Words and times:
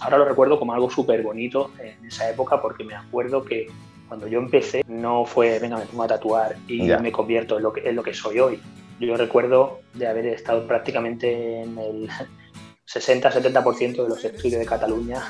ahora 0.00 0.18
lo 0.18 0.24
recuerdo 0.24 0.58
como 0.58 0.72
algo 0.72 0.90
súper 0.90 1.22
bonito 1.22 1.70
en 1.78 2.04
esa 2.06 2.28
época 2.30 2.60
porque 2.60 2.84
me 2.84 2.94
acuerdo 2.94 3.44
que 3.44 3.68
cuando 4.08 4.26
yo 4.26 4.38
empecé 4.40 4.82
no 4.88 5.24
fue, 5.24 5.58
venga, 5.58 5.76
me 5.76 5.84
pongo 5.86 6.02
a 6.02 6.08
tatuar 6.08 6.56
y 6.66 6.82
me 6.82 7.12
convierto 7.12 7.58
en 7.58 7.62
lo, 7.62 7.72
que, 7.72 7.88
en 7.88 7.94
lo 7.94 8.02
que 8.02 8.12
soy 8.12 8.40
hoy. 8.40 8.60
Yo 8.98 9.16
recuerdo 9.16 9.80
de 9.94 10.08
haber 10.08 10.26
estado 10.26 10.66
prácticamente 10.66 11.62
en 11.62 11.78
el 11.78 12.08
60-70% 12.92 14.02
de 14.02 14.08
los 14.08 14.24
estudios 14.24 14.58
de 14.58 14.66
Cataluña 14.66 15.22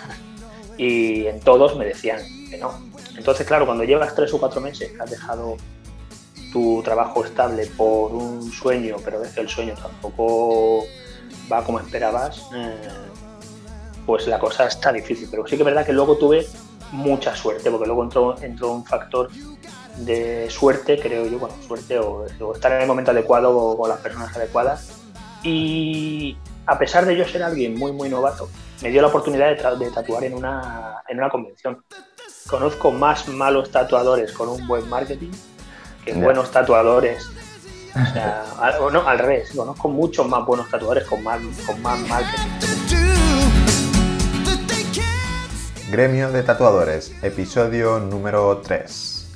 y 0.78 1.26
en 1.26 1.40
todos 1.40 1.76
me 1.76 1.84
decían 1.84 2.20
que 2.48 2.56
no. 2.56 2.72
Entonces, 3.16 3.46
claro, 3.46 3.66
cuando 3.66 3.84
llevas 3.84 4.14
tres 4.14 4.32
o 4.32 4.40
cuatro 4.40 4.62
meses 4.62 4.92
que 4.92 5.02
has 5.02 5.10
dejado 5.10 5.56
tu 6.52 6.82
trabajo 6.82 7.24
estable 7.24 7.66
por 7.66 8.12
un 8.12 8.50
sueño, 8.50 8.96
pero 9.04 9.20
ves 9.20 9.32
que 9.32 9.42
el 9.42 9.48
sueño 9.48 9.74
tampoco 9.74 10.84
va 11.52 11.62
como 11.64 11.80
esperabas, 11.80 12.48
eh, 12.54 12.76
pues 14.10 14.26
la 14.26 14.40
cosa 14.40 14.66
está 14.66 14.92
difícil. 14.92 15.28
Pero 15.30 15.46
sí 15.46 15.50
que 15.50 15.62
es 15.62 15.64
verdad 15.64 15.86
que 15.86 15.92
luego 15.92 16.16
tuve 16.16 16.44
mucha 16.90 17.36
suerte, 17.36 17.70
porque 17.70 17.86
luego 17.86 18.02
entró, 18.02 18.36
entró 18.42 18.72
un 18.72 18.84
factor 18.84 19.30
de 19.98 20.50
suerte, 20.50 20.98
creo 20.98 21.26
yo, 21.26 21.38
bueno, 21.38 21.54
suerte 21.64 21.96
o, 21.96 22.26
estar 22.52 22.72
en 22.72 22.80
el 22.80 22.88
momento 22.88 23.12
adecuado 23.12 23.56
o 23.56 23.78
con 23.78 23.88
las 23.88 24.00
personas 24.00 24.36
adecuadas. 24.36 25.00
Y 25.44 26.36
a 26.66 26.76
pesar 26.76 27.06
de 27.06 27.16
yo 27.16 27.24
ser 27.24 27.44
alguien 27.44 27.78
muy, 27.78 27.92
muy 27.92 28.08
novato, 28.08 28.48
me 28.82 28.90
dio 28.90 29.00
la 29.00 29.06
oportunidad 29.06 29.50
de, 29.78 29.90
tatuar 29.92 30.24
en 30.24 30.34
una, 30.34 31.04
en 31.06 31.18
una 31.18 31.30
convención. 31.30 31.84
Conozco 32.48 32.90
más 32.90 33.28
malos 33.28 33.70
tatuadores 33.70 34.32
con 34.32 34.48
un 34.48 34.66
buen 34.66 34.88
marketing 34.88 35.30
que 36.04 36.14
buenos 36.14 36.50
tatuadores. 36.50 37.30
O 37.90 38.12
sea, 38.12 38.44
al, 38.58 38.92
no, 38.92 39.06
al 39.06 39.20
revés, 39.20 39.52
conozco 39.54 39.88
muchos 39.88 40.26
más 40.26 40.44
buenos 40.44 40.68
tatuadores 40.68 41.04
con 41.04 41.22
más, 41.22 41.40
con 41.64 41.80
más 41.80 42.00
marketing. 42.08 43.19
Gremio 45.90 46.30
de 46.30 46.44
Tatuadores, 46.44 47.12
episodio 47.20 47.98
número 47.98 48.58
3. 48.58 49.26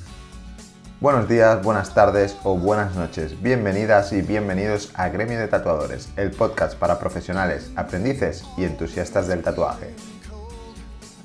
Buenos 1.01 1.27
días, 1.27 1.61
buenas 1.61 1.93
tardes 1.93 2.37
o 2.45 2.57
buenas 2.57 2.95
noches. 2.95 3.41
Bienvenidas 3.41 4.13
y 4.13 4.21
bienvenidos 4.21 4.89
a 4.93 5.09
Gremio 5.09 5.37
de 5.37 5.49
Tatuadores, 5.49 6.07
el 6.15 6.31
podcast 6.31 6.77
para 6.77 6.97
profesionales, 6.97 7.71
aprendices 7.75 8.45
y 8.55 8.63
entusiastas 8.63 9.27
del 9.27 9.43
tatuaje. 9.43 9.93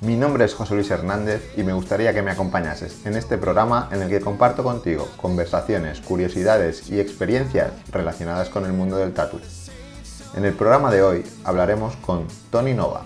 Mi 0.00 0.17
nombre 0.17 0.47
es 0.47 0.55
José 0.55 0.75
Luis 0.75 0.91
Hernández 0.91 1.48
y 1.56 1.62
me 1.62 1.75
gustaría 1.75 2.12
que 2.12 2.22
me 2.22 2.33
acompañases 2.33 3.06
en 3.06 3.15
este 3.15 3.39
programa 3.39 3.89
en 3.92 4.03
el 4.03 4.09
que 4.09 4.20
comparto 4.20 4.65
contigo 4.65 5.09
conversaciones, 5.17 6.00
curiosidades 6.00 6.91
y 6.91 6.98
experiencias 6.98 7.70
relacionadas 7.92 8.48
con 8.48 8.67
el 8.67 8.72
mundo 8.72 8.97
del 8.97 9.15
tatu. 9.15 9.39
En 10.34 10.44
el 10.44 10.55
programa 10.55 10.91
de 10.91 11.03
hoy 11.03 11.25
hablaremos 11.44 11.94
con 11.98 12.27
Tony 12.50 12.75
Nova, 12.75 13.05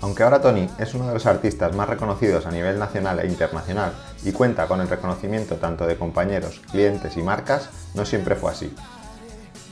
aunque 0.00 0.22
ahora 0.22 0.40
Tony 0.40 0.68
es 0.78 0.94
uno 0.94 1.08
de 1.08 1.14
los 1.14 1.26
artistas 1.26 1.74
más 1.74 1.88
reconocidos 1.88 2.46
a 2.46 2.50
nivel 2.50 2.78
nacional 2.78 3.18
e 3.20 3.26
internacional 3.26 3.92
y 4.24 4.32
cuenta 4.32 4.66
con 4.66 4.80
el 4.80 4.88
reconocimiento 4.88 5.56
tanto 5.56 5.86
de 5.86 5.96
compañeros, 5.96 6.60
clientes 6.70 7.16
y 7.16 7.22
marcas, 7.22 7.68
no 7.94 8.04
siempre 8.04 8.36
fue 8.36 8.52
así. 8.52 8.74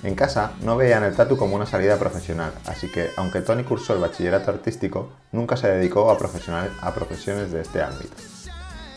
En 0.02 0.14
casa 0.14 0.52
no 0.62 0.76
veían 0.76 1.04
el 1.04 1.16
tatu 1.16 1.36
como 1.36 1.56
una 1.56 1.66
salida 1.66 1.96
profesional, 1.96 2.52
así 2.66 2.90
que 2.90 3.10
aunque 3.16 3.40
Tony 3.40 3.64
cursó 3.64 3.94
el 3.94 4.00
bachillerato 4.00 4.50
artístico, 4.50 5.10
nunca 5.32 5.56
se 5.56 5.68
dedicó 5.68 6.10
a, 6.10 6.18
profesiones 6.18 7.50
de 7.50 7.60
este 7.60 7.82
ámbito. 7.82 8.14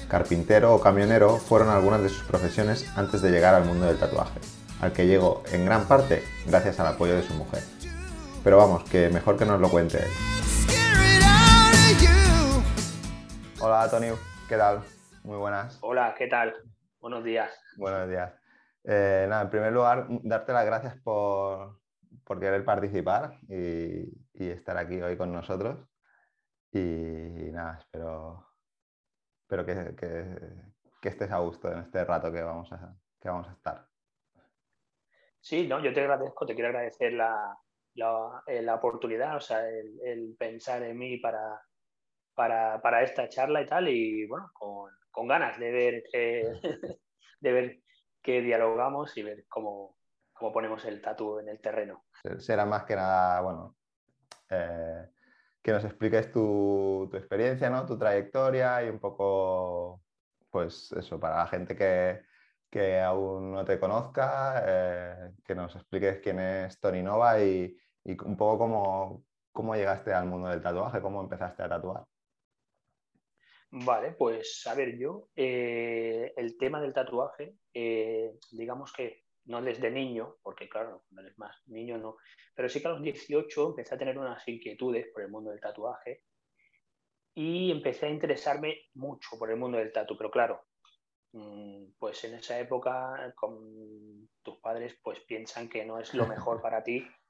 Carpintero 0.07 0.73
o 0.73 0.81
camionero 0.81 1.37
fueron 1.37 1.69
algunas 1.69 2.01
de 2.01 2.09
sus 2.09 2.23
profesiones 2.23 2.85
antes 2.95 3.21
de 3.21 3.31
llegar 3.31 3.55
al 3.55 3.65
mundo 3.65 3.85
del 3.85 3.97
tatuaje, 3.97 4.39
al 4.81 4.91
que 4.91 5.07
llegó 5.07 5.43
en 5.51 5.65
gran 5.65 5.85
parte 5.85 6.23
gracias 6.47 6.79
al 6.79 6.87
apoyo 6.87 7.15
de 7.15 7.23
su 7.23 7.33
mujer. 7.33 7.63
Pero 8.43 8.57
vamos, 8.57 8.83
que 8.89 9.09
mejor 9.09 9.37
que 9.37 9.45
nos 9.45 9.61
lo 9.61 9.69
cuente 9.69 9.99
él. 9.99 10.88
Hola, 13.61 13.89
Tony. 13.91 14.07
¿Qué 14.47 14.55
tal? 14.55 14.81
Muy 15.25 15.37
buenas. 15.37 15.77
Hola, 15.81 16.15
¿qué 16.17 16.27
tal? 16.27 16.55
Buenos 17.01 17.25
días. 17.25 17.61
Buenos 17.75 18.07
días. 18.07 18.33
Eh, 18.85 19.25
nada, 19.27 19.41
en 19.41 19.49
primer 19.49 19.73
lugar, 19.73 20.05
darte 20.23 20.53
las 20.53 20.65
gracias 20.65 20.95
por, 21.01 21.77
querer 22.39 22.63
participar 22.63 23.37
y, 23.49 24.15
estar 24.33 24.77
aquí 24.77 25.01
hoy 25.01 25.17
con 25.17 25.33
nosotros. 25.33 25.77
Y 26.71 27.51
nada, 27.51 27.79
espero, 27.79 28.47
espero 29.41 29.65
que, 29.65 31.09
estés 31.09 31.29
a 31.29 31.39
gusto 31.39 31.69
en 31.69 31.79
este 31.79 32.05
rato 32.05 32.31
que 32.31 32.41
vamos 32.41 32.71
a, 32.71 32.95
que 33.19 33.27
vamos 33.27 33.49
a 33.49 33.51
estar. 33.51 33.85
Sí, 35.41 35.67
no, 35.67 35.83
yo 35.83 35.93
te 35.93 35.99
agradezco, 35.99 36.45
te 36.45 36.55
quiero 36.55 36.69
agradecer 36.69 37.11
la, 37.11 37.59
la, 37.93 38.75
oportunidad, 38.75 39.35
o 39.35 39.41
sea, 39.41 39.67
el 39.67 40.37
pensar 40.39 40.81
en 40.83 40.97
mí 40.97 41.17
para, 41.17 41.61
para, 42.33 43.03
esta 43.03 43.27
charla 43.27 43.61
y 43.61 43.65
tal, 43.65 43.87
y 43.89 44.25
bueno, 44.27 44.49
con, 44.53 45.27
ganas 45.27 45.59
de 45.59 45.71
ver, 45.71 46.03
que, 46.11 46.43
de 47.41 47.51
ver 47.51 47.79
qué 48.21 48.41
dialogamos 48.41 49.15
y 49.17 49.23
ver 49.23 49.45
cómo, 49.49 49.97
ponemos 50.53 50.85
el 50.85 51.01
tatu 51.01 51.39
en 51.39 51.49
el 51.49 51.59
terreno. 51.59 52.05
Será 52.37 52.65
más 52.65 52.85
que 52.85 52.95
nada, 52.95 53.41
bueno, 53.41 53.75
eh, 54.49 55.09
que 55.61 55.71
nos 55.71 55.83
expliques 55.83 56.31
tu, 56.31 57.09
experiencia, 57.13 57.69
¿no? 57.69 57.85
tu 57.85 57.97
trayectoria 57.97 58.83
y 58.83 58.89
un 58.89 58.99
poco, 58.99 60.01
pues 60.49 60.91
eso, 60.93 61.19
para 61.19 61.37
la 61.37 61.47
gente 61.47 61.75
que, 61.75 62.99
aún 63.01 63.51
no 63.51 63.65
te 63.65 63.79
conozca, 63.79 64.63
eh, 64.65 65.31
que 65.43 65.55
nos 65.55 65.75
expliques 65.75 66.19
quién 66.21 66.39
es 66.39 66.79
Tony 66.79 67.01
Nova 67.01 67.41
y, 67.41 67.75
un 68.25 68.37
poco 68.37 68.57
cómo, 68.57 69.25
cómo 69.51 69.75
llegaste 69.75 70.13
al 70.13 70.25
mundo 70.25 70.47
del 70.49 70.61
tatuaje, 70.61 71.01
cómo 71.01 71.21
empezaste 71.21 71.63
a 71.63 71.69
tatuar. 71.69 72.05
Vale, 73.71 74.13
pues 74.13 74.65
a 74.65 74.73
ver, 74.73 74.97
yo 74.97 75.29
eh, 75.35 76.33
el 76.35 76.57
tema 76.57 76.81
del 76.81 76.93
tatuaje, 76.93 77.55
eh, 77.73 78.33
digamos 78.51 78.91
que 78.91 79.25
no 79.45 79.61
desde 79.61 79.91
niño, 79.91 80.37
porque 80.41 80.67
claro, 80.67 81.05
no 81.11 81.21
eres 81.21 81.37
más 81.37 81.55
niño 81.67 81.97
no, 81.97 82.17
pero 82.55 82.67
sí 82.67 82.81
que 82.81 82.87
a 82.87 82.91
los 82.91 83.01
18 83.01 83.69
empecé 83.69 83.95
a 83.95 83.97
tener 83.97 84.17
unas 84.17 84.47
inquietudes 84.47 85.07
por 85.13 85.21
el 85.21 85.29
mundo 85.29 85.51
del 85.51 85.59
tatuaje 85.59 86.23
y 87.35 87.71
empecé 87.71 88.07
a 88.07 88.11
interesarme 88.11 88.89
mucho 88.95 89.37
por 89.37 89.51
el 89.51 89.57
mundo 89.57 89.77
del 89.77 89.91
tatu, 89.91 90.17
pero 90.17 90.31
claro, 90.31 90.65
mm, 91.33 91.91
pues 91.99 92.23
en 92.23 92.35
esa 92.35 92.59
época 92.59 93.33
con 93.35 94.29
tus 94.41 94.57
padres 94.59 94.97
pues 95.03 95.19
piensan 95.21 95.69
que 95.69 95.85
no 95.85 95.99
es 95.99 96.15
lo 96.15 96.25
mejor 96.27 96.59
para 96.59 96.83
ti 96.83 97.07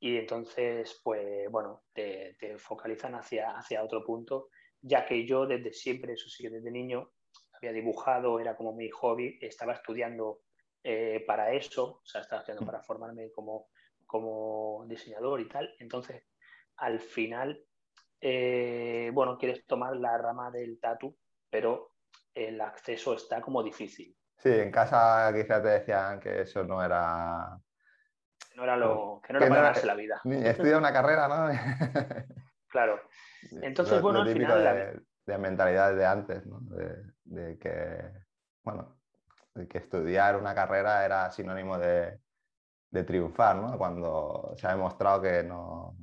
y 0.00 0.16
entonces 0.16 0.98
pues 1.04 1.50
bueno, 1.50 1.84
te, 1.92 2.36
te 2.40 2.56
focalizan 2.56 3.14
hacia, 3.16 3.50
hacia 3.50 3.84
otro 3.84 4.02
punto 4.02 4.48
ya 4.84 5.06
que 5.06 5.26
yo 5.26 5.46
desde 5.46 5.72
siempre, 5.72 6.12
eso 6.12 6.28
sí, 6.28 6.46
desde 6.46 6.70
niño 6.70 7.10
había 7.52 7.72
dibujado, 7.72 8.38
era 8.38 8.54
como 8.54 8.74
mi 8.74 8.90
hobby, 8.90 9.38
estaba 9.40 9.72
estudiando 9.72 10.42
eh, 10.82 11.24
para 11.26 11.52
eso, 11.52 12.00
o 12.02 12.04
sea, 12.04 12.20
estaba 12.20 12.40
estudiando 12.40 12.66
para 12.66 12.82
formarme 12.82 13.32
como, 13.32 13.68
como 14.06 14.84
diseñador 14.86 15.40
y 15.40 15.48
tal. 15.48 15.74
Entonces, 15.78 16.22
al 16.76 17.00
final, 17.00 17.64
eh, 18.20 19.10
bueno, 19.14 19.38
quieres 19.38 19.64
tomar 19.66 19.96
la 19.96 20.18
rama 20.18 20.50
del 20.50 20.78
tatu, 20.78 21.16
pero 21.48 21.92
el 22.34 22.60
acceso 22.60 23.14
está 23.14 23.40
como 23.40 23.62
difícil. 23.62 24.14
Sí, 24.36 24.50
en 24.50 24.70
casa 24.70 25.32
quizás 25.34 25.62
te 25.62 25.68
decían 25.68 26.20
que 26.20 26.42
eso 26.42 26.62
no 26.64 26.84
era... 26.84 27.58
No 28.54 28.64
era 28.64 28.76
lo, 28.76 29.20
que 29.26 29.32
no 29.32 29.38
era 29.38 29.48
para 29.48 29.60
ganarse 29.62 29.86
la 29.86 29.94
vida. 29.94 30.20
Estudia 30.24 30.76
una 30.76 30.92
carrera, 30.92 31.26
¿no? 31.26 31.48
claro. 32.74 33.00
Entonces, 33.62 34.02
bueno, 34.02 34.22
al 34.22 34.32
final... 34.32 35.00
De, 35.24 35.38
mentalidad 35.38 35.94
de 35.94 36.04
antes, 36.04 36.44
¿no? 36.44 36.58
De, 37.24 37.56
que, 37.58 38.10
bueno, 38.64 38.98
de 39.54 39.68
que 39.68 39.78
estudiar 39.78 40.36
una 40.36 40.54
carrera 40.54 41.04
era 41.04 41.30
sinónimo 41.30 41.78
de, 41.78 42.18
triunfar, 43.06 43.56
¿no? 43.56 43.78
Cuando 43.78 44.54
se 44.56 44.66
ha 44.66 44.72
demostrado 44.72 45.22
que 45.22 45.42
no, 45.44 45.96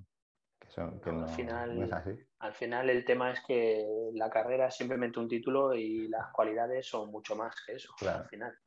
al 0.78 1.30
final, 1.30 1.84
es 1.84 1.92
así. 1.92 2.18
Al 2.40 2.54
final 2.54 2.90
el 2.90 3.04
tema 3.04 3.32
es 3.32 3.42
que 3.46 4.10
la 4.14 4.30
carrera 4.30 4.68
es 4.68 4.76
simplemente 4.76 5.20
un 5.20 5.28
título 5.28 5.76
y 5.76 6.08
las 6.08 6.32
cualidades 6.32 6.88
son 6.88 7.12
mucho 7.12 7.36
más 7.36 7.54
que 7.66 7.74
eso, 7.74 7.94
al 8.08 8.26
final. 8.30 8.58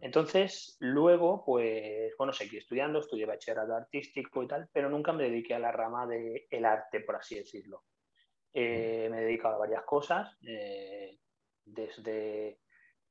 Entonces, 0.00 0.76
luego, 0.80 1.44
pues, 1.44 2.14
bueno, 2.16 2.32
seguí 2.32 2.56
estudiando, 2.56 3.00
estudié 3.00 3.26
bachillerato 3.26 3.74
artístico 3.74 4.42
y 4.42 4.48
tal, 4.48 4.68
pero 4.72 4.88
nunca 4.88 5.12
me 5.12 5.24
dediqué 5.24 5.54
a 5.54 5.58
la 5.58 5.70
rama 5.70 6.06
del 6.06 6.46
el 6.50 6.64
arte, 6.64 7.00
por 7.00 7.16
así 7.16 7.36
decirlo. 7.36 7.84
Eh, 8.52 9.08
me 9.10 9.18
he 9.18 9.24
dedicado 9.24 9.56
a 9.56 9.58
varias 9.58 9.84
cosas, 9.84 10.34
eh, 10.46 11.18
desde, 11.64 12.60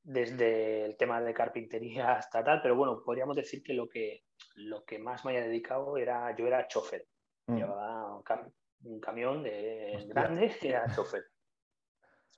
desde 0.02 0.86
el 0.86 0.98
tema 0.98 1.22
de 1.22 1.34
carpintería 1.34 2.14
hasta 2.14 2.44
tal, 2.44 2.62
pero 2.62 2.76
bueno, 2.76 3.02
podríamos 3.06 3.36
decir 3.36 3.62
que 3.62 3.74
lo 3.74 3.88
que, 3.88 4.24
lo 4.56 4.84
que 4.84 4.98
más 4.98 5.24
me 5.26 5.38
haya 5.38 5.48
dedicado 5.48 5.98
era, 5.98 6.36
yo 6.36 6.48
era 6.48 6.68
chofer. 6.68 7.06
Mm. 7.46 7.58
Llevaba 7.58 8.16
un, 8.16 9.00
camión 9.00 9.44
de 9.44 10.04
grande 10.08 10.52
y 10.62 10.68
era 10.68 10.88
chofer. 10.96 11.24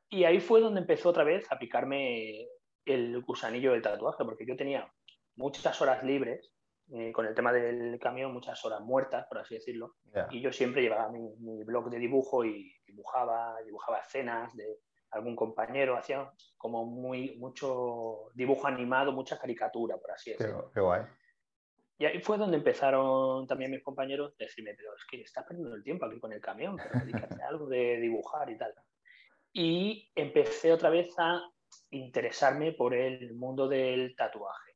Y 0.10 0.26
ahí 0.26 0.42
fue 0.42 0.60
donde 0.60 0.82
empezó 0.82 1.10
otra 1.10 1.24
vez 1.24 1.50
a 1.50 1.58
picarme 1.58 2.46
el 2.86 3.22
gusanillo 3.22 3.74
del 3.74 3.82
tatuaje, 3.82 4.24
porque 4.26 4.46
yo 4.46 4.56
tenía 4.56 4.92
muchas 5.36 5.82
horas 5.82 6.04
libres 6.04 6.52
eh, 6.94 7.14
con 7.14 7.26
el 7.26 7.34
tema 7.34 7.54
del 7.54 7.98
camión 8.00 8.34
muchas 8.34 8.64
horas 8.66 8.82
muertas, 8.82 9.26
por 9.28 9.38
así 9.38 9.56
decirlo, 9.56 9.96
y 10.30 10.42
yo 10.42 10.52
siempre 10.52 10.82
llevaba 10.82 11.10
mi, 11.10 11.64
blog 11.64 11.90
de 11.90 11.98
dibujo 11.98 12.44
y 12.44 12.74
dibujaba, 12.86 13.62
dibujaba 13.64 14.00
escenas 14.00 14.54
de 14.58 14.80
algún 15.12 15.36
compañero, 15.36 15.96
hacía 15.96 16.30
como 16.58 16.86
muy, 16.86 17.38
mucho 17.38 18.30
dibujo 18.34 18.68
animado, 18.68 19.14
mucha 19.14 19.38
caricatura, 19.40 19.98
por 19.98 20.12
así 20.12 20.32
decirlo. 20.32 20.70
Qué, 20.74 20.82
guay. 20.82 21.04
Y 21.98 22.06
ahí 22.06 22.20
fue 22.20 22.38
donde 22.38 22.58
empezaron 22.58 23.48
también 23.48 23.72
mis 23.72 23.84
compañeros 23.84 24.34
a 24.34 24.44
decirme, 24.44 24.74
pero 24.76 24.94
es 24.94 25.06
que 25.10 25.22
estás 25.22 25.46
perdiendo 25.46 25.76
el 25.76 25.84
tiempo 25.84 26.06
aquí 26.06 26.20
con 26.20 26.34
el 26.34 26.42
camión, 26.42 26.76
pero 26.76 27.06
dedícate 27.06 27.42
a 27.42 27.48
algo 27.48 27.68
de 27.68 28.02
dibujar 28.02 28.50
y 28.50 28.58
tal. 28.58 28.74
Y 29.54 30.12
empecé 30.16 30.74
otra 30.74 30.90
vez 30.90 31.14
a 31.20 31.42
interesarme 31.92 32.74
por 32.74 32.94
el 32.94 33.34
mundo 33.36 33.68
del 33.68 34.16
tatuaje. 34.16 34.72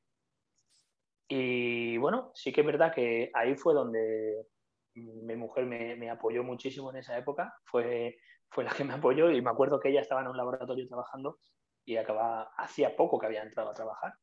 Y 1.27 1.97
bueno, 1.97 2.31
sí 2.36 2.53
que 2.53 2.62
es 2.62 2.68
verdad 2.68 2.94
que 2.94 3.31
ahí 3.33 3.56
fue 3.56 3.74
donde 3.74 4.47
mi 4.94 5.36
mujer 5.36 5.65
me, 5.65 5.95
me, 5.95 6.09
apoyó 6.09 6.44
muchísimo 6.44 6.89
en 6.92 6.97
esa 6.97 7.18
época, 7.18 7.53
fue, 7.65 8.18
fue 8.50 8.63
la 8.63 8.71
que 8.71 8.83
me 8.83 8.94
apoyó 8.94 9.30
y 9.30 9.42
me 9.42 9.50
acuerdo 9.50 9.80
que 9.80 9.89
ella 9.89 10.01
estaba 10.01 10.21
en 10.21 10.27
un 10.27 10.38
laboratorio 10.38 10.88
trabajando 10.88 11.38
y 11.86 11.97
acababa, 11.97 12.51
hacía 12.57 12.95
poco 12.95 13.19
que 13.19 13.27
había 13.27 13.44
entrado 13.44 13.69
a 13.69 13.74
trabajar. 13.74 14.13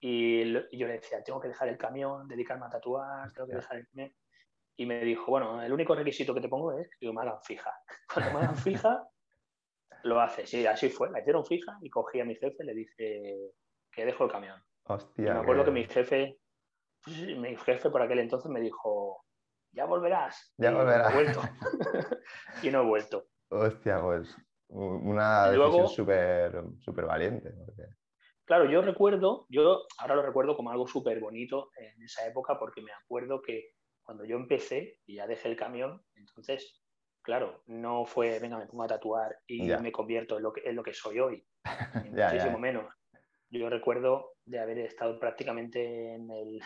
Y, 0.00 0.52
yo 0.52 0.86
le 0.86 0.94
decía, 0.94 1.22
tengo 1.22 1.40
que 1.40 1.48
dejar 1.48 1.68
el 1.68 1.78
camión, 1.78 2.26
dedicarme 2.28 2.66
a 2.66 2.70
tatuar, 2.70 3.32
tengo 3.32 3.48
que 3.48 3.56
dejar 3.56 3.78
el 3.78 3.86
camión. 3.88 4.12
Y 4.76 4.86
me 4.86 5.04
dijo, 5.04 5.26
bueno, 5.30 5.62
el 5.62 5.72
único 5.72 5.94
requisito 5.94 6.34
que 6.34 6.40
te 6.40 6.48
pongo 6.48 6.72
es 6.78 6.88
que 6.98 7.12
me 7.12 7.20
hagan 7.20 7.42
fija. 7.42 7.72
Cuando 8.12 8.32
me 8.32 8.38
hagan 8.44 8.56
fija, 8.56 9.08
lo 10.04 10.20
hace. 10.20 10.46
Sí, 10.46 10.66
así 10.66 10.88
fue. 10.88 11.10
La 11.10 11.20
hicieron 11.20 11.44
fija 11.44 11.78
y 11.80 11.90
cogí 11.90 12.20
a 12.20 12.24
mi 12.24 12.34
jefe 12.34 12.56
y 12.60 12.66
le 12.66 12.74
dije 12.74 13.52
que 13.90 14.04
dejo 14.04 14.24
el 14.24 14.30
camión. 14.30 14.62
Hostia. 14.84 15.34
me 15.34 15.40
acuerdo 15.40 15.64
que... 15.64 15.70
mi 15.70 15.84
jefe, 15.84 16.38
mi 17.06 17.56
jefe 17.56 17.90
por 17.90 18.02
aquel 18.02 18.18
entonces 18.18 18.50
me 18.50 18.60
dijo, 18.60 19.24
ya 19.72 19.84
volverás. 19.84 20.54
Ya 20.58 20.70
volverás. 20.72 21.12
Y 21.12 21.14
no 21.14 21.20
he 21.20 21.24
vuelto. 21.24 21.40
y 22.62 22.70
no 22.70 22.82
he 22.82 22.86
vuelto. 22.86 23.26
Hostia, 23.50 24.00
pues 24.00 24.36
una 24.68 25.50
decisión 25.50 25.88
súper 25.88 26.64
super 26.80 27.04
valiente. 27.04 27.52
Claro, 28.44 28.64
yo 28.70 28.82
recuerdo, 28.82 29.46
yo 29.48 29.82
ahora 29.98 30.16
lo 30.16 30.22
recuerdo 30.22 30.56
como 30.56 30.70
algo 30.70 30.86
súper 30.86 31.20
bonito 31.20 31.70
en 31.76 32.02
esa 32.02 32.26
época 32.26 32.58
porque 32.58 32.82
me 32.82 32.92
acuerdo 32.92 33.42
que 33.42 33.72
cuando 34.02 34.24
yo 34.24 34.36
empecé 34.36 34.98
y 35.06 35.16
ya 35.16 35.26
dejé 35.26 35.48
el 35.48 35.56
camión, 35.56 36.02
entonces 36.14 36.82
claro, 37.22 37.62
no 37.66 38.04
fue, 38.04 38.38
venga, 38.38 38.58
me 38.58 38.66
pongo 38.66 38.82
a 38.84 38.88
tatuar 38.88 39.38
y 39.46 39.62
me 39.62 39.92
convierto 39.92 40.36
en 40.36 40.42
lo 40.42 40.52
que, 40.52 40.72
lo 40.72 40.82
que 40.82 40.92
soy 40.92 41.20
hoy, 41.20 41.46
muchísimo 42.10 42.58
menos. 42.58 42.92
Yo 43.48 43.68
recuerdo 43.68 44.34
de 44.44 44.58
haber 44.58 44.78
estado 44.78 45.18
prácticamente 45.18 46.14
en 46.14 46.30
el 46.30 46.60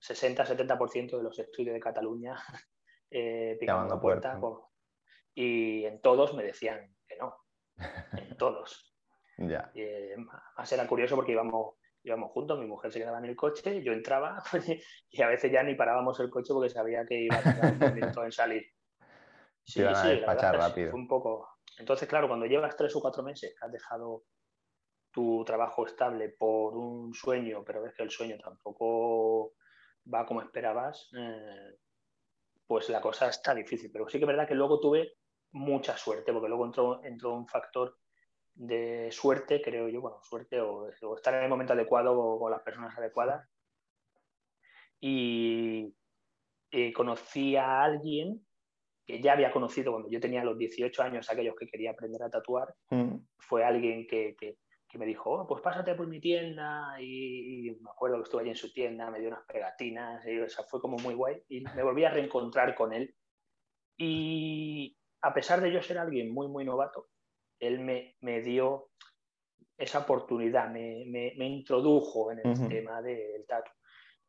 60-70% 0.00 1.16
de 1.16 1.22
los 1.22 1.38
estudios 1.38 1.74
de 1.74 1.80
Cataluña 1.80 2.36
eh, 3.10 3.56
picando 3.58 4.00
puertas 4.00 4.38
y 5.34 5.84
en 5.84 6.00
todos 6.00 6.34
me 6.34 6.44
decían 6.44 6.94
que 7.08 7.16
no, 7.16 7.36
en 8.16 8.36
todos. 8.38 8.94
Ya. 9.36 9.70
Y, 9.74 9.82
eh, 9.82 10.16
más 10.56 10.72
era 10.72 10.86
curioso 10.86 11.16
porque 11.16 11.32
íbamos, 11.32 11.74
íbamos 12.04 12.30
juntos, 12.30 12.58
mi 12.60 12.66
mujer 12.66 12.92
se 12.92 13.00
quedaba 13.00 13.18
en 13.18 13.24
el 13.24 13.34
coche, 13.34 13.82
yo 13.82 13.92
entraba 13.92 14.40
y 15.10 15.22
a 15.22 15.28
veces 15.28 15.50
ya 15.50 15.62
ni 15.64 15.74
parábamos 15.74 16.20
el 16.20 16.30
coche 16.30 16.52
porque 16.54 16.70
sabía 16.70 17.04
que 17.04 17.22
iba 17.22 17.36
a 17.36 17.42
tardar 17.42 17.92
un 17.92 18.24
en 18.24 18.32
salir. 18.32 18.73
Sí, 19.64 19.80
sí, 19.80 20.20
rápido. 20.20 20.94
un 20.94 21.08
poco. 21.08 21.48
Entonces, 21.78 22.08
claro, 22.08 22.28
cuando 22.28 22.46
llevas 22.46 22.76
tres 22.76 22.94
o 22.94 23.00
cuatro 23.00 23.22
meses 23.22 23.56
has 23.60 23.72
dejado 23.72 24.24
tu 25.10 25.44
trabajo 25.44 25.86
estable 25.86 26.28
por 26.28 26.76
un 26.76 27.14
sueño, 27.14 27.64
pero 27.64 27.82
ves 27.82 27.94
que 27.94 28.02
el 28.02 28.10
sueño 28.10 28.36
tampoco 28.38 29.54
va 30.12 30.26
como 30.26 30.42
esperabas, 30.42 31.08
eh, 31.16 31.78
pues 32.66 32.88
la 32.90 33.00
cosa 33.00 33.28
está 33.28 33.54
difícil. 33.54 33.90
Pero 33.90 34.08
sí 34.08 34.18
que 34.18 34.24
es 34.24 34.28
verdad 34.28 34.46
que 34.46 34.54
luego 34.54 34.80
tuve 34.80 35.14
mucha 35.52 35.96
suerte, 35.96 36.32
porque 36.32 36.48
luego 36.48 36.66
entró, 36.66 37.04
entró 37.04 37.34
un 37.34 37.46
factor 37.46 37.96
de 38.54 39.10
suerte, 39.10 39.62
creo 39.62 39.88
yo, 39.88 40.00
bueno, 40.00 40.18
suerte 40.22 40.60
o, 40.60 40.88
estar 40.88 41.34
en 41.34 41.44
el 41.44 41.48
momento 41.48 41.72
adecuado 41.72 42.38
con 42.38 42.50
las 42.50 42.62
personas 42.62 42.96
adecuadas. 42.98 43.48
Y, 45.00 45.94
y 46.70 46.92
conocí 46.92 47.56
a 47.56 47.82
alguien 47.82 48.44
que 49.06 49.20
ya 49.20 49.32
había 49.32 49.52
conocido 49.52 49.92
cuando 49.92 50.08
yo 50.10 50.20
tenía 50.20 50.44
los 50.44 50.56
18 50.56 51.02
años, 51.02 51.30
aquellos 51.30 51.54
que 51.58 51.66
quería 51.66 51.90
aprender 51.90 52.22
a 52.22 52.30
tatuar, 52.30 52.74
mm. 52.90 53.16
fue 53.38 53.64
alguien 53.64 54.06
que, 54.06 54.34
que, 54.38 54.56
me 54.96 55.06
dijo, 55.06 55.28
oh, 55.28 55.44
pues 55.44 55.60
pásate 55.60 55.96
por 55.96 56.06
mi 56.06 56.20
tienda 56.20 56.94
y, 57.00 57.76
me 57.80 57.90
acuerdo 57.90 58.18
que 58.18 58.22
estuve 58.22 58.42
allí 58.42 58.50
en 58.50 58.56
su 58.56 58.72
tienda, 58.72 59.10
me 59.10 59.18
dio 59.18 59.28
unas 59.28 59.44
pegatinas, 59.44 60.24
y, 60.24 60.38
o 60.38 60.48
sea, 60.48 60.64
fue 60.66 60.80
como 60.80 60.96
muy 60.98 61.14
guay 61.14 61.42
y 61.48 61.62
me 61.62 61.82
volví 61.82 62.04
a 62.04 62.10
reencontrar 62.10 62.76
con 62.76 62.92
él. 62.92 63.12
Y 63.98 64.96
a 65.22 65.34
pesar 65.34 65.60
de 65.60 65.72
yo 65.72 65.82
ser 65.82 65.98
alguien 65.98 66.32
muy, 66.32 66.46
muy 66.46 66.64
novato, 66.64 67.08
él 67.58 67.80
me, 67.80 68.14
me 68.20 68.40
dio 68.40 68.90
esa 69.76 69.98
oportunidad, 69.98 70.70
me, 70.70 71.04
me, 71.08 71.32
me 71.36 71.48
introdujo 71.48 72.30
en 72.30 72.38
el 72.44 72.68
tema 72.68 73.02
del 73.02 73.44
tatu. 73.48 73.72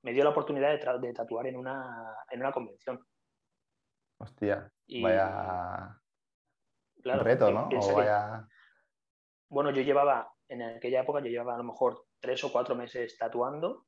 Me 0.02 0.14
dio 0.14 0.24
la 0.24 0.32
oportunidad 0.32 0.72
de, 0.72 1.08
de 1.08 1.14
tatuar 1.14 1.46
en 1.46 1.58
una, 1.58 2.12
en 2.32 2.40
una 2.40 2.52
convención 2.52 3.00
Hostia, 4.26 4.72
vaya 5.02 6.02
reto, 7.04 7.52
¿no? 7.52 7.70
Bueno, 9.50 9.70
yo 9.70 9.82
llevaba, 9.84 10.32
en 10.48 10.64
aquella 10.64 11.02
época 11.02 11.20
yo 11.20 11.28
llevaba 11.28 11.54
a 11.54 11.58
lo 11.58 11.64
mejor 11.64 12.06
tres 12.20 12.44
o 12.44 12.52
cuatro 12.52 12.76
meses 12.76 13.16
tatuando, 13.18 13.86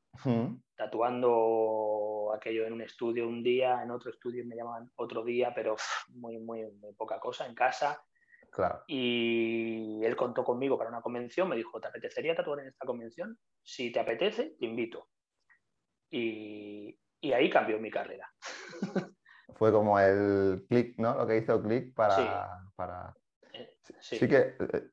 tatuando 0.76 2.32
aquello 2.36 2.68
en 2.68 2.74
un 2.74 2.82
estudio 2.82 3.28
un 3.28 3.42
día, 3.42 3.82
en 3.82 3.90
otro 3.90 4.12
estudio 4.12 4.46
me 4.46 4.56
llamaban 4.56 4.92
otro 4.96 5.24
día, 5.24 5.52
pero 5.56 5.76
muy, 6.10 6.38
muy, 6.38 6.72
muy 6.74 6.94
poca 6.94 7.20
cosa, 7.20 7.48
en 7.48 7.56
casa. 7.56 8.00
Claro. 8.52 8.84
Y 8.88 10.04
él 10.04 10.16
contó 10.16 10.44
conmigo 10.44 10.78
para 10.78 10.90
una 10.90 11.02
convención, 11.02 11.50
me 11.50 11.56
dijo, 11.56 11.82
¿te 11.82 11.88
apetecería 11.88 12.36
tatuar 12.36 12.60
en 12.60 12.68
esta 12.68 12.86
convención? 12.86 13.38
Si 13.64 13.92
te 13.92 14.00
apetece, 14.00 14.56
te 14.60 14.66
invito. 14.66 15.10
Y, 16.10 16.98
y 17.20 17.34
ahí 17.34 17.50
cambió 17.50 17.80
mi 17.80 17.90
carrera. 17.90 18.32
fue 19.58 19.72
como 19.72 20.00
el 20.00 20.66
click, 20.70 20.98
¿no? 21.00 21.16
Lo 21.16 21.26
que 21.26 21.38
hizo 21.38 21.62
click 21.62 21.94
para... 21.94 22.16
Sí. 22.16 22.28
para... 22.76 23.16
Eh, 23.54 23.78
sí. 24.00 24.28
que, 24.28 24.56
eh, 24.60 24.90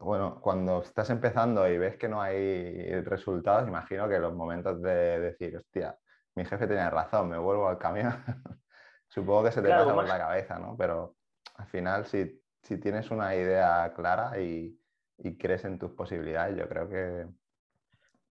bueno, 0.00 0.40
cuando 0.40 0.82
estás 0.82 1.08
empezando 1.10 1.68
y 1.68 1.78
ves 1.78 1.96
que 1.96 2.08
no 2.08 2.20
hay 2.20 3.00
resultados, 3.02 3.68
imagino 3.68 4.08
que 4.08 4.18
los 4.18 4.34
momentos 4.34 4.82
de 4.82 5.20
decir, 5.20 5.56
hostia, 5.56 5.96
mi 6.34 6.44
jefe 6.44 6.66
tiene 6.66 6.90
razón, 6.90 7.28
me 7.28 7.38
vuelvo 7.38 7.68
al 7.68 7.78
camión, 7.78 8.12
supongo 9.08 9.44
que 9.44 9.52
se 9.52 9.62
te 9.62 9.68
pasa 9.68 9.94
por 9.94 10.06
la 10.06 10.18
cabeza, 10.18 10.58
¿no? 10.58 10.76
Pero 10.76 11.16
al 11.54 11.66
final, 11.66 12.04
si, 12.06 12.42
si 12.62 12.78
tienes 12.78 13.10
una 13.10 13.34
idea 13.36 13.92
clara 13.94 14.40
y, 14.40 14.76
y, 15.18 15.36
crees 15.36 15.64
en 15.64 15.78
tus 15.78 15.92
posibilidades, 15.92 16.56
yo 16.56 16.68
creo 16.68 16.88
que 16.88 17.26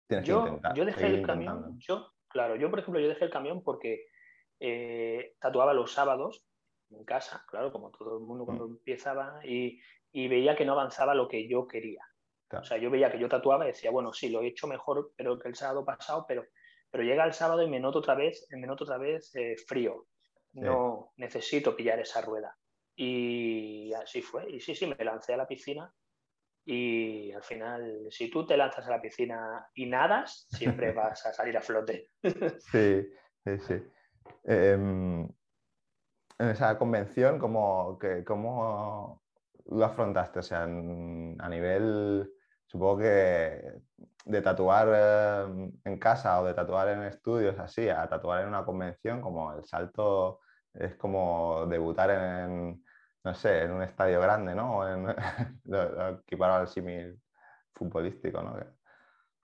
tienes 0.06 0.26
yo, 0.26 0.42
que 0.44 0.48
intentar. 0.48 0.74
Yo 0.74 0.84
dejé 0.84 1.06
el 1.06 1.26
camión, 1.26 1.78
yo, 1.78 2.10
claro, 2.28 2.56
yo 2.56 2.70
por 2.70 2.78
ejemplo, 2.78 3.00
yo 3.00 3.08
dejé 3.08 3.26
el 3.26 3.30
camión 3.30 3.62
porque 3.62 4.06
eh, 4.60 5.34
tatuaba 5.38 5.74
los 5.74 5.92
sábados 5.92 6.44
en 6.90 7.04
casa, 7.04 7.44
claro, 7.48 7.72
como 7.72 7.90
todo 7.90 8.18
el 8.18 8.24
mundo 8.24 8.44
cuando 8.44 8.68
mm. 8.68 8.72
empezaba, 8.72 9.40
y, 9.44 9.80
veía 10.12 10.54
que 10.54 10.64
no 10.64 10.72
avanzaba 10.72 11.14
lo 11.14 11.28
que 11.28 11.48
yo 11.48 11.66
quería. 11.66 12.04
O 12.52 12.62
sea, 12.62 12.76
yo 12.76 12.88
veía 12.88 13.10
que 13.10 13.18
yo 13.18 13.28
tatuaba 13.28 13.64
y 13.64 13.68
decía, 13.68 13.90
bueno, 13.90 14.12
sí, 14.12 14.28
lo 14.28 14.40
he 14.40 14.46
hecho 14.46 14.68
mejor 14.68 15.12
pero 15.16 15.38
que 15.40 15.48
el 15.48 15.56
sábado 15.56 15.84
pasado, 15.84 16.24
pero, 16.28 16.44
pero 16.88 17.02
llega 17.02 17.24
el 17.24 17.32
sábado 17.32 17.62
y 17.62 17.68
me 17.68 17.80
noto 17.80 17.98
otra 17.98 18.14
vez, 18.14 18.46
me 18.50 18.66
noto 18.66 18.84
otra 18.84 18.96
vez 18.96 19.34
eh, 19.34 19.56
frío. 19.66 20.06
No 20.52 21.12
necesito 21.16 21.74
pillar 21.74 21.98
esa 21.98 22.20
rueda. 22.20 22.56
Y 22.94 23.92
así 23.94 24.22
fue. 24.22 24.48
Y 24.48 24.60
sí, 24.60 24.76
sí, 24.76 24.86
me 24.86 25.04
lancé 25.04 25.34
a 25.34 25.36
la 25.36 25.48
piscina 25.48 25.92
y 26.66 27.30
al 27.32 27.42
final, 27.42 28.06
si 28.10 28.30
tú 28.30 28.46
te 28.46 28.56
lanzas 28.56 28.86
a 28.86 28.90
la 28.90 29.02
piscina 29.02 29.66
y 29.74 29.86
nadas, 29.86 30.46
siempre 30.50 30.92
vas 30.92 31.26
a 31.26 31.32
salir 31.32 31.56
a 31.56 31.60
flote. 31.60 32.10
Sí, 32.70 33.06
sí, 33.44 33.58
sí. 33.66 33.82
Em, 34.44 35.28
en 36.38 36.48
esa 36.48 36.76
convención, 36.78 37.38
¿cómo, 37.38 37.98
que, 37.98 38.24
¿cómo, 38.24 39.22
lo 39.66 39.84
afrontaste? 39.84 40.40
O 40.40 40.42
sea, 40.42 40.64
a 40.64 41.48
nivel, 41.48 42.30
supongo 42.66 42.98
que 42.98 43.62
de 44.24 44.42
tatuar 44.42 44.88
em, 45.48 45.72
en 45.84 45.98
casa 45.98 46.40
o 46.40 46.46
de 46.46 46.54
tatuar 46.54 46.88
en 46.88 47.02
estudios 47.04 47.58
así, 47.58 47.88
a 47.88 48.08
tatuar 48.08 48.42
en 48.42 48.48
una 48.48 48.64
convención, 48.64 49.20
como 49.20 49.52
el 49.54 49.64
salto 49.64 50.40
es 50.72 50.96
como 50.96 51.66
debutar 51.66 52.10
en, 52.10 52.84
no 53.22 53.34
sé, 53.34 53.62
en 53.62 53.72
un 53.72 53.82
estadio 53.82 54.20
grande, 54.20 54.54
¿no? 54.54 54.78
O 54.78 54.88
en, 54.88 55.06
lo, 55.64 56.44
al 56.44 56.68
símil 56.68 57.20
futbolístico, 57.74 58.42
¿no? 58.42 58.56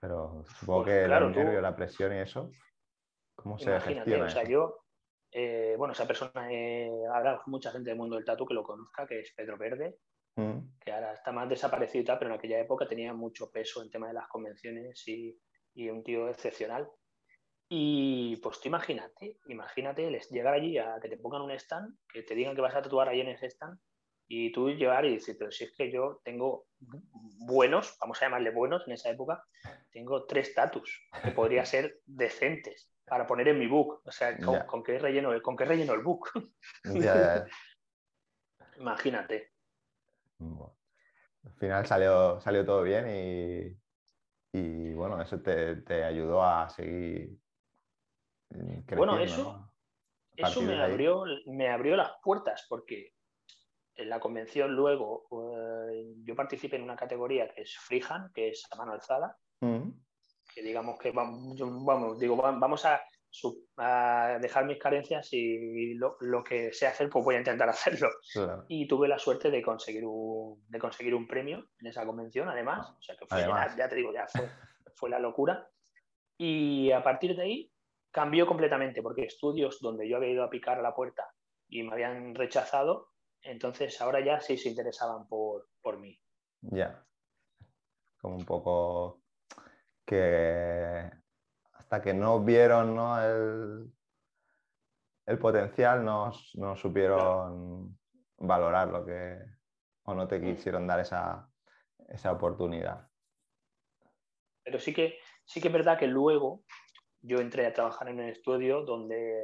Pero 0.01 0.45
supongo 0.59 0.85
pues 0.85 0.95
que 0.95 1.05
el 1.05 1.33
nervio, 1.33 1.61
la 1.61 1.77
presión 1.77 2.13
y 2.15 2.19
eso. 2.19 2.51
¿Cómo 3.43 3.59
se 3.59 3.81
gestiona? 3.81 4.27
O 4.27 4.31
sea, 4.31 4.45
yo, 4.45 4.85
eh, 5.33 5.75
bueno, 5.79 5.93
esa 5.93 6.07
persona, 6.07 6.53
eh, 6.53 6.91
habrá 7.13 7.41
mucha 7.47 7.71
gente 7.71 7.91
del 7.91 7.99
mundo 7.99 8.17
del 8.17 8.25
tatu 8.25 8.47
que 8.47 8.55
lo 8.55 8.63
conozca, 8.63 9.07
que 9.07 9.21
es 9.21 9.33
Pedro 9.35 9.57
Verde, 9.57 9.99
mm. 10.37 10.59
que 10.81 10.93
ahora 10.93 11.15
está 11.15 11.33
más 11.33 11.49
desaparecido 11.49 12.03
y 12.03 12.05
tal, 12.05 12.19
pero 12.19 12.31
en 12.31 12.39
aquella 12.39 12.61
época 12.61 12.87
tenía 12.87 13.13
mucho 13.13 13.51
peso 13.51 13.83
en 13.83 13.91
tema 13.91 14.09
de 14.09 14.15
las 14.15 14.29
convenciones 14.29 15.07
y, 15.09 15.39
y 15.75 15.89
un 15.89 16.03
tío 16.03 16.29
excepcional. 16.29 16.89
Y 17.73 18.37
pues 18.39 18.61
tú 18.61 18.69
imagínate, 18.69 19.39
imagínate 19.47 20.11
llegar 20.31 20.55
allí 20.55 20.77
a 20.77 20.99
que 21.01 21.09
te 21.09 21.17
pongan 21.17 21.43
un 21.43 21.53
stand, 21.53 21.97
que 22.13 22.25
te 22.25 22.35
digan 22.35 22.57
que 22.57 22.61
vas 22.61 22.75
a 22.75 22.83
tatuar 22.83 23.09
ahí 23.09 23.21
en 23.21 23.29
ese 23.29 23.47
stand 23.47 23.79
y 24.33 24.53
tú 24.53 24.71
llegar 24.71 25.05
y 25.05 25.15
decir, 25.15 25.37
pero 25.37 25.51
si 25.51 25.65
es 25.65 25.73
que 25.77 25.91
yo 25.91 26.21
tengo 26.25 26.67
buenos, 27.47 27.97
vamos 28.01 28.21
a 28.21 28.27
llamarle 28.27 28.51
buenos 28.51 28.87
en 28.87 28.93
esa 28.93 29.11
época, 29.11 29.45
tengo 29.91 30.25
tres 30.27 30.55
tatus 30.55 31.09
que 31.23 31.33
podrían 31.33 31.67
ser 31.67 32.01
decentes 32.07 32.93
para 33.11 33.27
poner 33.27 33.49
en 33.49 33.59
mi 33.59 33.67
book. 33.67 34.03
O 34.05 34.13
sea, 34.13 34.39
¿con, 34.39 34.85
qué, 34.85 34.97
relleno, 34.99 35.31
¿con 35.43 35.57
qué 35.57 35.65
relleno 35.65 35.95
el 35.95 36.01
book? 36.01 36.31
Imagínate. 38.79 39.51
Al 40.39 41.53
final 41.59 41.85
salió, 41.87 42.41
salió 42.41 42.65
todo 42.65 42.83
bien 42.85 43.11
y, 43.11 44.59
y 44.59 44.95
bueno, 44.95 45.21
eso 45.21 45.43
te, 45.43 45.77
te, 45.83 46.05
ayudó 46.05 46.43
a 46.45 46.69
seguir 46.71 47.37
bueno, 48.97 49.19
eso, 49.19 49.73
eso 50.37 50.63
me, 50.63 50.81
abrió, 50.81 51.25
me 51.47 51.69
abrió 51.69 51.97
las 51.97 52.13
puertas 52.23 52.65
porque 52.69 53.15
en 53.95 54.09
la 54.09 54.21
convención 54.21 54.73
luego 54.75 55.27
eh, 55.57 56.15
yo 56.25 56.35
participé 56.35 56.77
en 56.77 56.83
una 56.83 56.97
categoría 56.97 57.49
que 57.49 57.63
es 57.63 57.77
freehand, 57.77 58.33
que 58.33 58.49
es 58.51 58.67
a 58.71 58.77
mano 58.77 58.93
alzada, 58.93 59.37
mm. 59.61 59.91
Que 60.53 60.63
digamos 60.63 60.99
que 60.99 61.11
vamos, 61.13 61.59
vamos, 61.85 62.19
digo, 62.19 62.37
vamos 62.37 62.85
a, 62.85 63.01
dejar 64.41 64.65
mis 64.65 64.79
carencias 64.79 65.29
y 65.33 65.95
lo, 65.95 66.17
que 66.43 66.73
sé 66.73 66.87
hacer, 66.87 67.09
pues 67.09 67.25
voy 67.25 67.37
a 67.37 67.39
intentar 67.39 67.69
hacerlo. 67.69 68.09
Y 68.69 68.89
tuve 68.89 69.09
la 69.09 69.19
suerte 69.19 69.51
de 69.51 69.63
conseguir 69.63 70.05
un, 70.05 70.65
de 70.69 70.79
conseguir 70.79 71.15
un 71.15 71.27
premio 71.27 71.69
en 71.79 71.87
esa 71.87 72.05
convención, 72.05 72.49
además. 72.49 72.91
O 72.99 73.03
sea 73.03 73.17
que 73.17 73.27
fue, 73.27 73.41
ya, 73.77 73.89
te 73.89 73.97
digo, 73.97 74.13
ya 74.13 74.27
fue, 74.27 74.49
fue 74.97 75.11
la 75.11 75.19
locura. 75.19 75.69
Y 76.37 76.91
a 76.91 77.03
partir 77.03 77.37
de 77.37 77.43
ahí 77.43 77.73
cambió 78.11 78.47
completamente, 78.47 79.03
porque 79.03 79.25
estudios 79.25 79.81
donde 79.81 80.09
yo 80.09 80.17
había 80.17 80.31
ido 80.31 80.45
a 80.45 80.51
picar 80.51 80.79
a 80.79 80.83
la 80.83 80.95
puerta 80.95 81.25
y 81.69 81.83
me 81.83 81.93
habían 81.93 82.35
rechazado, 82.35 83.11
entonces 83.43 84.01
ahora 84.01 84.25
ya 84.25 84.41
sí 84.41 84.57
se 84.57 84.69
interesaban 84.69 85.27
por, 85.29 85.69
por 85.81 85.99
mí. 85.99 86.19
Ya. 86.63 87.05
Como 88.21 88.37
un 88.37 88.45
poco 88.45 89.20
que 90.11 91.09
hasta 91.75 92.03
que 92.03 92.13
no 92.13 92.41
vieron 92.41 92.97
¿no? 92.97 93.23
El, 93.23 93.93
el, 95.27 95.39
potencial, 95.39 96.05
no, 96.05 96.33
no 96.55 96.75
supieron 96.75 97.97
valorar 98.39 98.89
lo 98.89 99.07
que, 99.07 99.39
o 100.03 100.15
no 100.15 100.27
te 100.27 100.41
mm. 100.41 100.43
quisieron 100.43 100.89
dar 100.89 100.99
esa, 100.99 101.49
esa 102.09 102.33
oportunidad. 102.33 103.09
Pero 104.65 104.81
sí 104.81 104.93
que, 104.93 105.21
sí 105.45 105.61
que 105.61 105.69
es 105.69 105.75
verdad 105.75 105.97
que 105.97 106.09
luego 106.09 106.65
yo 107.23 107.39
entré 107.39 107.67
a 107.67 107.73
trabajar 107.73 108.09
en 108.09 108.19
un 108.19 108.29
estudio 108.29 108.83
donde 108.83 109.41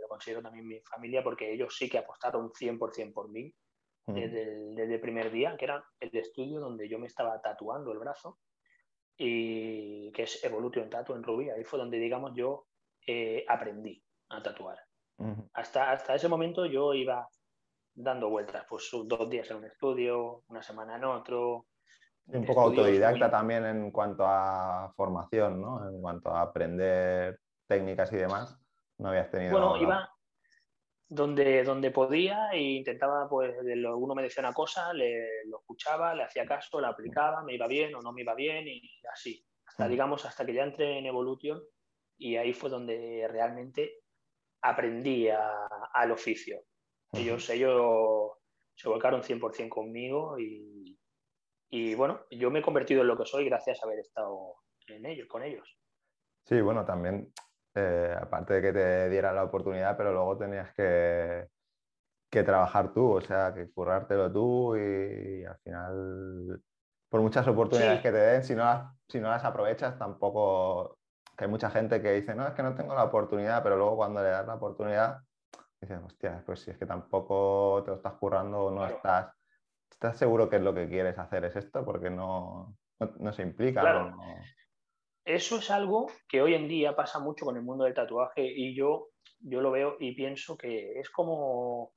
lo 0.00 0.08
considero 0.08 0.40
también 0.40 0.66
mi 0.66 0.80
familia 0.80 1.22
porque 1.22 1.52
ellos 1.52 1.76
sí 1.76 1.90
que 1.90 1.98
apostaron 1.98 2.50
100% 2.50 3.12
por 3.12 3.28
mí 3.28 3.54
desde, 4.06 4.94
el, 4.94 5.00
primer 5.00 5.30
día, 5.30 5.54
que 5.58 5.66
era 5.66 5.84
el 6.00 6.16
estudio 6.16 6.60
donde 6.60 6.88
yo 6.88 6.98
me 6.98 7.06
estaba 7.06 7.42
tatuando 7.42 7.92
el 7.92 7.98
brazo 7.98 8.38
y 9.18 10.10
que 10.12 10.22
es 10.22 10.42
Evolution 10.44 10.88
Tattoo 10.88 11.16
en 11.16 11.22
Rubí. 11.22 11.50
Ahí 11.50 11.64
fue 11.64 11.78
donde, 11.78 11.98
digamos, 11.98 12.32
yo 12.34 12.66
eh, 13.06 13.44
aprendí 13.48 14.02
a 14.30 14.42
tatuar. 14.42 14.78
hasta, 15.52 15.90
hasta 15.90 16.14
ese 16.14 16.28
momento 16.28 16.64
yo 16.64 16.94
iba 16.94 17.28
dando 17.94 18.30
vueltas, 18.30 18.64
pues 18.68 18.88
dos 18.92 19.28
días 19.28 19.50
en 19.50 19.56
un 19.56 19.64
estudio, 19.64 20.44
una 20.46 20.62
semana 20.62 20.96
en 20.96 21.04
otro, 21.04 21.66
un 22.30 22.44
poco 22.44 22.60
autodidacta 22.60 23.30
también 23.30 23.64
en 23.64 23.90
cuanto 23.90 24.24
a 24.26 24.92
formación, 24.96 25.60
¿no? 25.60 25.88
En 25.88 26.00
cuanto 26.00 26.30
a 26.30 26.42
aprender 26.42 27.40
técnicas 27.66 28.12
y 28.12 28.16
demás. 28.16 28.60
No 28.98 29.08
habías 29.08 29.30
tenido. 29.30 29.52
Bueno, 29.52 29.76
iba 29.78 30.10
donde, 31.08 31.64
donde 31.64 31.90
podía 31.90 32.50
e 32.52 32.60
intentaba, 32.60 33.28
pues, 33.28 33.54
uno 33.62 34.14
me 34.14 34.22
decía 34.22 34.42
una 34.42 34.52
cosa, 34.52 34.92
le, 34.92 35.44
lo 35.46 35.60
escuchaba, 35.60 36.14
le 36.14 36.24
hacía 36.24 36.44
caso, 36.44 36.80
la 36.80 36.88
aplicaba, 36.88 37.42
me 37.42 37.54
iba 37.54 37.66
bien 37.66 37.94
o 37.94 38.02
no 38.02 38.12
me 38.12 38.22
iba 38.22 38.34
bien 38.34 38.68
y 38.68 38.82
así. 39.12 39.44
Hasta, 39.66 39.88
digamos, 39.88 40.24
hasta 40.24 40.44
que 40.44 40.54
ya 40.54 40.64
entré 40.64 40.98
en 40.98 41.06
Evolution 41.06 41.62
y 42.18 42.36
ahí 42.36 42.52
fue 42.52 42.68
donde 42.68 43.26
realmente 43.28 44.02
aprendí 44.62 45.28
al 45.28 46.10
oficio. 46.10 46.62
Ellos, 47.12 47.48
ellos 47.48 48.32
se 48.74 48.88
volcaron 48.88 49.22
100% 49.22 49.68
conmigo 49.68 50.38
y, 50.38 50.98
y 51.70 51.94
bueno, 51.94 52.26
yo 52.30 52.50
me 52.50 52.58
he 52.58 52.62
convertido 52.62 53.02
en 53.02 53.08
lo 53.08 53.16
que 53.16 53.24
soy 53.24 53.46
gracias 53.46 53.82
a 53.82 53.86
haber 53.86 54.00
estado 54.00 54.56
en 54.88 55.06
ellos, 55.06 55.26
con 55.28 55.42
ellos. 55.42 55.78
Sí, 56.44 56.60
bueno, 56.60 56.84
también, 56.84 57.32
eh, 57.78 58.16
aparte 58.20 58.54
de 58.54 58.62
que 58.62 58.72
te 58.72 59.08
dieran 59.10 59.34
la 59.34 59.44
oportunidad, 59.44 59.96
pero 59.96 60.12
luego 60.12 60.36
tenías 60.36 60.72
que, 60.74 61.48
que 62.30 62.42
trabajar 62.42 62.92
tú, 62.92 63.12
o 63.12 63.20
sea, 63.20 63.54
que 63.54 63.70
currártelo 63.70 64.32
tú 64.32 64.76
y, 64.76 65.44
al 65.44 65.58
final, 65.58 66.62
por 67.08 67.20
muchas 67.20 67.46
oportunidades 67.48 68.00
que 68.00 68.10
te 68.10 68.18
den, 68.18 68.44
si 68.44 68.54
no, 68.54 68.64
las, 68.64 68.92
si 69.08 69.20
no 69.20 69.30
las 69.30 69.44
aprovechas, 69.44 69.98
tampoco, 69.98 70.98
que 71.36 71.44
hay 71.44 71.50
mucha 71.50 71.70
gente 71.70 72.02
que 72.02 72.12
dice, 72.12 72.34
no, 72.34 72.46
es 72.46 72.54
que 72.54 72.62
no 72.62 72.74
tengo 72.74 72.94
la 72.94 73.04
oportunidad, 73.04 73.62
pero 73.62 73.76
luego 73.76 73.96
cuando 73.96 74.22
le 74.22 74.30
das 74.30 74.46
la 74.46 74.54
oportunidad, 74.54 75.20
dices, 75.80 76.00
hostia, 76.04 76.42
pues 76.44 76.60
si 76.60 76.70
es 76.70 76.78
que 76.78 76.86
tampoco 76.86 77.82
te 77.84 77.90
lo 77.92 77.96
estás 77.96 78.14
currando 78.14 78.66
o 78.66 78.70
no 78.70 78.86
estás 78.86 79.32
¿Estás 79.98 80.16
seguro 80.16 80.48
que 80.48 80.56
es 80.56 80.62
lo 80.62 80.72
que 80.72 80.88
quieres 80.88 81.18
hacer? 81.18 81.44
¿Es 81.44 81.56
esto? 81.56 81.84
Porque 81.84 82.08
no, 82.08 82.76
no, 83.18 83.32
se 83.32 83.42
implica. 83.42 83.80
Claro. 83.80 84.16
Eso 85.28 85.58
es 85.58 85.70
algo 85.70 86.10
que 86.26 86.40
hoy 86.40 86.54
en 86.54 86.68
día 86.68 86.96
pasa 86.96 87.18
mucho 87.18 87.44
con 87.44 87.54
el 87.54 87.62
mundo 87.62 87.84
del 87.84 87.92
tatuaje 87.92 88.42
y 88.42 88.74
yo, 88.74 89.10
yo 89.40 89.60
lo 89.60 89.70
veo 89.70 89.98
y 90.00 90.14
pienso 90.14 90.56
que 90.56 90.98
es 90.98 91.10
como, 91.10 91.92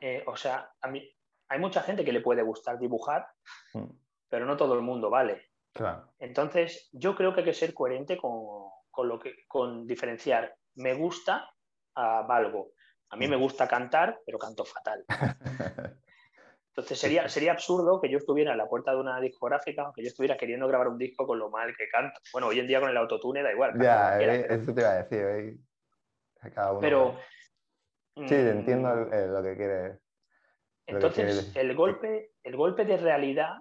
eh, 0.00 0.24
o 0.26 0.34
sea, 0.36 0.72
a 0.80 0.88
mí, 0.88 1.06
hay 1.50 1.58
mucha 1.58 1.82
gente 1.82 2.02
que 2.02 2.14
le 2.14 2.22
puede 2.22 2.40
gustar 2.42 2.78
dibujar, 2.78 3.26
mm. 3.74 3.90
pero 4.26 4.46
no 4.46 4.56
todo 4.56 4.72
el 4.72 4.80
mundo 4.80 5.10
vale. 5.10 5.50
Claro. 5.74 6.14
Entonces, 6.18 6.88
yo 6.92 7.14
creo 7.14 7.34
que 7.34 7.40
hay 7.40 7.46
que 7.46 7.52
ser 7.52 7.74
coherente 7.74 8.16
con, 8.16 8.70
con 8.90 9.06
lo 9.06 9.18
que, 9.18 9.44
con 9.46 9.86
diferenciar 9.86 10.56
me 10.76 10.94
gusta 10.94 11.50
a 11.94 12.22
valgo. 12.22 12.72
A 13.10 13.16
mí 13.16 13.28
me 13.28 13.36
mm. 13.36 13.40
gusta 13.40 13.68
cantar, 13.68 14.18
pero 14.24 14.38
canto 14.38 14.64
fatal. 14.64 15.04
Entonces 16.74 16.98
sería, 16.98 17.28
sería 17.28 17.52
absurdo 17.52 18.00
que 18.00 18.08
yo 18.08 18.16
estuviera 18.16 18.52
en 18.52 18.58
la 18.58 18.66
puerta 18.66 18.92
de 18.92 18.96
una 18.96 19.20
discográfica 19.20 19.90
o 19.90 19.92
que 19.92 20.02
yo 20.02 20.08
estuviera 20.08 20.38
queriendo 20.38 20.66
grabar 20.66 20.88
un 20.88 20.96
disco 20.96 21.26
con 21.26 21.38
lo 21.38 21.50
mal 21.50 21.76
que 21.76 21.86
canto. 21.88 22.18
Bueno, 22.32 22.46
hoy 22.46 22.60
en 22.60 22.66
día 22.66 22.80
con 22.80 22.88
el 22.88 22.96
autotune 22.96 23.42
da 23.42 23.52
igual. 23.52 23.74
Ya, 23.78 24.18
eh, 24.18 24.46
eso 24.48 24.72
te 24.72 24.80
iba 24.80 24.90
a 24.90 25.02
decir. 25.02 25.58
Cada 26.54 26.72
uno 26.72 26.80
pero... 26.80 27.18
Sí, 28.26 28.34
entiendo 28.34 28.88
mm, 28.88 29.32
lo 29.32 29.42
que 29.42 29.56
quieres. 29.56 29.98
Entonces, 30.86 31.54
el, 31.54 31.76
golpe, 31.76 32.32
el 32.42 32.56
golpe 32.56 32.86
de 32.86 32.96
realidad 32.96 33.52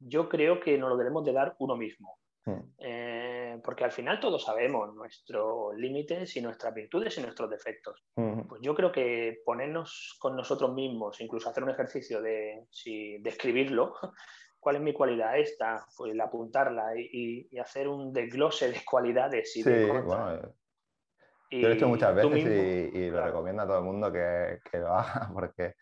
yo 0.00 0.28
creo 0.28 0.60
que 0.60 0.76
nos 0.76 0.90
lo 0.90 0.96
debemos 0.96 1.24
de 1.24 1.32
dar 1.32 1.54
uno 1.58 1.76
mismo. 1.76 2.18
Hmm. 2.44 2.60
Eh, 2.78 3.03
porque 3.64 3.82
al 3.82 3.92
final 3.92 4.20
todos 4.20 4.44
sabemos 4.44 4.94
nuestros 4.94 5.74
límites 5.76 6.36
y 6.36 6.42
nuestras 6.42 6.74
virtudes 6.74 7.16
y 7.16 7.22
nuestros 7.22 7.48
defectos. 7.48 8.04
Hmm. 8.14 8.42
Pues 8.42 8.60
yo 8.60 8.74
creo 8.74 8.92
que 8.92 9.40
ponernos 9.44 10.16
con 10.20 10.36
nosotros 10.36 10.74
mismos, 10.74 11.18
incluso 11.22 11.48
hacer 11.48 11.64
un 11.64 11.70
ejercicio 11.70 12.20
de, 12.20 12.66
si, 12.70 13.22
escribirlo, 13.24 13.94
cuál 14.60 14.76
es 14.76 14.82
mi 14.82 14.92
cualidad 14.92 15.38
esta, 15.38 15.86
pues 15.96 16.18
apuntarla 16.20 16.92
y, 16.94 17.48
hacer 17.58 17.88
un 17.88 18.12
desglose 18.12 18.70
de 18.70 18.84
cualidades 18.84 19.56
y 19.56 19.62
sí, 19.62 19.84
bueno, 19.84 20.34
eh, 20.34 21.60
yo 21.60 21.68
lo 21.68 21.74
he 21.74 21.76
hecho 21.76 21.88
muchas 21.88 22.14
veces 22.14 22.94
y, 22.94 23.10
lo 23.10 23.24
recomiendo 23.24 23.62
a 23.62 23.66
todo 23.66 23.78
el 23.78 23.84
mundo 23.84 24.12
que, 24.12 24.58
que, 24.70 24.78
lo 24.78 24.88
haga 24.94 25.30
porque 25.32 25.74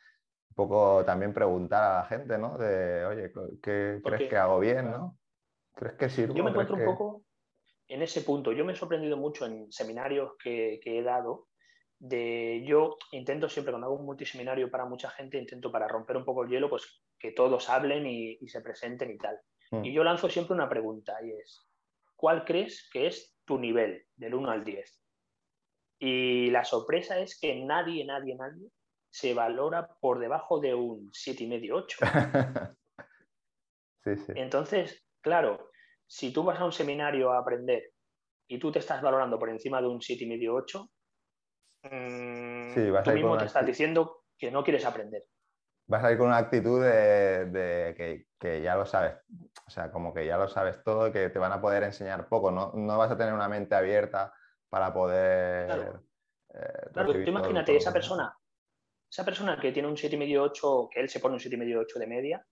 un 0.50 0.54
poco 0.54 1.04
también 1.04 1.34
preguntar 1.34 1.82
a 1.82 1.96
la 1.98 2.04
gente, 2.04 2.38
¿no? 2.38 2.56
De, 2.58 3.04
oye, 3.06 3.32
¿qué 3.60 4.00
crees 4.04 4.28
que 4.28 4.36
hago 4.36 4.60
bien, 4.60 4.90
no? 4.90 5.18
¿Crees 5.74 5.94
que 5.94 6.08
sirve? 6.08 6.34
Yo 6.34 6.44
me 6.44 6.50
encuentro 6.50 6.76
un 6.76 6.84
poco 6.84 7.24
en 7.92 8.02
ese 8.02 8.22
punto. 8.22 8.52
Yo 8.52 8.64
me 8.64 8.72
he 8.72 8.76
sorprendido 8.76 9.16
mucho 9.16 9.46
en 9.46 9.70
seminarios 9.70 10.32
que, 10.42 10.80
he 10.84 11.02
dado. 11.02 11.48
De, 11.98 12.64
yo 12.66 12.96
intento 13.12 13.48
siempre, 13.48 13.72
cuando 13.72 13.86
hago 13.86 13.96
un 13.96 14.06
multiseminario 14.06 14.70
para 14.70 14.86
mucha 14.86 15.10
gente, 15.10 15.38
intento 15.38 15.70
para 15.70 15.86
romper 15.86 16.16
un 16.16 16.24
poco 16.24 16.42
el 16.42 16.50
hielo, 16.50 16.68
pues 16.68 17.02
que 17.18 17.30
todos 17.30 17.70
hablen 17.70 18.06
y, 18.06 18.48
se 18.48 18.60
presenten 18.60 19.10
y 19.10 19.18
tal. 19.18 19.38
Mm. 19.70 19.84
Y 19.84 19.92
yo 19.92 20.02
lanzo 20.02 20.28
siempre 20.28 20.54
una 20.54 20.68
pregunta 20.68 21.14
y 21.22 21.30
es, 21.30 21.68
¿cuál 22.16 22.44
crees 22.44 22.88
que 22.92 23.06
es 23.06 23.36
tu 23.44 23.58
nivel 23.58 24.04
del 24.16 24.34
1 24.34 24.50
al 24.50 24.64
10? 24.64 25.02
Y 26.00 26.50
la 26.50 26.64
sorpresa 26.64 27.20
es 27.20 27.38
que 27.38 27.54
nadie, 27.64 28.04
nadie, 28.04 28.34
nadie 28.34 28.68
se 29.08 29.34
valora 29.34 29.86
por 30.00 30.18
debajo 30.18 30.58
de 30.58 30.74
un 30.74 31.12
7,5, 31.12 31.70
8. 31.72 31.98
sí, 34.04 34.16
sí. 34.16 34.32
Entonces, 34.34 35.04
Claro, 35.22 35.70
si 36.12 36.30
tú 36.30 36.44
vas 36.44 36.60
a 36.60 36.66
un 36.66 36.72
seminario 36.72 37.32
a 37.32 37.38
aprender 37.38 37.94
y 38.46 38.58
tú 38.58 38.70
te 38.70 38.80
estás 38.80 39.00
valorando 39.00 39.38
por 39.38 39.48
encima 39.48 39.80
de 39.80 39.88
un 39.88 39.98
7,5 39.98 40.50
8, 40.52 40.90
mmm, 41.84 43.02
tú 43.02 43.10
mismo 43.12 43.38
te 43.38 43.46
estás 43.46 43.64
diciendo 43.64 44.24
que 44.36 44.50
no 44.50 44.62
quieres 44.62 44.84
aprender. 44.84 45.24
Vas 45.88 46.04
a 46.04 46.12
ir 46.12 46.18
con 46.18 46.26
una 46.26 46.36
actitud 46.36 46.82
de, 46.84 48.26
que, 48.38 48.62
ya 48.62 48.76
lo 48.76 48.84
sabes, 48.84 49.14
o 49.66 49.70
sea, 49.70 49.90
como 49.90 50.12
que 50.12 50.26
ya 50.26 50.36
lo 50.36 50.48
sabes 50.48 50.82
todo, 50.84 51.10
que 51.10 51.30
te 51.30 51.38
van 51.38 51.52
a 51.52 51.62
poder 51.62 51.82
enseñar 51.82 52.28
poco, 52.28 52.50
no, 52.50 52.72
no 52.74 52.98
vas 52.98 53.10
a 53.10 53.16
tener 53.16 53.32
una 53.32 53.48
mente 53.48 53.74
abierta 53.74 54.34
para 54.68 54.92
poder... 54.92 55.66
Claro, 55.66 56.04
eh, 56.52 56.90
claro 56.92 57.20
imagínate, 57.22 57.74
esa 57.74 57.90
persona, 57.90 58.36
esa 59.10 59.24
persona 59.24 59.58
que 59.58 59.72
tiene 59.72 59.88
un 59.88 59.96
7,5-8, 59.96 60.90
que 60.90 61.00
él 61.00 61.08
se 61.08 61.20
pone 61.20 61.36
un 61.36 61.40
7,5-8 61.40 61.98
de 61.98 62.06
media, 62.06 62.46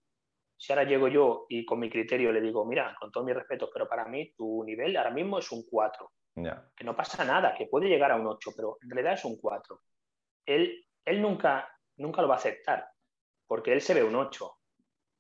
si 0.61 0.73
ahora 0.73 0.85
llego 0.85 1.09
yo 1.09 1.47
y 1.49 1.65
con 1.65 1.79
mi 1.81 1.89
criterio 1.89 2.31
le 2.31 2.41
digo, 2.43 2.67
mira, 2.67 2.95
con 3.01 3.11
todos 3.11 3.25
mis 3.25 3.35
respetos, 3.35 3.71
pero 3.73 3.89
para 3.89 4.05
mí 4.05 4.35
tu 4.37 4.63
nivel 4.63 4.95
ahora 4.95 5.11
mismo 5.11 5.39
es 5.39 5.51
un 5.51 5.65
4. 5.65 6.13
Que 6.77 6.85
no 6.85 6.95
pasa 6.95 7.25
nada, 7.25 7.55
que 7.55 7.67
puede 7.67 7.89
llegar 7.89 8.11
a 8.11 8.17
un 8.17 8.27
8, 8.27 8.51
pero 8.55 8.77
en 8.83 8.91
realidad 8.91 9.15
es 9.15 9.25
un 9.25 9.39
4. 9.41 9.81
Él, 10.45 10.85
él 11.07 11.23
nunca, 11.23 11.67
nunca 11.97 12.21
lo 12.21 12.29
va 12.29 12.35
a 12.35 12.39
aceptar, 12.39 12.87
porque 13.47 13.73
él 13.73 13.81
se 13.81 13.95
ve 13.95 14.05
un 14.05 14.15
8. 14.15 14.53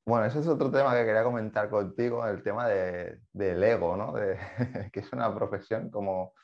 Bueno, 0.04 0.26
ese 0.26 0.40
es 0.40 0.46
otro 0.46 0.70
tema 0.70 0.94
que 0.94 1.06
quería 1.06 1.24
comentar 1.24 1.70
contigo, 1.70 2.26
el 2.26 2.42
tema 2.42 2.68
de, 2.68 3.20
del 3.32 3.64
ego, 3.64 3.96
¿no? 3.96 4.12
De, 4.12 4.36
que 4.92 5.00
es 5.00 5.10
una 5.12 5.34
profesión 5.34 5.90
como 5.90 6.34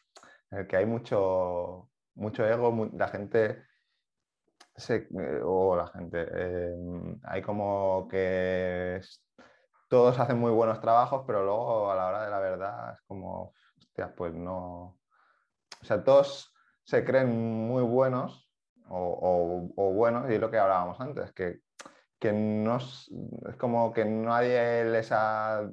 en 0.50 0.60
el 0.60 0.66
que 0.66 0.76
hay 0.78 0.86
mucho, 0.86 1.90
mucho 2.14 2.46
ego, 2.46 2.88
la 2.94 3.08
gente 3.08 3.62
eh, 4.88 5.40
o 5.42 5.76
la 5.76 5.86
gente, 5.88 6.26
eh, 6.30 6.76
hay 7.24 7.42
como 7.42 8.06
que 8.08 9.00
todos 9.88 10.18
hacen 10.18 10.38
muy 10.38 10.52
buenos 10.52 10.80
trabajos, 10.80 11.24
pero 11.26 11.44
luego 11.44 11.90
a 11.90 11.96
la 11.96 12.06
hora 12.08 12.24
de 12.24 12.30
la 12.30 12.40
verdad 12.40 12.92
es 12.94 13.00
como, 13.06 13.54
hostia, 13.78 14.14
pues 14.14 14.34
no. 14.34 14.98
O 15.82 15.84
sea, 15.84 16.02
todos 16.04 16.52
se 16.84 17.04
creen 17.04 17.30
muy 17.66 17.82
buenos 17.82 18.50
o, 18.88 19.92
buenos, 19.94 20.30
y 20.30 20.34
es 20.34 20.40
lo 20.40 20.50
que 20.50 20.58
hablábamos 20.58 21.00
antes, 21.00 21.32
que, 21.32 21.60
que 22.18 22.32
no 22.32 22.76
es 22.76 23.10
como 23.58 23.92
que 23.92 24.04
nadie 24.04 24.84
les 24.84 25.10
ha 25.12 25.68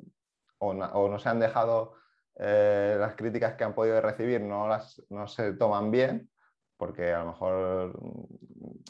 o, 0.60 0.74
no 0.74 1.20
se 1.20 1.30
han 1.30 1.40
dejado 1.40 1.96
eh, 2.36 2.96
las 3.00 3.16
críticas 3.16 3.56
que 3.56 3.64
han 3.64 3.76
podido 3.76 4.00
recibir, 4.02 4.42
no, 4.42 4.68
las, 4.68 5.02
no 5.10 5.28
se 5.28 5.54
toman 5.54 5.92
bien 5.92 6.30
porque 6.78 7.14
a 7.14 7.20
lo 7.20 7.32
mejor 7.32 8.00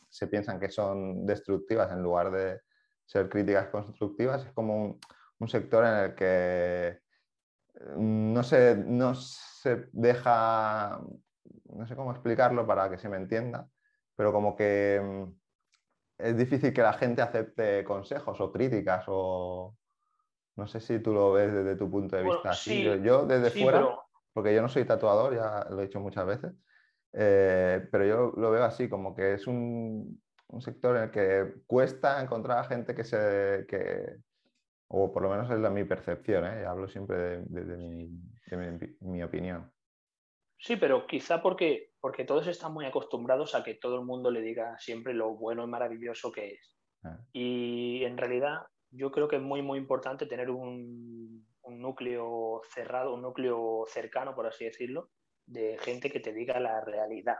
se 0.09 0.27
piensan 0.27 0.59
que 0.59 0.69
son 0.69 1.25
destructivas 1.25 1.91
en 1.91 2.01
lugar 2.01 2.31
de 2.31 2.61
ser 3.05 3.29
críticas 3.29 3.67
constructivas. 3.69 4.45
Es 4.45 4.51
como 4.53 4.99
un, 5.39 5.47
sector 5.47 5.85
en 5.85 5.93
el 5.95 6.15
que 6.15 6.99
no 7.97 8.43
se, 8.43 8.75
no 8.77 9.13
se 9.13 9.89
deja, 9.91 11.01
no 11.65 11.85
sé 11.85 11.95
cómo 11.95 12.11
explicarlo 12.11 12.65
para 12.65 12.89
que 12.89 12.97
se 12.97 13.09
me 13.09 13.17
entienda, 13.17 13.67
pero 14.15 14.31
como 14.31 14.55
que 14.55 15.01
mm, 15.03 15.23
es 16.19 16.37
difícil 16.37 16.73
que 16.73 16.81
la 16.81 16.93
gente 16.93 17.21
acepte 17.21 17.83
consejos 17.83 18.39
o 18.39 18.51
críticas 18.51 19.03
o 19.07 19.75
no 20.55 20.67
sé 20.67 20.79
si 20.79 20.99
tú 20.99 21.13
lo 21.13 21.33
ves 21.33 21.51
desde 21.51 21.75
tu 21.75 21.89
punto 21.89 22.15
de 22.15 22.23
vista 22.23 22.53
yo, 23.03 23.25
desde 23.25 23.49
fuera, 23.49 23.97
porque 24.33 24.53
yo 24.53 24.61
no 24.61 24.69
soy 24.69 24.85
tatuador, 24.85 25.35
ya 25.35 25.67
lo 25.69 25.79
he 25.81 25.87
dicho 25.87 25.99
muchas 25.99 26.25
veces, 26.25 26.53
eh, 27.13 27.87
pero 27.91 28.05
yo 28.05 28.33
lo 28.35 28.51
veo 28.51 28.63
así, 28.63 28.89
como 28.89 29.15
que 29.15 29.33
es 29.33 29.47
un, 29.47 30.21
sector 30.59 30.97
en 30.97 31.03
el 31.03 31.11
que 31.11 31.61
cuesta 31.65 32.21
encontrar 32.21 32.59
a 32.59 32.63
gente 32.65 32.93
que 32.93 33.03
se... 33.03 33.65
Que, 33.67 34.17
o 34.87 35.11
por 35.11 35.23
lo 35.23 35.29
menos 35.29 35.49
es 35.49 35.59
la, 35.59 35.71
mi 35.71 35.83
percepción, 35.85 36.45
¿eh? 36.45 36.65
hablo 36.65 36.87
siempre 36.87 37.41
de, 37.45 38.87
mi, 39.01 39.23
opinión. 39.23 39.71
Sí, 40.59 40.75
pero 40.75 41.07
quizá 41.07 41.41
porque, 41.41 41.93
porque 41.99 42.25
todos 42.25 42.45
están 42.45 42.73
muy 42.73 42.85
acostumbrados 42.85 43.55
a 43.55 43.63
que 43.63 43.73
todo 43.73 43.95
el 43.95 44.05
mundo 44.05 44.29
le 44.29 44.41
diga 44.41 44.77
siempre 44.77 45.15
lo 45.15 45.35
bueno 45.35 45.63
y 45.63 45.67
maravilloso 45.67 46.31
que 46.31 46.53
es. 46.53 46.77
Ah. 47.03 47.17
Y 47.33 48.03
en 48.03 48.17
realidad 48.17 48.67
yo 48.91 49.11
creo 49.11 49.27
que 49.27 49.37
es 49.37 49.41
muy, 49.41 49.63
muy 49.63 49.79
importante 49.79 50.27
tener 50.27 50.51
un, 50.51 51.43
un 51.63 51.81
núcleo 51.81 52.61
cerrado, 52.71 53.15
un 53.15 53.23
núcleo 53.23 53.85
cercano, 53.87 54.35
por 54.35 54.45
así 54.45 54.65
decirlo, 54.65 55.09
de 55.45 55.77
gente 55.79 56.09
que 56.09 56.19
te 56.19 56.33
diga 56.33 56.59
la 56.59 56.81
realidad. 56.81 57.37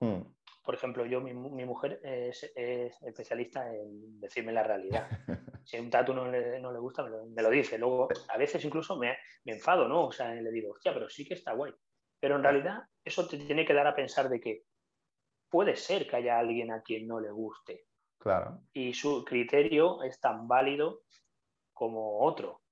Hmm. 0.00 0.22
Por 0.62 0.74
ejemplo, 0.74 1.04
yo, 1.04 1.20
mi, 1.20 1.34
mujer 1.34 2.00
es, 2.02 2.50
especialista 2.54 3.74
en 3.74 4.20
decirme 4.20 4.52
la 4.52 4.62
realidad. 4.62 5.08
Si 5.66 5.78
un 5.78 5.88
tatu 5.88 6.12
no 6.12 6.30
le, 6.30 6.60
no 6.60 6.70
le 6.72 6.78
gusta, 6.78 7.02
me 7.02 7.42
lo, 7.42 7.48
dice. 7.48 7.78
Luego, 7.78 8.06
a 8.28 8.36
veces 8.36 8.62
incluso 8.66 8.98
me, 8.98 9.16
me, 9.46 9.54
enfado, 9.54 9.88
¿no? 9.88 10.08
O 10.08 10.12
sea, 10.12 10.34
le 10.34 10.50
digo, 10.50 10.72
hostia, 10.72 10.92
pero 10.92 11.08
sí 11.08 11.26
que 11.26 11.32
está 11.32 11.54
guay. 11.54 11.72
Pero 12.20 12.36
en 12.36 12.42
realidad, 12.42 12.82
eso 13.02 13.26
te 13.26 13.38
tiene 13.38 13.64
que 13.64 13.72
dar 13.72 13.86
a 13.86 13.94
pensar 13.94 14.28
de 14.28 14.40
que 14.40 14.64
puede 15.48 15.76
ser 15.76 16.06
que 16.06 16.16
haya 16.16 16.38
alguien 16.38 16.70
a 16.70 16.82
quien 16.82 17.06
no 17.06 17.18
le 17.18 17.30
guste. 17.30 17.86
Claro. 18.18 18.60
Y 18.72 18.92
su 18.92 19.24
criterio 19.24 20.02
es 20.02 20.20
tan 20.20 20.48
válido 20.48 21.04
como 21.72 22.20
otro. 22.20 22.62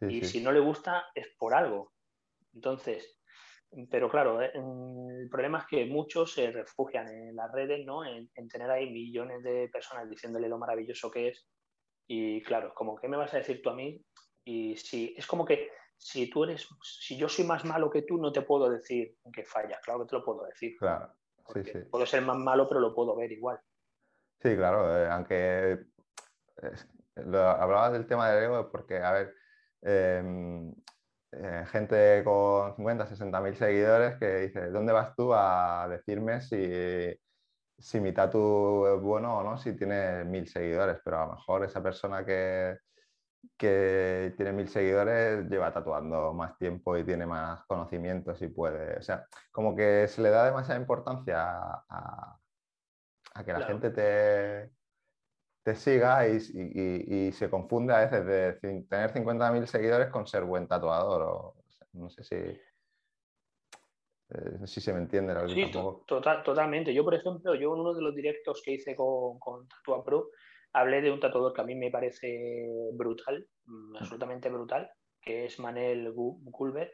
y 0.00 0.24
si 0.24 0.40
no 0.40 0.52
le 0.52 0.60
gusta, 0.60 1.06
es 1.14 1.28
por 1.38 1.54
algo. 1.54 1.92
Entonces, 2.54 3.17
pero 3.90 4.08
claro, 4.08 4.40
eh, 4.42 4.50
el 4.54 5.28
problema 5.30 5.58
es 5.58 5.66
que 5.66 5.86
muchos 5.86 6.32
se 6.32 6.50
refugian 6.50 7.08
en 7.08 7.36
las 7.36 7.52
redes, 7.52 7.84
¿no? 7.84 8.04
En, 8.04 8.30
tener 8.48 8.70
ahí 8.70 8.90
millones 8.90 9.42
de 9.42 9.68
personas 9.68 10.08
diciéndole 10.08 10.48
lo 10.48 10.58
maravilloso 10.58 11.10
que 11.10 11.28
es. 11.28 11.46
Y 12.06 12.42
claro, 12.42 12.72
como, 12.74 12.96
¿qué 12.96 13.08
me 13.08 13.16
vas 13.16 13.34
a 13.34 13.38
decir 13.38 13.60
tú 13.62 13.70
a 13.70 13.74
mí? 13.74 14.02
Y 14.44 14.76
si 14.76 15.14
es 15.16 15.26
como 15.26 15.44
que 15.44 15.70
si 15.96 16.30
tú 16.30 16.44
eres, 16.44 16.66
si 16.82 17.18
yo 17.18 17.28
soy 17.28 17.44
más 17.44 17.64
malo 17.64 17.90
que 17.90 18.02
tú, 18.02 18.16
no 18.16 18.32
te 18.32 18.42
puedo 18.42 18.70
decir 18.70 19.16
que 19.32 19.44
falla. 19.44 19.78
Claro 19.82 20.00
que 20.00 20.06
te 20.06 20.16
lo 20.16 20.24
puedo 20.24 20.46
decir. 20.46 20.76
Claro, 20.78 21.12
sí, 21.52 21.64
sí. 21.64 21.78
Puedo 21.90 22.06
ser 22.06 22.22
más 22.22 22.38
malo, 22.38 22.68
pero 22.68 22.80
lo 22.80 22.94
puedo 22.94 23.14
ver 23.16 23.32
igual. 23.32 23.60
Sí, 24.40 24.54
claro, 24.56 24.96
eh, 24.96 25.08
aunque 25.10 25.78
hablaba 27.16 27.90
del 27.90 28.06
tema 28.06 28.30
del 28.30 28.44
ego 28.44 28.70
porque, 28.70 28.98
a 28.98 29.12
ver, 29.12 29.34
em, 29.82 30.72
eh, 31.32 31.64
gente 31.70 32.22
con 32.24 32.74
50, 32.74 33.06
60 33.06 33.40
mil 33.40 33.54
seguidores 33.56 34.16
que 34.18 34.36
dice, 34.36 34.70
¿dónde 34.70 34.92
vas 34.92 35.14
tú 35.14 35.34
a 35.34 35.86
decirme 35.88 36.40
si, 36.40 37.14
si 37.78 38.00
mi 38.00 38.12
tatu 38.12 38.86
es 38.86 39.00
bueno 39.00 39.38
o 39.38 39.42
no 39.42 39.58
si 39.58 39.76
tiene 39.76 40.24
mil 40.24 40.48
seguidores? 40.48 40.98
Pero 41.04 41.18
a 41.18 41.26
lo 41.26 41.32
mejor 41.34 41.64
esa 41.64 41.82
persona 41.82 42.24
que, 42.24 42.78
que 43.56 44.32
tiene 44.36 44.52
mil 44.52 44.68
seguidores 44.68 45.48
lleva 45.48 45.72
tatuando 45.72 46.32
más 46.32 46.56
tiempo 46.56 46.96
y 46.96 47.04
tiene 47.04 47.26
más 47.26 47.64
conocimientos 47.66 48.40
y 48.42 48.48
puede, 48.48 48.98
o 48.98 49.02
sea, 49.02 49.26
como 49.52 49.76
que 49.76 50.08
se 50.08 50.22
le 50.22 50.30
da 50.30 50.46
demasiada 50.46 50.80
importancia 50.80 51.44
a, 51.88 52.38
que 53.44 53.52
la 53.52 53.66
gente 53.66 53.90
te, 53.90 54.72
te 55.62 55.74
siga 55.74 56.26
y, 56.28 57.32
se 57.32 57.50
confunde 57.50 57.94
a 57.94 58.00
veces 58.00 58.24
de 58.26 58.52
tener 58.88 59.12
50.000 59.12 59.66
seguidores 59.66 60.08
con 60.08 60.26
ser 60.26 60.44
buen 60.44 60.66
tatuador. 60.66 61.22
O, 61.22 61.54
no 61.92 62.08
sé 62.10 62.22
si, 62.22 62.36
eh, 62.36 62.60
si 64.66 64.80
se 64.80 64.92
me 64.92 65.00
entiende. 65.00 65.34
Sí, 65.48 65.70
total, 66.06 66.42
totalmente. 66.42 66.94
Yo, 66.94 67.04
por 67.04 67.14
ejemplo, 67.14 67.54
yo 67.54 67.74
en 67.74 67.80
uno 67.80 67.94
de 67.94 68.02
los 68.02 68.14
directos 68.14 68.62
que 68.64 68.72
hice 68.72 68.94
con, 68.94 69.38
con 69.38 69.68
Tatua 69.68 70.04
Pro, 70.04 70.30
hablé 70.72 71.00
de 71.00 71.10
un 71.10 71.20
tatuador 71.20 71.52
que 71.52 71.60
a 71.60 71.64
mí 71.64 71.74
me 71.74 71.90
parece 71.90 72.66
brutal, 72.92 73.46
mm, 73.66 73.96
absolutamente 73.96 74.48
brutal, 74.48 74.90
que 75.20 75.46
es 75.46 75.58
Manel 75.58 76.12
Culver. 76.14 76.92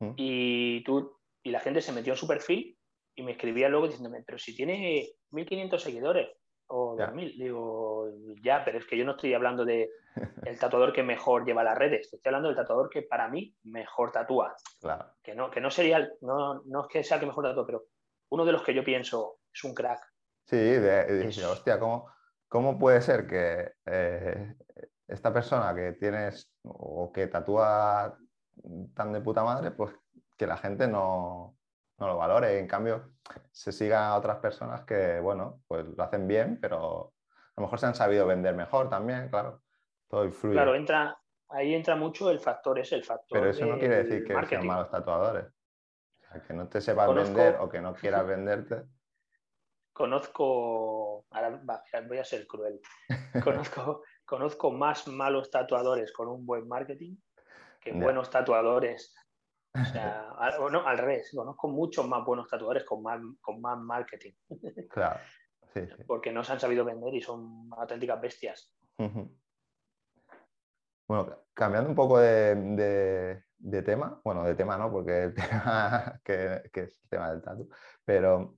Mm. 0.00 0.12
Y, 0.16 0.84
tú, 0.84 1.18
y 1.42 1.50
la 1.50 1.60
gente 1.60 1.80
se 1.80 1.92
metió 1.92 2.12
en 2.12 2.18
su 2.18 2.26
perfil 2.26 2.78
y 3.14 3.22
me 3.22 3.32
escribía 3.32 3.68
luego 3.68 3.86
diciéndome, 3.86 4.22
pero 4.26 4.38
si 4.38 4.54
tiene 4.56 5.08
1.500 5.30 5.78
seguidores, 5.78 6.28
o 6.68 6.96
2000. 6.96 7.38
Digo, 7.38 8.10
ya, 8.42 8.64
pero 8.64 8.78
es 8.78 8.86
que 8.86 8.96
yo 8.96 9.04
no 9.04 9.12
estoy 9.12 9.34
hablando 9.34 9.64
de 9.64 9.90
el 10.44 10.58
tatuador 10.58 10.92
que 10.92 11.02
mejor 11.02 11.44
lleva 11.44 11.64
las 11.64 11.76
redes, 11.76 12.12
estoy 12.12 12.30
hablando 12.30 12.48
del 12.48 12.56
tatuador 12.56 12.88
que 12.88 13.02
para 13.02 13.28
mí 13.28 13.54
mejor 13.64 14.12
tatúa. 14.12 14.54
Claro. 14.80 15.06
Que 15.22 15.34
no, 15.34 15.50
que 15.50 15.62
no 15.62 15.70
sería, 15.70 16.06
no, 16.20 16.62
no 16.66 16.82
es 16.82 16.88
que 16.88 17.02
sea 17.02 17.16
el 17.16 17.20
que 17.22 17.26
mejor 17.26 17.44
tatúa, 17.44 17.64
pero 17.64 17.84
uno 18.28 18.44
de 18.44 18.52
los 18.52 18.62
que 18.62 18.74
yo 18.74 18.84
pienso 18.84 19.38
es 19.50 19.64
un 19.64 19.74
crack. 19.74 19.98
Sí, 20.44 20.56
de, 20.56 21.26
hostia, 21.50 21.80
¿cómo, 21.80 22.06
¿cómo, 22.48 22.78
puede 22.78 23.00
ser 23.00 23.26
que 23.26 23.72
eh, 23.86 24.54
esta 25.08 25.32
persona 25.32 25.74
que 25.74 25.92
tienes 25.92 26.52
o 26.64 27.10
que 27.12 27.28
tatúa 27.28 28.18
tan 28.94 29.12
de 29.12 29.20
puta 29.22 29.42
madre, 29.42 29.70
pues 29.70 29.94
que 30.36 30.46
la 30.46 30.58
gente 30.58 30.86
no, 30.86 31.56
no 31.98 32.08
lo 32.08 32.16
valore. 32.16 32.58
En 32.58 32.66
cambio, 32.66 33.12
se 33.50 33.72
sigan 33.72 34.02
a 34.02 34.16
otras 34.16 34.38
personas 34.38 34.82
que, 34.82 35.20
bueno, 35.20 35.62
pues 35.66 35.86
lo 35.86 36.02
hacen 36.02 36.26
bien, 36.26 36.58
pero 36.60 37.14
a 37.56 37.60
lo 37.60 37.62
mejor 37.62 37.78
se 37.78 37.86
han 37.86 37.94
sabido 37.94 38.26
vender 38.26 38.54
mejor 38.54 38.88
también, 38.88 39.28
claro. 39.28 39.62
Todo 40.08 40.24
influye. 40.24 40.54
Claro, 40.54 40.74
entra, 40.74 41.18
ahí 41.48 41.74
entra 41.74 41.96
mucho 41.96 42.30
el 42.30 42.40
factor, 42.40 42.78
es 42.78 42.92
el 42.92 43.04
factor. 43.04 43.38
Pero 43.38 43.50
eso 43.50 43.66
no 43.66 43.78
quiere 43.78 44.04
decir 44.04 44.24
que 44.24 44.46
sean 44.46 44.66
malos 44.66 44.90
tatuadores. 44.90 45.46
O 45.46 46.32
sea, 46.32 46.42
que 46.42 46.54
no 46.54 46.68
te 46.68 46.80
sepas 46.80 47.14
vender 47.14 47.56
o 47.60 47.68
que 47.68 47.80
no 47.80 47.94
quieras 47.94 48.26
venderte. 48.26 48.82
Conozco, 49.92 51.26
ahora 51.30 51.60
voy 52.08 52.18
a 52.18 52.24
ser 52.24 52.48
cruel, 52.48 52.80
conozco, 53.44 54.02
conozco 54.24 54.72
más 54.72 55.06
malos 55.06 55.50
tatuadores 55.50 56.12
con 56.12 56.26
un 56.26 56.44
buen 56.44 56.66
marketing 56.66 57.16
que 57.80 57.92
buenos 57.92 58.30
tatuadores 58.30 59.14
o 59.74 59.84
sea, 59.84 60.32
no, 60.70 60.86
al 60.86 60.98
revés, 60.98 61.32
conozco 61.34 61.68
muchos 61.68 62.06
más 62.06 62.24
buenos 62.24 62.48
tatuadores 62.48 62.84
con 62.84 63.02
más, 63.02 63.20
con 63.40 63.60
más 63.60 63.78
marketing. 63.78 64.32
Claro, 64.90 65.20
sí, 65.72 65.80
Porque 66.06 66.32
no 66.32 66.44
se 66.44 66.52
han 66.52 66.60
sabido 66.60 66.84
vender 66.84 67.14
y 67.14 67.20
son 67.20 67.68
auténticas 67.76 68.20
bestias. 68.20 68.72
Bueno, 71.06 71.44
cambiando 71.52 71.90
un 71.90 71.96
poco 71.96 72.18
de, 72.18 73.42
tema, 73.84 74.20
bueno, 74.24 74.44
de 74.44 74.54
tema 74.54 74.78
no, 74.78 74.92
porque 74.92 75.24
el 75.24 75.34
tema 75.34 76.20
que, 76.24 76.62
es 76.72 77.00
el 77.02 77.08
tema 77.08 77.30
del 77.30 77.42
tatu, 77.42 77.68
pero 78.04 78.56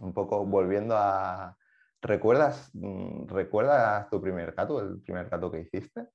un 0.00 0.14
poco 0.14 0.44
volviendo 0.46 0.96
a... 0.96 1.56
¿Recuerdas, 2.00 2.70
mm, 2.74 3.26
¿Recuerdas 3.26 4.08
tu 4.08 4.20
primer 4.20 4.54
tatu, 4.54 4.78
el 4.78 5.02
primer 5.02 5.28
tatu 5.28 5.50
que 5.50 5.60
hiciste? 5.60 6.06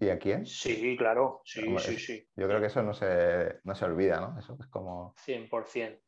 ¿Y 0.00 0.08
a 0.08 0.18
quién? 0.18 0.46
Sí, 0.46 0.96
claro, 0.96 1.42
sí, 1.44 1.62
sí, 1.78 1.98
sí. 1.98 2.28
Yo 2.34 2.48
creo 2.48 2.58
que 2.58 2.68
eso 2.68 2.82
no 2.82 2.94
se, 2.94 3.60
no 3.64 3.74
se 3.74 3.84
olvida, 3.84 4.18
¿no? 4.18 4.38
Eso 4.38 4.56
es 4.58 4.66
como... 4.68 5.14
100%. 5.26 6.00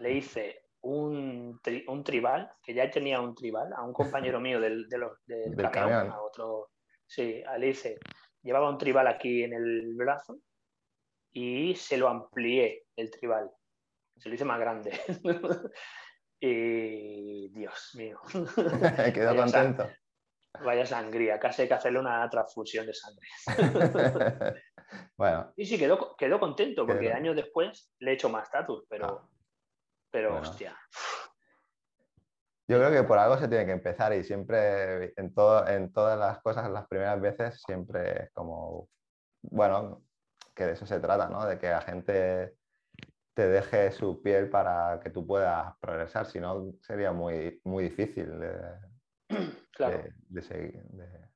Le 0.00 0.12
hice 0.16 0.62
un, 0.80 1.60
un, 1.86 2.04
tribal, 2.04 2.50
que 2.62 2.72
ya 2.72 2.90
tenía 2.90 3.20
un 3.20 3.34
tribal, 3.34 3.72
a 3.74 3.82
un 3.82 3.92
compañero 3.92 4.40
mío 4.40 4.58
del, 4.58 4.88
del, 4.88 5.70
camión, 5.70 6.10
a 6.10 6.22
otro, 6.22 6.70
sí, 7.06 7.42
le 7.58 7.68
hice, 7.68 7.98
llevaba 8.42 8.70
un 8.70 8.78
tribal 8.78 9.06
aquí 9.06 9.42
en 9.42 9.52
el 9.52 9.94
brazo 9.94 10.38
y 11.32 11.74
se 11.74 11.98
lo 11.98 12.08
amplié 12.08 12.84
el 12.96 13.10
tribal, 13.10 13.50
se 14.16 14.30
lo 14.30 14.34
hice 14.34 14.44
más 14.46 14.60
grande. 14.60 14.98
y 16.40 17.48
Dios 17.50 17.90
mío. 17.96 18.18
Quedó 19.14 19.36
contento. 19.36 19.88
Vaya 20.64 20.86
sangría, 20.86 21.38
casi 21.38 21.62
hay 21.62 21.68
que 21.68 21.74
hacerle 21.74 22.00
una 22.00 22.28
transfusión 22.28 22.86
de 22.86 22.94
sangre. 22.94 23.26
bueno. 25.16 25.52
Y 25.56 25.66
sí, 25.66 25.78
quedó, 25.78 26.16
quedó 26.16 26.38
contento, 26.40 26.86
porque 26.86 27.12
años 27.12 27.36
después 27.36 27.92
le 27.98 28.12
he 28.12 28.14
hecho 28.14 28.28
más 28.28 28.50
tatus, 28.50 28.84
pero... 28.88 29.06
Ah. 29.06 29.28
Pero 30.10 30.38
hostia. 30.38 30.74
Yo 32.68 32.78
creo 32.78 32.90
que 32.90 33.02
por 33.04 33.18
algo 33.18 33.36
se 33.38 33.48
tiene 33.48 33.66
que 33.66 33.72
empezar 33.72 34.12
y 34.12 34.24
siempre, 34.24 35.12
en, 35.16 35.34
todo, 35.34 35.66
en 35.68 35.92
todas 35.92 36.18
las 36.18 36.40
cosas, 36.40 36.70
las 36.70 36.86
primeras 36.88 37.20
veces, 37.20 37.62
siempre 37.64 38.24
es 38.24 38.32
como, 38.32 38.88
bueno, 39.42 40.02
que 40.54 40.66
de 40.66 40.72
eso 40.72 40.86
se 40.86 40.98
trata, 40.98 41.28
¿no? 41.28 41.46
De 41.46 41.58
que 41.58 41.68
la 41.68 41.82
gente 41.82 42.56
te 43.34 43.48
deje 43.48 43.92
su 43.92 44.22
piel 44.22 44.48
para 44.48 44.98
que 45.00 45.10
tú 45.10 45.26
puedas 45.26 45.76
progresar, 45.78 46.26
si 46.26 46.40
no 46.40 46.72
sería 46.80 47.12
muy, 47.12 47.60
muy 47.64 47.84
difícil 47.84 48.32
de, 49.78 50.14
de, 50.28 51.30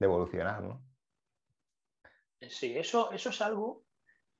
evolucionar, 0.00 0.62
¿no? 0.62 0.82
Sí, 2.40 2.76
eso, 2.76 3.10
eso 3.12 3.30
es 3.30 3.40
algo 3.40 3.84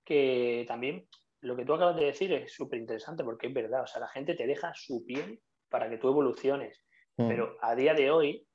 que 0.05 0.65
también 0.69 1.09
lo 1.41 1.57
que 1.57 1.65
tú 1.65 1.75
acabas 1.75 1.97
de 1.97 2.07
decir 2.07 2.33
es 2.33 2.53
súper 2.53 2.79
interesante 2.79 3.25
porque 3.25 3.49
es 3.49 3.55
verdad, 3.55 3.83
o 3.83 3.87
sea, 3.87 4.01
la 4.01 4.09
gente 4.09 4.35
te 4.35 4.47
deja 4.47 4.73
su 4.75 5.05
piel 5.05 5.41
para 5.69 5.89
que 5.89 5.99
tú 5.99 6.09
evoluciones, 6.09 6.85
mm. 7.17 7.29
pero 7.29 7.57
a 7.61 7.75
día 7.75 7.95
de 7.95 8.11
hoy, 8.11 8.47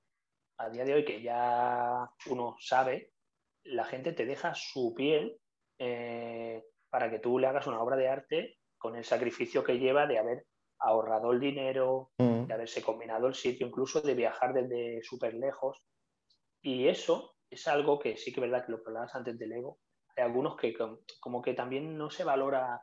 a 0.57 0.69
día 0.69 0.85
de 0.85 0.93
hoy 0.93 1.05
que 1.05 1.21
ya 1.21 2.09
uno 2.27 2.55
sabe, 2.59 3.11
la 3.63 3.83
gente 3.83 4.13
te 4.13 4.25
deja 4.25 4.53
su 4.55 4.93
piel 4.95 5.37
eh, 5.77 6.63
para 6.89 7.09
que 7.09 7.19
tú 7.19 7.39
le 7.39 7.47
hagas 7.47 7.67
una 7.67 7.81
obra 7.81 7.97
de 7.97 8.07
arte 8.07 8.59
con 8.77 8.95
el 8.95 9.03
sacrificio 9.03 9.63
que 9.63 9.79
lleva 9.79 10.07
de 10.07 10.17
haber 10.17 10.45
ahorrado 10.81 11.31
el 11.31 11.39
dinero, 11.39 12.11
mm. 12.17 12.45
de 12.47 12.53
haberse 12.53 12.81
combinado 12.81 13.27
el 13.27 13.33
sitio, 13.33 13.67
incluso 13.67 14.01
de 14.01 14.15
viajar 14.15 14.53
desde 14.53 15.01
súper 15.03 15.33
lejos. 15.33 15.83
Y 16.61 16.87
eso 16.87 17.35
es 17.49 17.67
algo 17.67 17.99
que 17.99 18.17
sí 18.17 18.31
que 18.31 18.39
es 18.39 18.49
verdad 18.49 18.65
que 18.65 18.71
lo 18.71 18.79
hablabas 18.85 19.15
antes 19.15 19.37
del 19.37 19.53
ego, 19.53 19.79
hay 20.15 20.23
algunos 20.23 20.55
que 20.55 20.73
como 21.19 21.41
que 21.41 21.53
también 21.53 21.97
no 21.97 22.09
se 22.09 22.23
valora 22.23 22.81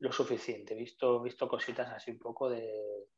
lo 0.00 0.12
suficiente. 0.12 0.74
He 0.74 0.76
visto, 0.76 1.22
visto 1.22 1.48
cositas 1.48 1.90
así 1.90 2.10
un 2.10 2.18
poco 2.18 2.48
de, 2.50 3.08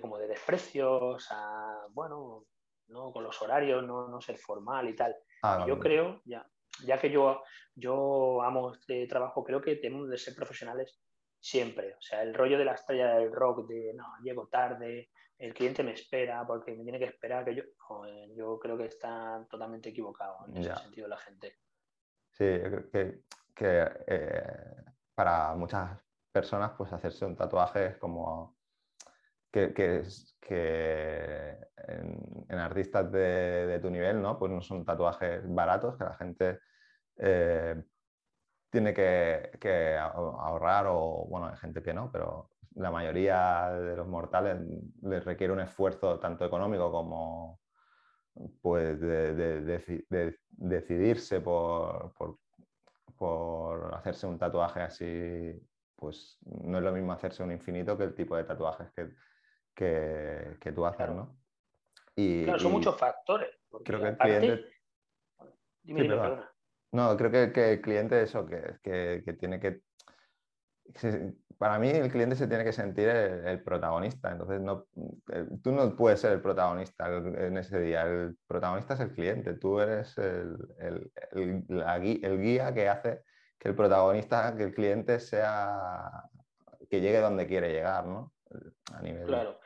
como 0.00 0.18
de 0.18 0.28
desprecios, 0.28 1.26
a, 1.30 1.86
bueno, 1.90 2.46
¿no? 2.88 3.12
con 3.12 3.24
los 3.24 3.40
horarios, 3.42 3.84
no, 3.84 4.08
no 4.08 4.20
ser 4.20 4.38
formal 4.38 4.88
y 4.88 4.96
tal. 4.96 5.14
Ah, 5.42 5.64
yo 5.66 5.78
creo, 5.78 6.22
ya, 6.24 6.46
ya 6.84 6.98
que 6.98 7.10
yo, 7.10 7.42
yo 7.74 8.42
amo 8.42 8.72
este 8.72 9.06
trabajo, 9.06 9.44
creo 9.44 9.60
que 9.60 9.76
tenemos 9.76 10.08
de 10.08 10.18
ser 10.18 10.34
profesionales 10.34 11.00
siempre. 11.40 11.94
O 11.94 12.00
sea, 12.00 12.22
el 12.22 12.34
rollo 12.34 12.58
de 12.58 12.64
la 12.64 12.74
estrella 12.74 13.14
del 13.14 13.32
rock, 13.32 13.68
de 13.68 13.92
no, 13.94 14.06
llego 14.22 14.48
tarde, 14.48 15.10
el 15.38 15.54
cliente 15.54 15.82
me 15.82 15.92
espera 15.92 16.44
porque 16.46 16.74
me 16.74 16.82
tiene 16.82 16.98
que 16.98 17.04
esperar, 17.04 17.44
que 17.44 17.54
yo, 17.54 17.62
yo 18.34 18.58
creo 18.58 18.76
que 18.76 18.86
está 18.86 19.46
totalmente 19.48 19.90
equivocado 19.90 20.46
en 20.48 20.58
ese 20.58 20.74
sentido 20.76 21.06
la 21.08 21.18
gente. 21.18 21.56
Sí, 22.32 22.44
que, 22.92 23.20
que 23.54 23.88
eh, 24.06 24.84
para 25.14 25.54
muchas 25.54 26.00
personas 26.30 26.72
pues 26.76 26.92
hacerse 26.92 27.24
un 27.24 27.36
tatuaje 27.36 27.86
es 27.86 27.96
como 27.98 28.56
que, 29.50 29.72
que, 29.72 30.02
que 30.40 31.56
en, 31.76 32.58
artistas 32.58 33.10
de, 33.10 33.66
de, 33.66 33.78
tu 33.80 33.90
nivel, 33.90 34.20
¿no? 34.20 34.38
Pues 34.38 34.52
no 34.52 34.60
son 34.60 34.84
tatuajes 34.84 35.42
baratos 35.52 35.96
que 35.96 36.04
la 36.04 36.14
gente 36.14 36.60
eh, 37.16 37.82
tiene 38.70 38.92
que, 38.92 39.50
que, 39.60 39.96
ahorrar 39.96 40.86
o, 40.88 41.26
bueno, 41.28 41.48
hay 41.48 41.56
gente 41.56 41.82
que 41.82 41.94
no, 41.94 42.10
pero 42.12 42.50
la 42.74 42.90
mayoría 42.90 43.70
de 43.70 43.96
los 43.96 44.06
mortales 44.06 44.58
les 45.02 45.24
requiere 45.24 45.52
un 45.52 45.60
esfuerzo 45.60 46.18
tanto 46.18 46.44
económico 46.44 46.90
como 46.92 47.60
pues 48.62 49.00
de, 49.00 50.34
decidirse 50.50 51.40
por, 51.40 52.12
por, 53.16 53.94
hacerse 53.94 54.26
un 54.26 54.38
tatuaje 54.38 54.80
así, 54.80 55.60
pues 55.96 56.38
no 56.44 56.78
es 56.78 56.84
lo 56.84 56.92
mismo 56.92 57.12
hacerse 57.12 57.42
un 57.42 57.50
infinito 57.50 57.98
que 57.98 58.04
el 58.04 58.14
tipo 58.14 58.36
de 58.36 58.44
tatuajes 58.44 58.92
que, 58.92 60.56
que, 60.60 60.72
tú 60.72 60.86
haces, 60.86 61.10
¿no? 61.10 61.36
Y, 62.14 62.44
claro, 62.44 62.58
son 62.58 62.72
muchos 62.72 62.96
factores. 62.96 63.48
Creo 63.84 64.00
que 64.00 64.08
el 64.08 64.18
cliente... 64.18 64.64
No, 66.92 67.16
creo 67.16 67.52
que, 67.52 67.72
el 67.72 67.80
cliente 67.80 68.22
eso, 68.22 68.46
que, 68.46 68.78
que 68.82 69.32
tiene 69.34 69.60
que 69.60 69.82
para 71.58 71.78
mí 71.78 71.88
el 71.88 72.10
cliente 72.10 72.36
se 72.36 72.46
tiene 72.46 72.64
que 72.64 72.72
sentir 72.72 73.08
el, 73.08 73.62
protagonista, 73.62 74.30
entonces 74.30 74.60
no, 74.60 74.86
tú 75.62 75.72
no 75.72 75.96
puedes 75.96 76.20
ser 76.20 76.32
el 76.32 76.40
protagonista 76.40 77.08
en 77.08 77.58
ese 77.58 77.80
día, 77.80 78.02
el 78.02 78.36
protagonista 78.46 78.94
es 78.94 79.00
el 79.00 79.12
cliente, 79.12 79.54
tú 79.54 79.80
eres 79.80 80.16
el, 80.18 80.56
el, 81.32 82.40
guía 82.40 82.72
que 82.72 82.88
hace 82.88 83.22
que 83.58 83.68
el 83.68 83.74
protagonista, 83.74 84.56
que 84.56 84.62
el 84.64 84.74
cliente 84.74 85.18
sea, 85.18 86.08
que 86.88 87.00
llegue 87.00 87.18
donde 87.18 87.48
quiere 87.48 87.72
llegar, 87.72 88.06
¿no? 88.06 88.32
A 88.94 89.02
nivel... 89.02 89.26
Claro, 89.26 89.58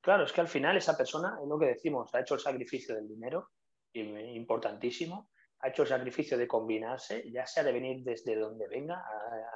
claro, 0.00 0.24
es 0.24 0.32
que 0.32 0.40
al 0.40 0.48
final 0.48 0.78
esa 0.78 0.96
persona, 0.96 1.38
es 1.42 1.46
lo 1.46 1.58
que 1.58 1.66
decimos, 1.66 2.14
ha 2.14 2.20
hecho 2.20 2.34
el 2.34 2.40
sacrificio 2.40 2.94
del 2.94 3.06
dinero, 3.06 3.50
importantísimo, 3.92 5.28
ha 5.64 5.68
hecho 5.68 5.82
el 5.82 5.88
sacrificio 5.88 6.36
de 6.36 6.46
combinarse, 6.46 7.24
ya 7.30 7.46
sea 7.46 7.62
de 7.62 7.72
venir 7.72 8.04
desde 8.04 8.36
donde 8.36 8.68
venga. 8.68 9.02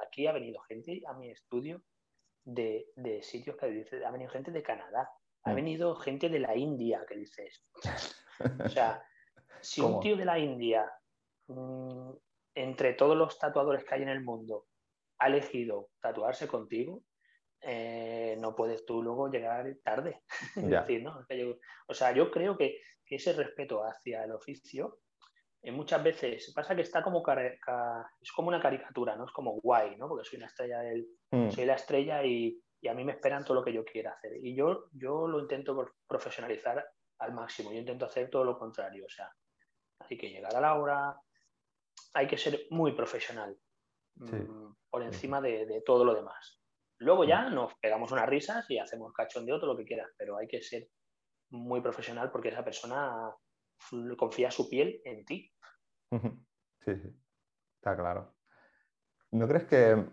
Aquí 0.03 0.25
ha 0.25 0.31
venido 0.31 0.59
gente 0.61 1.03
a 1.07 1.13
mi 1.13 1.29
estudio 1.29 1.83
de, 2.43 2.87
sitios 3.21 3.55
que 3.57 3.67
dice, 3.67 4.03
ha 4.03 4.09
venido 4.09 4.31
gente 4.31 4.49
de 4.49 4.63
Canadá, 4.63 5.07
ha 5.43 5.51
mm. 5.51 5.55
venido 5.55 5.95
gente 5.97 6.27
de 6.29 6.39
la 6.39 6.55
India 6.55 7.05
que 7.07 7.15
dices. 7.15 7.63
O 8.65 8.69
sea, 8.69 9.03
si 9.61 9.81
un 9.81 9.99
tío 9.99 10.17
de 10.17 10.25
la 10.25 10.39
India, 10.39 10.91
mm, 11.47 12.09
entre 12.55 12.93
todos 12.93 13.15
los 13.15 13.37
tatuadores 13.37 13.83
que 13.83 13.93
hay 13.93 14.01
en 14.01 14.09
el 14.09 14.23
mundo, 14.23 14.65
ha 15.19 15.27
elegido 15.27 15.89
tatuarse 16.01 16.47
contigo, 16.47 17.03
eh, 17.61 18.35
no 18.39 18.55
puedes 18.55 18.83
tú 18.83 19.03
luego 19.03 19.29
llegar 19.29 19.71
tarde. 19.83 20.23
decir, 20.87 21.03
¿no? 21.03 21.23
o 21.87 21.93
sea, 21.93 22.13
yo 22.13 22.31
creo 22.31 22.57
que, 22.57 22.81
que, 23.05 23.17
ese 23.17 23.33
respeto 23.33 23.83
hacia 23.83 24.23
el 24.23 24.31
oficio 24.31 24.97
muchas 25.63 26.01
veces 26.01 26.53
pasa 26.55 26.75
que 26.75 26.81
está 26.81 27.03
como 27.03 27.23
es 28.21 28.31
como 28.31 28.47
una 28.47 28.61
caricatura, 28.61 29.15
¿no? 29.15 29.25
Es 29.25 29.31
como 29.31 29.59
guay, 29.59 29.97
¿no? 29.97 30.07
Porque 30.07 30.27
soy 30.27 30.37
una 30.37 30.47
estrella 30.47 30.79
del, 30.79 31.07
mm. 31.31 31.49
soy 31.51 31.65
la 31.65 31.75
estrella 31.75 32.23
y, 32.23 32.61
a 32.89 32.93
mí 32.93 33.03
me 33.03 33.11
esperan 33.11 33.43
todo 33.43 33.55
lo 33.55 33.63
que 33.63 33.73
yo 33.73 33.83
quiera 33.83 34.13
hacer. 34.13 34.37
Y 34.41 34.55
yo, 34.55 34.85
yo 34.93 35.27
lo 35.27 35.41
intento 35.41 35.75
profesionalizar 36.07 36.85
al 37.19 37.33
máximo. 37.33 37.73
Yo 37.73 37.79
intento 37.79 38.05
hacer 38.05 38.29
todo 38.29 38.45
lo 38.45 38.57
contrario. 38.57 39.05
O 39.05 39.09
sea, 39.09 39.29
hay 39.99 40.17
que 40.17 40.29
llegar 40.29 40.55
a 40.55 40.61
la 40.61 40.75
hora, 40.75 41.21
hay 42.13 42.25
que 42.25 42.37
ser 42.37 42.67
muy 42.69 42.93
profesional 42.93 43.57
mm, 44.15 44.75
por 44.89 45.03
encima 45.03 45.41
de, 45.41 45.83
todo 45.85 46.05
lo 46.05 46.15
demás. 46.15 46.61
Luego 46.99 47.25
ya 47.25 47.49
mm. 47.49 47.53
nos 47.53 47.73
pegamos 47.79 48.13
unas 48.13 48.29
risas 48.29 48.65
y 48.69 48.79
hacemos 48.79 49.11
cachón 49.11 49.45
de 49.45 49.51
otro 49.51 49.67
lo 49.67 49.77
que 49.77 49.85
quieras, 49.85 50.09
pero 50.17 50.37
hay 50.37 50.47
que 50.47 50.61
ser 50.61 50.87
muy 51.51 51.81
profesional 51.81 52.31
porque 52.31 52.47
esa 52.47 52.63
persona 52.63 53.29
confía 54.17 54.51
su 54.51 54.69
piel 54.69 55.01
en 55.05 55.25
ti. 55.25 55.53
Sí, 56.85 56.95
sí, 56.95 57.09
está 57.75 57.95
claro. 57.95 58.35
¿No 59.31 59.47
crees 59.47 59.65
que, 59.65 60.05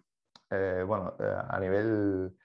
eh, 0.50 0.84
bueno, 0.86 1.16
eh, 1.18 1.36
a 1.48 1.58
nivel, 1.60 2.36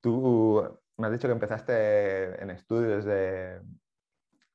tú 0.00 0.62
me 0.96 1.06
has 1.06 1.12
dicho 1.12 1.28
que 1.28 1.32
empezaste 1.32 2.42
en 2.42 2.50
estudios 2.50 3.04
de, 3.04 3.60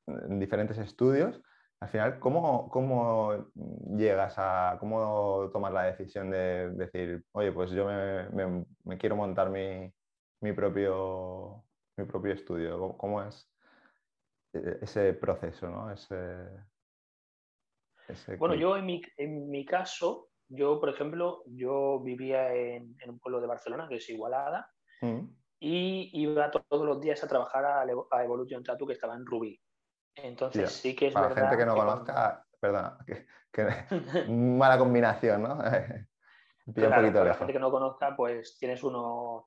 en 0.08 0.40
diferentes 0.40 0.78
estudios, 0.78 1.42
al 1.82 1.90
final, 1.90 2.20
¿cómo, 2.20 2.70
¿cómo, 2.70 3.48
llegas 3.98 4.36
a, 4.38 4.78
cómo 4.80 5.50
tomas 5.52 5.74
la 5.74 5.84
decisión 5.86 6.30
de 6.30 6.70
decir, 6.72 7.26
oye, 7.32 7.52
pues 7.52 7.72
yo 7.72 7.88
me, 7.88 8.66
me, 8.84 8.98
quiero 9.00 9.16
montar 9.16 9.50
mi, 9.50 9.92
mi, 10.42 10.54
propio, 10.54 11.64
mi 11.98 12.06
propio 12.06 12.34
estudio? 12.34 12.96
¿Cómo, 12.98 13.24
es? 13.24 13.51
E-, 14.54 14.80
ese 14.82 15.14
proceso, 15.14 15.70
¿no? 15.70 15.92
Ese, 15.92 16.18
bueno, 18.38 18.56
yo 18.56 18.78
en 18.78 18.86
mi, 18.86 19.02
en 19.18 19.50
mi, 19.50 19.66
caso, 19.66 20.30
yo, 20.50 20.80
por 20.80 20.90
ejemplo, 20.90 21.44
yo 21.46 22.00
vivía 22.02 22.54
en, 22.54 22.98
un 23.08 23.20
pueblo 23.20 23.40
de 23.40 23.48
Barcelona, 23.48 23.88
que 23.88 23.96
es 23.96 24.10
Igualada, 24.10 24.70
mm. 25.02 25.22
y 25.60 26.22
iba 26.22 26.52
todos 26.52 26.86
los 26.86 27.00
días 27.00 27.24
a 27.24 27.28
trabajar 27.28 27.66
a, 27.66 27.82
a 27.82 28.24
Evolution 28.24 28.64
Tattoo, 28.64 28.88
que 28.88 28.94
estaba 28.94 29.16
en 29.16 29.26
Rubí. 29.26 29.60
Entonces 30.16 30.72
sí 30.72 30.96
que 30.96 31.08
es 31.08 31.14
Para 31.14 31.30
la 31.30 31.36
gente 31.36 31.58
que 31.58 31.66
no 31.66 31.76
conozca, 31.76 32.46
perdona, 32.60 32.98
que, 33.06 33.26
mala 34.30 34.78
combinación, 34.78 35.44
¿no? 35.44 35.58
para 36.76 37.02
la 37.02 37.34
gente 37.34 37.54
que 37.54 37.60
no 37.60 37.72
conozca, 37.72 38.16
pues 38.16 38.58
tienes 38.58 38.84
unos 38.84 39.46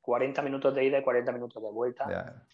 40 0.00 0.42
minutos 0.42 0.74
de 0.74 0.84
ida 0.84 0.98
y 0.98 1.02
40 1.02 1.32
minutos 1.32 1.62
de 1.62 1.70
vuelta. 1.70 2.46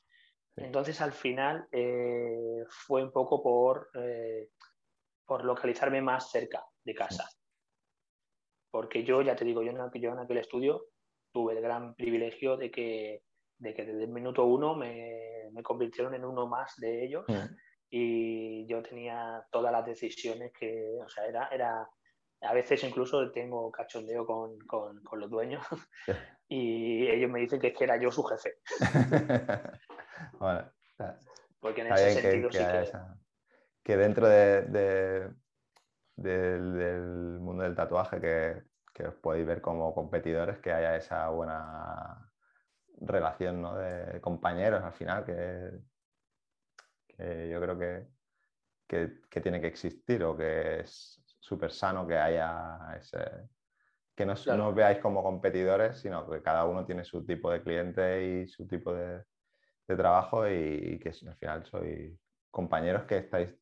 Entonces, 0.60 1.00
al 1.00 1.12
final 1.12 1.66
eh, 1.72 2.64
fue 2.68 3.02
un 3.02 3.12
poco 3.12 3.42
por, 3.42 3.90
eh, 3.94 4.50
por 5.24 5.44
localizarme 5.44 6.02
más 6.02 6.30
cerca 6.30 6.64
de 6.84 6.94
casa. 6.94 7.28
Porque 8.70 9.04
yo, 9.04 9.22
ya 9.22 9.34
te 9.34 9.44
digo, 9.44 9.62
yo 9.62 9.70
en, 9.70 10.00
yo 10.00 10.12
en 10.12 10.18
aquel 10.18 10.38
estudio 10.38 10.86
tuve 11.32 11.54
el 11.54 11.60
gran 11.60 11.94
privilegio 11.94 12.56
de 12.56 12.70
que, 12.70 13.22
de 13.58 13.74
que 13.74 13.84
desde 13.84 14.04
el 14.04 14.10
minuto 14.10 14.44
uno 14.44 14.74
me, 14.74 15.48
me 15.52 15.62
convirtieron 15.62 16.14
en 16.14 16.24
uno 16.24 16.46
más 16.46 16.74
de 16.76 17.04
ellos 17.04 17.24
mm. 17.28 17.54
y 17.90 18.66
yo 18.66 18.82
tenía 18.82 19.44
todas 19.50 19.72
las 19.72 19.84
decisiones 19.84 20.52
que, 20.58 20.98
o 21.04 21.08
sea, 21.08 21.26
era, 21.26 21.48
era 21.48 21.88
a 22.42 22.54
veces 22.54 22.82
incluso 22.84 23.30
tengo 23.32 23.70
cachondeo 23.70 24.24
con, 24.24 24.58
con, 24.60 25.02
con 25.02 25.20
los 25.20 25.30
dueños 25.30 25.64
y 26.48 27.06
ellos 27.06 27.30
me 27.30 27.40
dicen 27.40 27.60
que, 27.60 27.68
es 27.68 27.76
que 27.76 27.84
era 27.84 28.00
yo 28.00 28.10
su 28.10 28.22
jefe. 28.24 28.54
bueno, 30.38 30.70
Porque 31.60 31.82
en 31.82 31.92
ese 31.92 32.20
sentido 32.20 32.50
que, 32.50 32.58
sí 32.58 32.64
que... 32.64 32.92
que 33.82 33.96
dentro 33.96 34.28
de, 34.28 35.32
del, 36.16 37.38
mundo 37.40 37.62
del 37.62 37.74
tatuaje 37.74 38.20
que, 38.20 38.62
que, 38.92 39.06
os 39.06 39.14
podéis 39.14 39.46
ver 39.46 39.60
como 39.60 39.94
competidores, 39.94 40.58
que 40.58 40.72
haya 40.72 40.96
esa 40.96 41.28
buena 41.28 42.30
relación 43.00 43.62
¿no? 43.62 43.76
de 43.76 44.20
compañeros 44.20 44.82
al 44.82 44.92
final, 44.92 45.24
que, 45.24 45.70
que 47.06 47.48
yo 47.48 47.60
creo 47.60 47.78
que, 47.78 48.06
que, 49.30 49.40
tiene 49.40 49.60
que 49.60 49.68
existir 49.68 50.22
o 50.24 50.36
que 50.36 50.80
es 50.80 51.22
súper 51.40 51.72
sano 51.72 52.06
que 52.06 52.18
haya 52.18 52.96
ese... 52.98 53.48
Que 54.14 54.26
no, 54.26 54.34
os 54.34 54.74
veáis 54.74 54.98
como 54.98 55.22
competidores, 55.22 55.98
sino 55.98 56.28
que 56.28 56.42
cada 56.42 56.66
uno 56.66 56.84
tiene 56.84 57.04
su 57.04 57.24
tipo 57.24 57.50
de 57.50 57.62
cliente 57.62 58.22
y 58.22 58.48
su 58.48 58.66
tipo 58.66 58.92
de, 58.92 59.24
trabajo 59.96 60.48
y, 60.48 60.98
que 60.98 61.10
al 61.10 61.36
final 61.36 61.66
sois 61.66 62.18
compañeros 62.50 63.04
que 63.04 63.18
estáis 63.18 63.54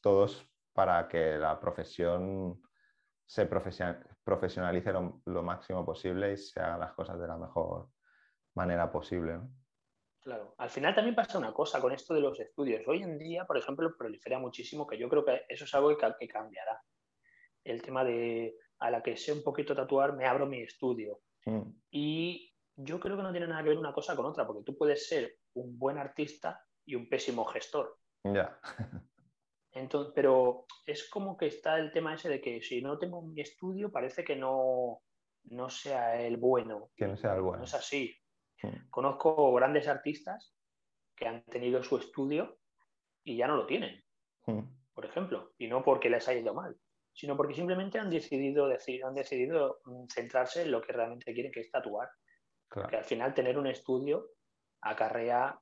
todos 0.00 0.48
para 0.72 1.08
que 1.08 1.38
la 1.38 1.60
profesión 1.60 2.60
se 3.26 3.46
profesionalice 3.46 4.92
lo, 4.92 5.42
máximo 5.42 5.86
posible 5.86 6.32
y 6.32 6.36
se 6.36 6.60
hagan 6.60 6.80
las 6.80 6.92
cosas 6.92 7.18
de 7.18 7.26
la 7.26 7.38
mejor 7.38 7.88
manera 8.54 8.90
posible. 8.92 9.40
Claro, 10.20 10.54
al 10.58 10.70
final 10.70 10.94
también 10.94 11.14
pasa 11.14 11.38
una 11.38 11.52
cosa 11.52 11.80
con 11.80 11.92
esto 11.92 12.14
de 12.14 12.20
los 12.20 12.38
estudios. 12.38 12.86
Hoy 12.86 13.02
en 13.02 13.18
día, 13.18 13.44
por 13.44 13.56
ejemplo, 13.56 13.96
prolifera 13.96 14.38
muchísimo, 14.38 14.86
que 14.86 14.98
yo 14.98 15.08
creo 15.08 15.24
que 15.24 15.46
eso 15.48 15.64
es 15.64 15.74
algo 15.74 15.96
que, 15.96 16.28
cambiará. 16.28 16.80
El 17.64 17.80
tema 17.80 18.04
de 18.04 18.54
a 18.78 18.90
la 18.90 19.02
que 19.02 19.16
sé 19.16 19.32
un 19.32 19.42
poquito 19.42 19.74
tatuar, 19.74 20.14
me 20.14 20.26
abro 20.26 20.46
mi 20.46 20.60
estudio. 20.60 21.20
Mm. 21.46 21.70
Y 21.90 22.52
yo 22.76 23.00
creo 23.00 23.16
que 23.16 23.22
no 23.22 23.32
tiene 23.32 23.46
nada 23.46 23.62
que 23.62 23.70
ver 23.70 23.78
una 23.78 23.92
cosa 23.92 24.14
con 24.14 24.26
otra, 24.26 24.46
porque 24.46 24.62
tú 24.62 24.76
puedes 24.76 25.08
ser 25.08 25.38
un 25.54 25.78
buen 25.78 25.98
artista 25.98 26.64
y 26.84 26.94
un 26.94 27.08
pésimo 27.08 27.44
gestor. 27.44 27.98
Ya. 28.24 28.58
Entonces, 29.72 30.12
pero 30.14 30.66
es 30.86 31.08
como 31.08 31.36
que 31.36 31.46
está 31.46 31.78
el 31.78 31.92
tema 31.92 32.14
ese 32.14 32.28
de 32.28 32.40
que 32.40 32.60
si 32.60 32.82
no 32.82 32.98
tengo 32.98 33.22
mi 33.22 33.40
estudio, 33.40 33.90
parece 33.90 34.22
que 34.22 34.36
no, 34.36 35.02
no 35.44 35.70
sea 35.70 36.20
el 36.20 36.36
bueno. 36.36 36.90
Que 36.94 37.06
no 37.06 37.16
sea 37.16 37.34
el 37.34 37.40
bueno. 37.40 37.58
No 37.58 37.64
es 37.64 37.74
así. 37.74 38.14
Hmm. 38.62 38.90
Conozco 38.90 39.52
grandes 39.54 39.88
artistas 39.88 40.54
que 41.16 41.26
han 41.26 41.42
tenido 41.44 41.82
su 41.82 41.96
estudio 41.96 42.58
y 43.24 43.36
ya 43.36 43.46
no 43.46 43.56
lo 43.56 43.66
tienen, 43.66 44.02
hmm. 44.46 44.60
por 44.92 45.06
ejemplo, 45.06 45.52
y 45.56 45.68
no 45.68 45.82
porque 45.84 46.10
les 46.10 46.26
haya 46.28 46.40
ido 46.40 46.54
mal, 46.54 46.76
sino 47.12 47.36
porque 47.36 47.54
simplemente 47.54 47.98
han 47.98 48.10
decidido, 48.10 48.68
decir, 48.68 49.04
han 49.04 49.14
decidido 49.14 49.80
mm, 49.84 50.06
centrarse 50.08 50.62
en 50.62 50.72
lo 50.72 50.82
que 50.82 50.92
realmente 50.92 51.32
quieren, 51.32 51.52
que 51.52 51.60
es 51.60 51.70
tatuar. 51.70 52.08
Que 52.88 52.96
al 52.96 53.04
final 53.04 53.34
tener 53.34 53.58
un 53.58 53.66
estudio 53.66 54.30
acarrea 54.82 55.58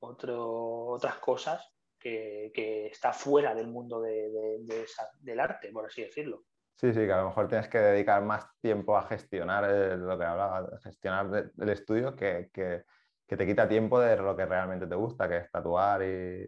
otras 0.00 1.16
cosas 1.16 1.72
que, 1.98 2.86
está 2.90 3.12
fuera 3.12 3.54
del 3.54 3.68
mundo 3.68 4.00
del 4.00 5.40
arte, 5.40 5.70
por 5.72 5.86
así 5.86 6.02
decirlo. 6.02 6.44
Sí, 6.76 6.92
sí, 6.92 7.00
que 7.00 7.12
a 7.12 7.18
lo 7.18 7.28
mejor 7.28 7.48
tienes 7.48 7.68
que 7.68 7.78
dedicar 7.78 8.22
más 8.22 8.44
tiempo 8.60 8.96
a 8.96 9.06
gestionar 9.06 9.70
lo 9.98 10.18
que 10.18 10.24
hablaba, 10.24 10.68
gestionar 10.82 11.52
el 11.56 11.68
estudio 11.68 12.16
que, 12.16 12.50
que, 12.52 12.84
te 13.26 13.46
quita 13.46 13.66
tiempo 13.66 13.98
de 13.98 14.14
lo 14.16 14.36
que 14.36 14.44
realmente 14.44 14.86
te 14.86 14.94
gusta, 14.94 15.26
que 15.26 15.38
es 15.38 15.50
tatuar 15.50 16.02
y, 16.02 16.46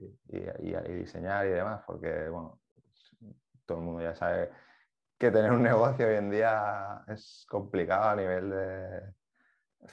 diseñar 0.88 1.46
y 1.46 1.50
demás, 1.50 1.82
porque 1.86 2.28
bueno, 2.28 2.60
todo 3.64 3.78
el 3.78 3.84
mundo 3.84 4.02
ya 4.02 4.14
sabe 4.14 4.50
que 5.16 5.30
tener 5.30 5.52
un 5.52 5.62
negocio 5.62 6.06
hoy 6.06 6.16
en 6.16 6.30
día 6.30 7.02
es 7.08 7.46
complicado 7.48 8.10
a 8.10 8.16
nivel 8.16 8.50
de, 8.50 9.00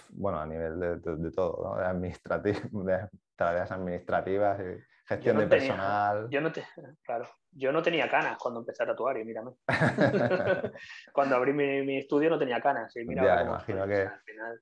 bueno, 0.09 0.39
a 0.39 0.45
nivel 0.45 0.79
de, 0.79 1.31
todo, 1.31 1.63
¿no? 1.63 1.79
de, 1.79 1.85
administrativo, 1.85 2.59
de 2.85 3.09
tareas 3.35 3.71
administrativas 3.71 4.59
y 4.59 4.79
gestión 5.05 5.37
de 5.37 5.47
personal. 5.47 6.29
Yo 6.29 6.41
no, 6.41 6.51
te, 6.51 6.65
claro, 7.03 7.27
yo 7.51 7.71
no 7.71 7.81
tenía 7.81 8.09
canas 8.09 8.37
cuando 8.37 8.61
empecé 8.61 8.83
a 8.83 8.87
tatuar 8.87 9.17
y 9.17 9.25
mírame. 9.25 9.51
cuando 11.13 11.35
abrí 11.35 11.53
mi, 11.53 11.97
estudio 11.97 12.29
no 12.29 12.39
tenía 12.39 12.61
canas 12.61 12.95
y 12.95 13.05
mira. 13.05 13.23
Ya, 13.23 13.41
imagino 13.43 13.87
que 13.87 14.01
al 14.01 14.21
final. 14.21 14.61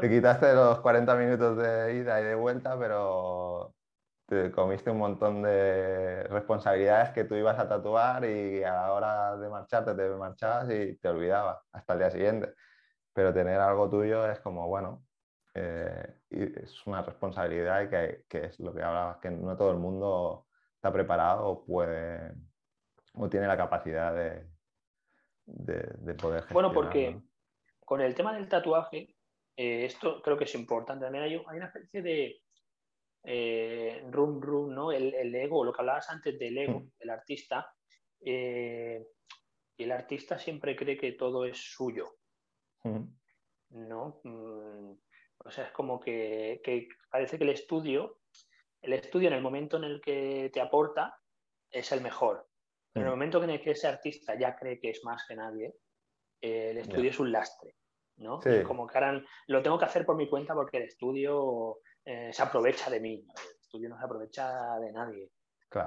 te 0.00 0.10
quitaste 0.10 0.54
los 0.54 0.80
40 0.80 1.14
minutos 1.16 1.56
de 1.58 1.96
ida 1.96 2.20
y 2.20 2.24
de 2.24 2.34
vuelta, 2.34 2.78
pero 2.78 3.74
te 4.26 4.50
comiste 4.50 4.90
un 4.90 4.98
montón 4.98 5.42
de 5.42 6.24
responsabilidades 6.24 7.10
que 7.10 7.24
tú 7.24 7.34
ibas 7.34 7.58
a 7.58 7.68
tatuar 7.68 8.24
y 8.24 8.64
a 8.64 8.72
la 8.72 8.92
hora 8.92 9.36
de 9.36 9.48
marcharte 9.50 9.94
te 9.94 10.08
marchabas 10.10 10.70
y 10.70 10.96
te 10.96 11.08
olvidabas 11.08 11.58
hasta 11.72 11.92
el 11.92 11.98
día 11.98 12.10
siguiente. 12.10 12.54
Pero 13.14 13.32
tener 13.32 13.58
algo 13.60 13.88
tuyo 13.88 14.30
es 14.30 14.40
como, 14.40 14.68
bueno, 14.68 15.06
eh, 15.54 16.16
es 16.30 16.86
una 16.86 17.00
responsabilidad 17.02 17.82
y 17.82 17.88
que, 17.88 18.24
que, 18.28 18.46
es 18.46 18.60
lo 18.60 18.74
que 18.74 18.82
hablabas, 18.82 19.18
que 19.18 19.30
no 19.30 19.56
todo 19.56 19.70
el 19.70 19.78
mundo 19.78 20.46
está 20.74 20.92
preparado 20.92 21.46
o 21.46 21.64
puede 21.64 22.34
o 23.14 23.28
tiene 23.28 23.46
la 23.46 23.56
capacidad 23.56 24.14
de, 24.14 24.44
de, 25.46 26.14
poder 26.14 26.42
gestionar. 26.42 26.52
Bueno, 26.52 26.72
porque 26.72 27.20
con 27.84 28.00
el 28.00 28.14
tema 28.14 28.34
del 28.34 28.48
tatuaje, 28.48 29.14
eh, 29.56 29.84
esto 29.84 30.20
creo 30.22 30.36
que 30.36 30.44
es 30.44 30.54
importante. 30.54 31.04
También 31.04 31.24
hay, 31.24 31.34
hay 31.34 31.56
una 31.56 31.66
especie 31.66 32.02
de 32.02 32.42
eh, 33.22 34.04
rum 34.10 34.40
rum, 34.40 34.74
¿no? 34.74 34.92
El, 34.92 35.14
el, 35.14 35.34
ego, 35.34 35.64
lo 35.64 35.72
que 35.72 35.82
hablabas 35.82 36.10
antes 36.10 36.38
del 36.38 36.58
ego, 36.58 36.80
mm. 36.80 36.90
del 36.98 37.10
artista. 37.10 37.72
Eh, 38.20 39.06
y 39.76 39.82
el 39.82 39.92
artista 39.92 40.38
siempre 40.38 40.76
cree 40.76 40.96
que 40.96 41.12
todo 41.12 41.44
es 41.44 41.58
suyo. 41.58 42.16
Mm. 42.84 43.88
¿No? 43.88 44.20
Mm, 44.22 44.92
o 45.44 45.50
sea, 45.50 45.66
es 45.66 45.72
como 45.72 46.00
que, 46.00 46.60
parece 47.10 47.38
que 47.38 47.44
el 47.44 47.50
estudio, 47.50 48.20
el 48.80 48.92
estudio 48.92 49.28
en 49.28 49.34
el 49.34 49.42
momento 49.42 49.76
en 49.76 49.84
el 49.84 50.00
que 50.00 50.50
te 50.52 50.60
aporta 50.60 51.18
es 51.70 51.90
el 51.92 52.00
mejor. 52.00 52.48
en 52.94 53.02
el 53.02 53.10
momento 53.10 53.42
en 53.42 53.50
el 53.50 53.60
que 53.60 53.72
ese 53.72 53.88
artista 53.88 54.38
ya 54.38 54.54
cree 54.54 54.78
que 54.78 54.90
es 54.90 55.02
más 55.02 55.24
que 55.26 55.34
nadie, 55.34 55.74
eh, 56.40 56.70
el 56.70 56.78
estudio 56.78 57.10
es 57.10 57.18
un 57.18 57.32
lastre. 57.32 57.74
¿no? 58.16 58.40
Como 58.66 58.86
que 58.86 58.98
ahora 58.98 59.24
lo 59.48 59.62
tengo 59.62 59.78
que 59.78 59.86
hacer 59.86 60.06
por 60.06 60.16
mi 60.16 60.28
cuenta 60.28 60.54
porque 60.54 60.76
el 60.76 60.84
estudio 60.84 61.78
eh, 62.04 62.32
se 62.32 62.42
aprovecha 62.42 62.90
de 62.90 63.00
mí. 63.00 63.14
El 63.14 63.60
estudio 63.60 63.88
no 63.88 63.98
se 63.98 64.04
aprovecha 64.04 64.78
de 64.78 64.92
nadie. 64.92 65.30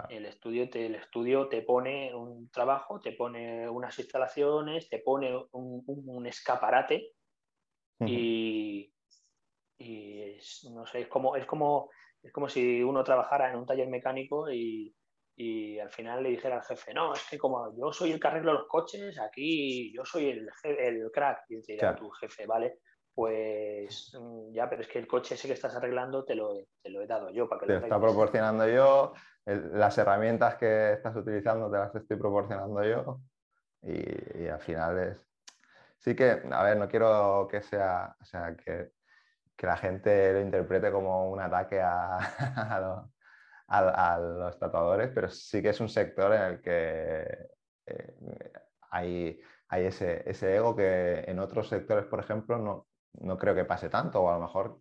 El, 0.09 0.25
estudio 0.25 0.69
te, 0.69 0.85
el 0.85 0.95
estudio 0.95 1.47
te 1.47 1.61
pone 1.61 2.13
un 2.13 2.49
trabajo, 2.49 2.99
te 2.99 3.13
pone 3.13 3.69
unas 3.69 3.97
instalaciones, 3.99 4.89
te 4.89 4.99
pone 4.99 5.33
un, 5.51 6.25
escaparate 6.27 7.13
y, 8.05 8.93
y 9.77 10.37
no 10.71 10.85
sé, 10.85 11.01
es 11.01 11.07
como, 11.07 11.35
es 11.35 11.45
como, 11.45 11.89
es 12.21 12.31
como 12.31 12.49
si 12.49 12.83
uno 12.83 13.03
trabajara 13.03 13.49
en 13.49 13.57
un 13.57 13.65
taller 13.65 13.87
mecánico 13.87 14.51
y, 14.51 14.95
y 15.35 15.77
al 15.79 15.91
final 15.91 16.23
le 16.23 16.29
dijera 16.29 16.57
al 16.57 16.63
jefe, 16.63 16.93
no, 16.93 17.13
es 17.13 17.23
que 17.29 17.37
como 17.37 17.71
yo 17.77 17.93
soy 17.93 18.11
el 18.11 18.19
que 18.19 18.27
arreglo 18.27 18.53
los 18.53 18.67
coches, 18.67 19.19
aquí 19.19 19.93
yo 19.93 20.03
soy 20.03 20.29
el, 20.29 20.49
el 20.63 21.11
crack, 21.13 21.45
y 21.49 21.57
diría 21.57 21.95
tu 21.95 22.09
jefe, 22.09 22.47
vale, 22.47 22.79
pues 23.17 24.15
mm, 24.15 24.53
ya, 24.53 24.69
pero 24.69 24.83
es 24.83 24.87
que 24.87 24.99
el 24.99 25.07
coche 25.07 25.33
ese 25.33 25.47
que 25.47 25.55
estás 25.55 25.75
arreglando 25.75 26.23
te 26.23 26.35
lo, 26.35 26.53
te 26.83 26.91
lo 26.91 27.01
he 27.01 27.07
dado 27.07 27.31
yo 27.31 27.49
para 27.49 27.61
que 27.61 27.65
te 27.65 27.73
lo 27.73 27.79
está 27.79 27.99
proporcionando 27.99 28.67
yo, 28.67 29.13
las 29.45 29.97
herramientas 29.97 30.55
que 30.55 30.93
estás 30.93 31.15
utilizando 31.15 31.71
te 31.71 31.77
las 31.77 31.95
estoy 31.95 32.17
proporcionando 32.17 32.83
yo 32.83 33.21
y, 33.81 34.43
y, 34.43 34.47
al 34.47 34.59
final 34.59 34.99
es... 34.99 35.17
Sí 35.97 36.15
que, 36.15 36.43
a 36.51 36.63
ver, 36.63 36.77
no 36.77 36.87
quiero 36.87 37.47
que 37.49 37.63
sea, 37.63 38.15
o 38.21 38.25
sea, 38.25 38.55
que 38.55 38.91
que 39.57 39.67
la 39.67 39.75
gente 39.75 40.33
lo 40.33 40.41
interprete 40.41 40.91
como 40.91 41.31
un 41.31 41.41
ataque 41.41 41.81
a, 41.81 42.19
los, 44.39 44.59
tatuadores, 44.59 45.09
pero 45.13 45.29
sí 45.29 45.61
que 45.61 45.69
es 45.69 45.79
un 45.81 45.89
sector 45.89 46.33
en 46.33 46.41
el 46.41 46.61
que 46.61 47.47
hay, 48.91 49.41
hay 49.67 49.85
ese, 49.85 50.29
ese, 50.29 50.55
ego 50.55 50.75
que 50.75 51.23
en 51.27 51.39
otros 51.39 51.67
sectores, 51.67 52.05
por 52.05 52.19
ejemplo, 52.19 52.59
no, 52.59 52.87
no 53.13 53.37
creo 53.37 53.55
que 53.55 53.65
pase 53.65 53.89
tanto, 53.89 54.21
o 54.21 54.29
a 54.29 54.35
lo 54.35 54.41
mejor 54.41 54.79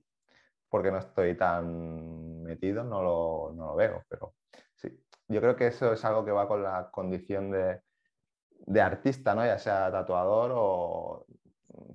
porque 0.68 0.90
no 0.90 0.98
estoy 0.98 1.36
tan 1.36 2.42
metido 2.42 2.84
no 2.84 3.02
lo, 3.02 3.52
no 3.54 3.66
lo 3.66 3.76
veo, 3.76 4.04
pero 4.08 4.34
sí, 4.74 4.88
yo 5.28 5.40
creo 5.40 5.56
que 5.56 5.68
eso 5.68 5.92
es 5.92 6.04
algo 6.04 6.24
que 6.24 6.32
va 6.32 6.48
con 6.48 6.62
la 6.62 6.90
condición 6.90 7.50
de, 7.50 7.80
de 8.50 8.80
artista, 8.80 9.34
¿no? 9.34 9.44
ya 9.44 9.58
sea 9.58 9.90
tatuador 9.90 10.52
o 10.54 11.26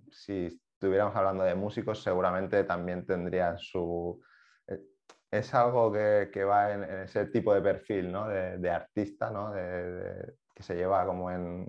si 0.09 0.61
estuviéramos 0.73 1.15
hablando 1.15 1.43
de 1.43 1.55
músicos, 1.55 2.01
seguramente 2.01 2.63
también 2.63 3.05
tendrían 3.05 3.57
su... 3.59 4.21
Eh, 4.67 4.81
es 5.29 5.53
algo 5.53 5.91
que, 5.91 6.29
que 6.33 6.43
va 6.43 6.73
en, 6.73 6.83
ese 6.83 7.27
tipo 7.27 7.53
de 7.53 7.61
perfil 7.61 8.11
¿no? 8.11 8.27
de, 8.27 8.57
de 8.57 8.69
artista, 8.69 9.29
¿no? 9.29 9.51
De, 9.51 10.33
que 10.53 10.63
se 10.63 10.75
lleva 10.75 11.05
como 11.05 11.31
en, 11.31 11.67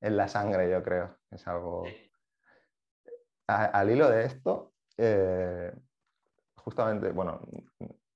en, 0.00 0.16
la 0.16 0.28
sangre, 0.28 0.70
yo 0.70 0.82
creo. 0.82 1.18
Es 1.30 1.46
algo... 1.46 1.84
al 3.46 3.90
hilo 3.90 4.08
de 4.10 4.24
esto, 4.24 4.72
eh, 4.96 5.72
justamente, 6.56 7.10
bueno, 7.10 7.40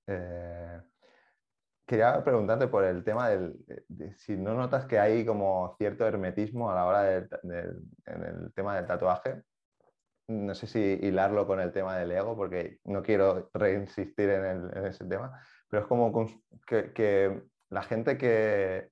eh, 0.06 0.80
quería 1.86 2.22
preguntarte 2.22 2.68
por 2.68 2.84
el 2.84 3.04
tema 3.04 3.28
del, 3.28 3.56
de, 3.88 4.14
si 4.16 4.36
no 4.36 4.54
notas 4.54 4.86
que 4.86 4.98
hay 4.98 5.24
como 5.24 5.74
cierto 5.78 6.06
hermetismo 6.06 6.70
a 6.70 6.74
la 6.74 6.86
hora 6.86 7.02
del, 7.02 7.28
en 8.06 8.22
el 8.22 8.52
tema 8.54 8.76
del 8.76 8.86
tatuaje. 8.86 9.42
No 10.28 10.54
sé 10.54 10.66
si 10.66 10.80
hilarlo 10.80 11.46
con 11.46 11.60
el 11.60 11.72
tema 11.72 11.96
del 11.96 12.10
ego, 12.10 12.36
porque 12.36 12.80
no 12.84 13.02
quiero 13.02 13.48
reinsistir 13.54 14.28
en, 14.30 14.70
ese 14.84 15.04
tema, 15.04 15.40
pero 15.68 15.82
es 15.82 15.88
como 15.88 16.12
que, 16.66 16.92
que 16.92 17.42
la 17.68 17.82
gente 17.82 18.18
que, 18.18 18.90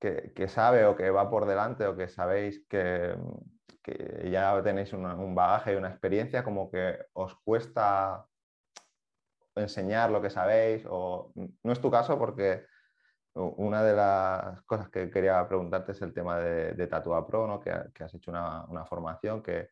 que, 0.00 0.32
que, 0.34 0.48
sabe 0.48 0.84
o 0.86 0.96
que 0.96 1.10
va 1.10 1.30
por 1.30 1.46
delante 1.46 1.86
o 1.86 1.96
que 1.96 2.08
sabéis 2.08 2.64
que, 2.68 3.14
que 3.82 4.28
ya 4.30 4.60
tenéis 4.62 4.92
una, 4.92 5.14
un 5.14 5.34
bagaje 5.34 5.72
y 5.72 5.76
una 5.76 5.90
experiencia, 5.90 6.42
como 6.42 6.70
que 6.70 6.98
os 7.12 7.34
cuesta 7.36 8.26
enseñar 9.54 10.10
lo 10.10 10.20
que 10.20 10.30
sabéis, 10.30 10.84
o 10.88 11.32
no 11.34 11.72
es 11.72 11.80
tu 11.80 11.90
caso 11.90 12.18
porque 12.18 12.66
una 13.34 13.82
de 13.82 13.94
las 13.94 14.62
cosas 14.62 14.88
que 14.88 15.10
quería 15.10 15.46
preguntarte 15.46 15.92
es 15.92 16.02
el 16.02 16.14
tema 16.14 16.38
de, 16.38 16.72
de 16.72 16.86
Tatua 16.86 17.26
Pro, 17.26 17.46
¿no? 17.46 17.60
que, 17.60 17.72
que, 17.92 18.04
has 18.04 18.14
hecho 18.14 18.30
una, 18.30 18.64
una 18.64 18.86
formación, 18.86 19.42
que, 19.42 19.68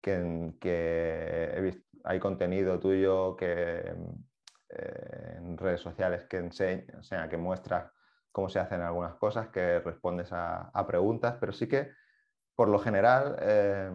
que, 0.00 0.54
que 0.60 1.52
he 1.54 1.60
visto, 1.60 1.84
hay 2.04 2.20
contenido 2.20 2.78
tuyo 2.78 3.36
que 3.36 3.92
eh, 4.68 5.34
en 5.36 5.58
redes 5.58 5.80
sociales 5.80 6.24
que 6.28 6.36
enseña, 6.38 6.84
o 6.98 7.02
sea, 7.02 7.28
que 7.28 7.36
muestras 7.36 7.90
cómo 8.30 8.48
se 8.48 8.60
hacen 8.60 8.82
algunas 8.82 9.14
cosas, 9.14 9.48
que 9.48 9.80
respondes 9.80 10.32
a, 10.32 10.70
a 10.72 10.86
preguntas, 10.86 11.36
pero 11.40 11.52
sí 11.52 11.68
que 11.68 11.90
por 12.58 12.68
lo 12.68 12.80
general 12.80 13.36
eh, 13.40 13.88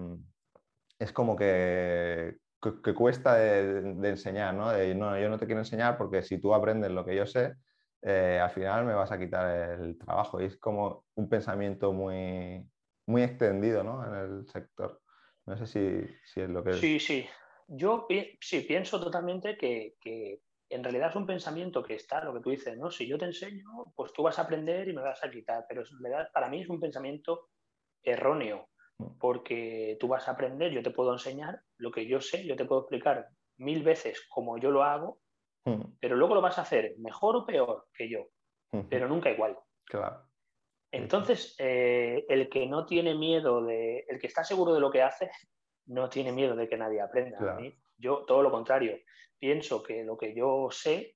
es 0.98 1.12
como 1.12 1.36
que 1.36 2.38
que, 2.82 2.94
cuesta 2.94 3.36
de, 3.36 4.08
enseñar, 4.08 4.54
¿no? 4.54 4.72
No, 4.96 5.20
yo 5.20 5.28
no 5.28 5.38
te 5.38 5.46
quiero 5.46 5.60
enseñar 5.60 5.98
porque 5.98 6.24
si 6.24 6.40
tú 6.40 6.54
aprendes 6.54 6.92
lo 6.92 7.04
que 7.04 7.14
yo 7.14 7.26
sé, 7.26 7.56
eh, 8.02 8.40
al 8.42 8.52
final 8.52 8.86
me 8.86 8.94
vas 8.94 9.12
a 9.12 9.20
quitar 9.20 9.82
el 9.82 9.98
trabajo. 9.98 10.42
Y 10.42 10.46
es 10.46 10.56
como 10.56 11.04
un 11.16 11.28
pensamiento 11.28 11.92
muy, 11.92 12.66
muy 13.06 13.24
extendido, 13.24 13.84
¿no? 13.84 14.02
En 14.08 14.16
el 14.16 14.48
sector. 14.48 15.02
No 15.46 15.58
sé 15.58 15.68
si, 15.68 16.08
si 16.24 16.40
es 16.40 16.50
lo 16.50 16.64
que... 16.64 16.72
Sí, 16.76 17.02
sí. 17.02 17.28
Yo 17.68 18.08
sí 18.40 18.62
pienso 18.62 18.98
totalmente 19.04 19.58
que, 19.58 19.96
que, 20.00 20.40
en 20.70 20.86
realidad 20.86 21.10
es 21.10 21.18
un 21.18 21.26
pensamiento 21.26 21.84
que 21.84 21.96
está, 21.96 22.24
lo 22.24 22.34
que 22.34 22.40
tú 22.40 22.50
dices, 22.50 22.78
¿no? 22.78 22.90
Si 22.90 23.06
yo 23.10 23.18
te 23.18 23.26
enseño, 23.26 23.66
pues 23.94 24.14
tú 24.14 24.24
vas 24.24 24.40
a 24.40 24.44
aprender 24.44 24.88
y 24.88 24.94
me 24.94 25.02
vas 25.02 25.22
a 25.22 25.30
quitar. 25.30 25.66
Pero 25.68 25.82
en 25.82 26.00
realidad 26.02 26.30
para 26.34 26.48
mí 26.48 26.62
es 26.62 26.70
un 26.70 26.80
pensamiento 26.80 27.50
erróneo 28.04 28.70
porque 29.20 29.98
tú 30.00 30.08
vas 30.08 30.28
a 30.28 30.32
aprender, 30.32 30.72
yo 30.72 30.84
te 30.84 30.92
puedo 30.92 31.14
enseñar 31.14 31.60
lo 31.78 31.92
que 31.92 32.08
yo 32.08 32.22
sé, 32.22 32.46
yo 32.46 32.56
te 32.56 32.66
puedo 32.66 32.82
explicar 32.82 33.28
mil 33.58 33.84
veces 33.84 34.26
como 34.30 34.58
yo 34.58 34.72
lo 34.72 34.84
hago, 34.84 35.20
pero 36.00 36.16
luego 36.16 36.36
lo 36.36 36.42
vas 36.42 36.58
a 36.58 36.64
hacer 36.64 36.96
mejor 36.98 37.36
o 37.38 37.46
peor 37.46 37.88
que 37.94 38.10
yo, 38.10 38.28
pero 38.90 39.08
nunca 39.08 39.32
igual. 39.32 39.58
Claro. 39.86 40.28
Entonces, 40.92 41.56
eh, 41.58 42.26
el 42.30 42.50
que 42.50 42.68
no 42.68 42.86
tiene 42.86 43.16
miedo 43.16 43.64
de, 43.64 44.06
el 44.08 44.20
que 44.20 44.28
está 44.28 44.44
seguro 44.44 44.74
de 44.74 44.80
lo 44.80 44.92
que 44.92 45.02
hace, 45.02 45.32
no 45.88 46.08
tiene 46.08 46.32
miedo 46.32 46.56
de 46.56 46.70
que 46.70 46.78
nadie 46.78 47.02
aprenda. 47.02 47.38
Claro. 47.38 47.64
Yo, 47.98 48.26
todo 48.26 48.44
lo 48.44 48.52
contrario, 48.52 49.00
pienso 49.40 49.82
que 49.82 50.04
lo 50.04 50.18
que 50.18 50.36
yo 50.36 50.70
sé, 50.70 51.16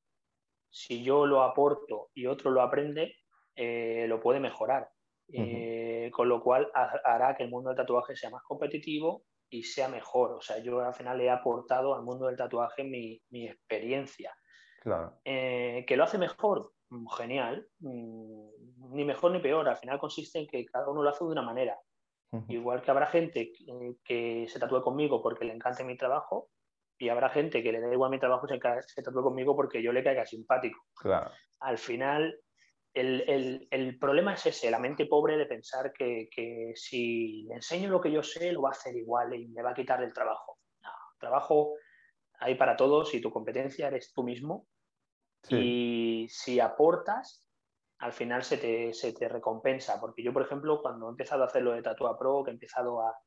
si 0.69 1.03
yo 1.03 1.25
lo 1.25 1.43
aporto 1.43 2.09
y 2.13 2.25
otro 2.25 2.49
lo 2.49 2.61
aprende, 2.61 3.17
eh, 3.55 4.05
lo 4.07 4.19
puede 4.19 4.39
mejorar. 4.39 4.89
Eh, 5.31 5.86
con 6.11 6.29
lo 6.29 6.41
cual 6.41 6.69
hará 6.73 7.35
que 7.35 7.43
el 7.43 7.49
mundo 7.49 7.69
del 7.69 7.77
tatuaje 7.77 8.15
sea 8.15 8.29
más 8.29 8.43
competitivo 8.43 9.23
y 9.49 9.63
sea 9.63 9.87
mejor. 9.87 10.33
O 10.33 10.41
sea, 10.41 10.59
yo 10.59 10.81
al 10.81 10.93
final 10.93 11.19
he 11.21 11.29
aportado 11.29 11.95
al 11.95 12.03
mundo 12.03 12.27
del 12.27 12.37
tatuaje 12.37 12.83
mi, 12.83 13.21
mi 13.29 13.47
experiencia. 13.47 14.33
Claro. 14.81 15.19
Eh, 15.25 15.85
¿Que 15.87 15.97
lo 15.97 16.03
hace 16.03 16.17
mejor? 16.17 16.73
Mm, 16.89 17.07
genial. 17.17 17.67
Mm, 17.79 18.95
ni 18.95 19.05
mejor 19.05 19.31
ni 19.31 19.39
peor. 19.39 19.67
Al 19.67 19.77
final 19.77 19.99
consiste 19.99 20.39
en 20.39 20.47
que 20.47 20.65
cada 20.65 20.89
uno 20.89 21.03
lo 21.03 21.09
hace 21.09 21.23
de 21.23 21.31
una 21.31 21.41
manera. 21.41 21.77
Uh 22.31 22.39
-huh. 22.39 22.45
Igual 22.49 22.81
que 22.81 22.91
habrá 22.91 23.07
gente 23.07 23.51
que, 23.51 23.95
que 24.03 24.47
se 24.49 24.59
tatúe 24.59 24.81
conmigo 24.81 25.21
porque 25.21 25.45
le 25.45 25.53
encante 25.53 25.83
mi 25.83 25.95
trabajo, 25.95 26.49
y 26.99 27.09
habrá 27.09 27.29
gente 27.29 27.61
que 27.61 27.71
le 27.71 27.79
da 27.79 27.93
igual 27.93 28.11
mi 28.11 28.19
trabajo 28.19 28.47
se, 28.47 28.59
se 28.87 29.03
tatúe 29.03 29.21
conmigo 29.21 29.55
porque 29.55 29.81
yo 29.81 29.91
le 29.91 30.03
caiga 30.03 30.25
simpático. 30.25 30.79
Claro. 30.95 31.31
Al 31.59 31.77
final, 31.77 32.39
el, 32.99 33.23
el, 33.27 33.67
el, 33.69 33.99
problema 33.99 34.33
es 34.33 34.45
ese, 34.45 34.71
la 34.71 34.79
mente 34.79 35.05
pobre 35.05 35.37
de 35.37 35.45
pensar 35.45 35.93
que, 35.93 36.27
que, 36.31 36.71
si 36.75 37.43
le 37.43 37.55
enseño 37.55 37.89
lo 37.89 38.01
que 38.01 38.11
yo 38.11 38.23
sé, 38.23 38.51
lo 38.51 38.63
va 38.63 38.69
a 38.69 38.71
hacer 38.71 38.95
igual 38.95 39.33
y 39.35 39.47
me 39.49 39.61
va 39.61 39.71
a 39.71 39.75
quitar 39.75 40.01
el 40.03 40.13
trabajo. 40.13 40.57
No, 40.81 40.89
trabajo 41.19 41.73
hay 42.39 42.55
para 42.55 42.75
todos 42.75 43.13
y 43.13 43.21
tu 43.21 43.31
competencia 43.31 43.87
eres 43.87 44.13
tú 44.13 44.23
mismo. 44.23 44.67
Sí. 45.43 45.55
Y 45.55 46.29
si 46.29 46.59
aportas, 46.59 47.45
al 47.99 48.13
final 48.13 48.43
se 48.43 48.57
te, 48.57 48.93
se 48.93 49.13
te, 49.13 49.27
recompensa. 49.27 49.99
Porque 49.99 50.23
yo, 50.23 50.33
por 50.33 50.41
ejemplo, 50.41 50.81
cuando 50.81 51.07
he 51.07 51.11
empezado 51.11 51.43
a 51.43 51.47
hacer 51.47 51.63
lo 51.63 51.73
de 51.73 51.81
Tatua 51.81 52.17
Pro, 52.17 52.43
que 52.43 52.51
he 52.51 52.53
empezado 52.53 53.01
a, 53.01 53.17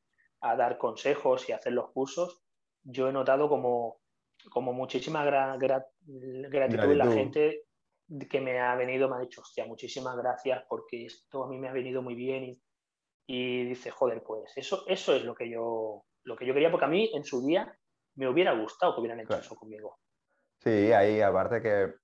a 0.40 0.56
dar 0.56 0.78
consejos 0.78 1.48
y 1.48 1.52
a 1.52 1.56
hacer 1.56 1.72
los 1.72 1.90
cursos, 1.90 2.42
yo 2.82 3.08
he 3.08 3.12
notado 3.12 3.48
como, 3.48 4.00
como 4.50 4.72
muchísima 4.72 5.24
gra, 5.24 5.56
gra, 5.56 5.86
gratitud 6.00 6.92
en 6.92 6.98
la 6.98 7.10
gente 7.10 7.64
que 8.28 8.40
me 8.40 8.58
ha 8.58 8.74
venido, 8.74 9.08
me 9.08 9.16
ha 9.16 9.20
dicho, 9.20 9.40
hostia, 9.40 9.66
muchísimas 9.66 10.16
gracias 10.16 10.64
porque 10.68 11.06
esto 11.06 11.44
a 11.44 11.48
mí 11.48 11.58
me 11.58 11.68
ha 11.68 11.72
venido 11.72 12.02
muy 12.02 12.14
bien 12.14 12.44
y, 12.44 12.62
y 13.26 13.64
dice, 13.64 13.90
joder, 13.90 14.22
pues 14.22 14.52
eso, 14.56 14.84
eso 14.86 15.14
es 15.14 15.24
lo 15.24 15.34
que, 15.34 15.48
yo, 15.48 16.04
lo 16.24 16.36
que 16.36 16.46
yo 16.46 16.54
quería, 16.54 16.70
porque 16.70 16.86
a 16.86 16.88
mí 16.88 17.10
en 17.14 17.24
su 17.24 17.44
día 17.46 17.72
me 18.16 18.28
hubiera 18.28 18.52
gustado 18.52 18.94
que 18.94 19.00
hubieran 19.00 19.20
hecho 19.20 19.28
claro. 19.28 19.42
eso 19.42 19.54
conmigo. 19.54 19.98
Sí, 20.58 20.92
ahí 20.92 21.20
aparte 21.20 21.62
que 21.62 21.94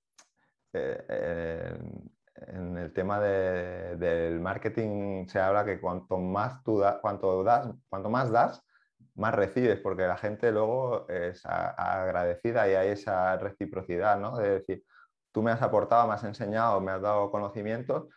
eh, 0.73 1.77
en 2.35 2.77
el 2.77 2.93
tema 2.93 3.19
de, 3.19 3.97
del 3.97 4.39
marketing 4.39 5.27
se 5.27 5.39
habla 5.39 5.65
que 5.65 5.79
cuanto 5.79 6.17
más 6.17 6.63
tú 6.63 6.79
da, 6.79 6.99
cuanto 7.01 7.43
das, 7.43 7.69
cuanto 7.89 8.09
más 8.09 8.31
das, 8.31 8.63
más 9.15 9.33
recibes, 9.33 9.79
porque 9.79 10.03
la 10.03 10.17
gente 10.17 10.51
luego 10.51 11.07
es 11.09 11.45
agradecida 11.45 12.69
y 12.69 12.75
hay 12.75 12.89
esa 12.89 13.35
reciprocidad, 13.37 14.19
¿no? 14.19 14.37
De 14.37 14.59
decir, 14.59 14.83
tú 15.37 15.43
me 15.43 15.51
has 15.51 15.61
aportado, 15.61 16.07
me 16.07 16.15
has 16.15 16.23
enseñado, 16.23 16.81
me 16.81 16.91
has 16.91 16.99
dado 16.99 17.29
conocimientos, 17.29 18.07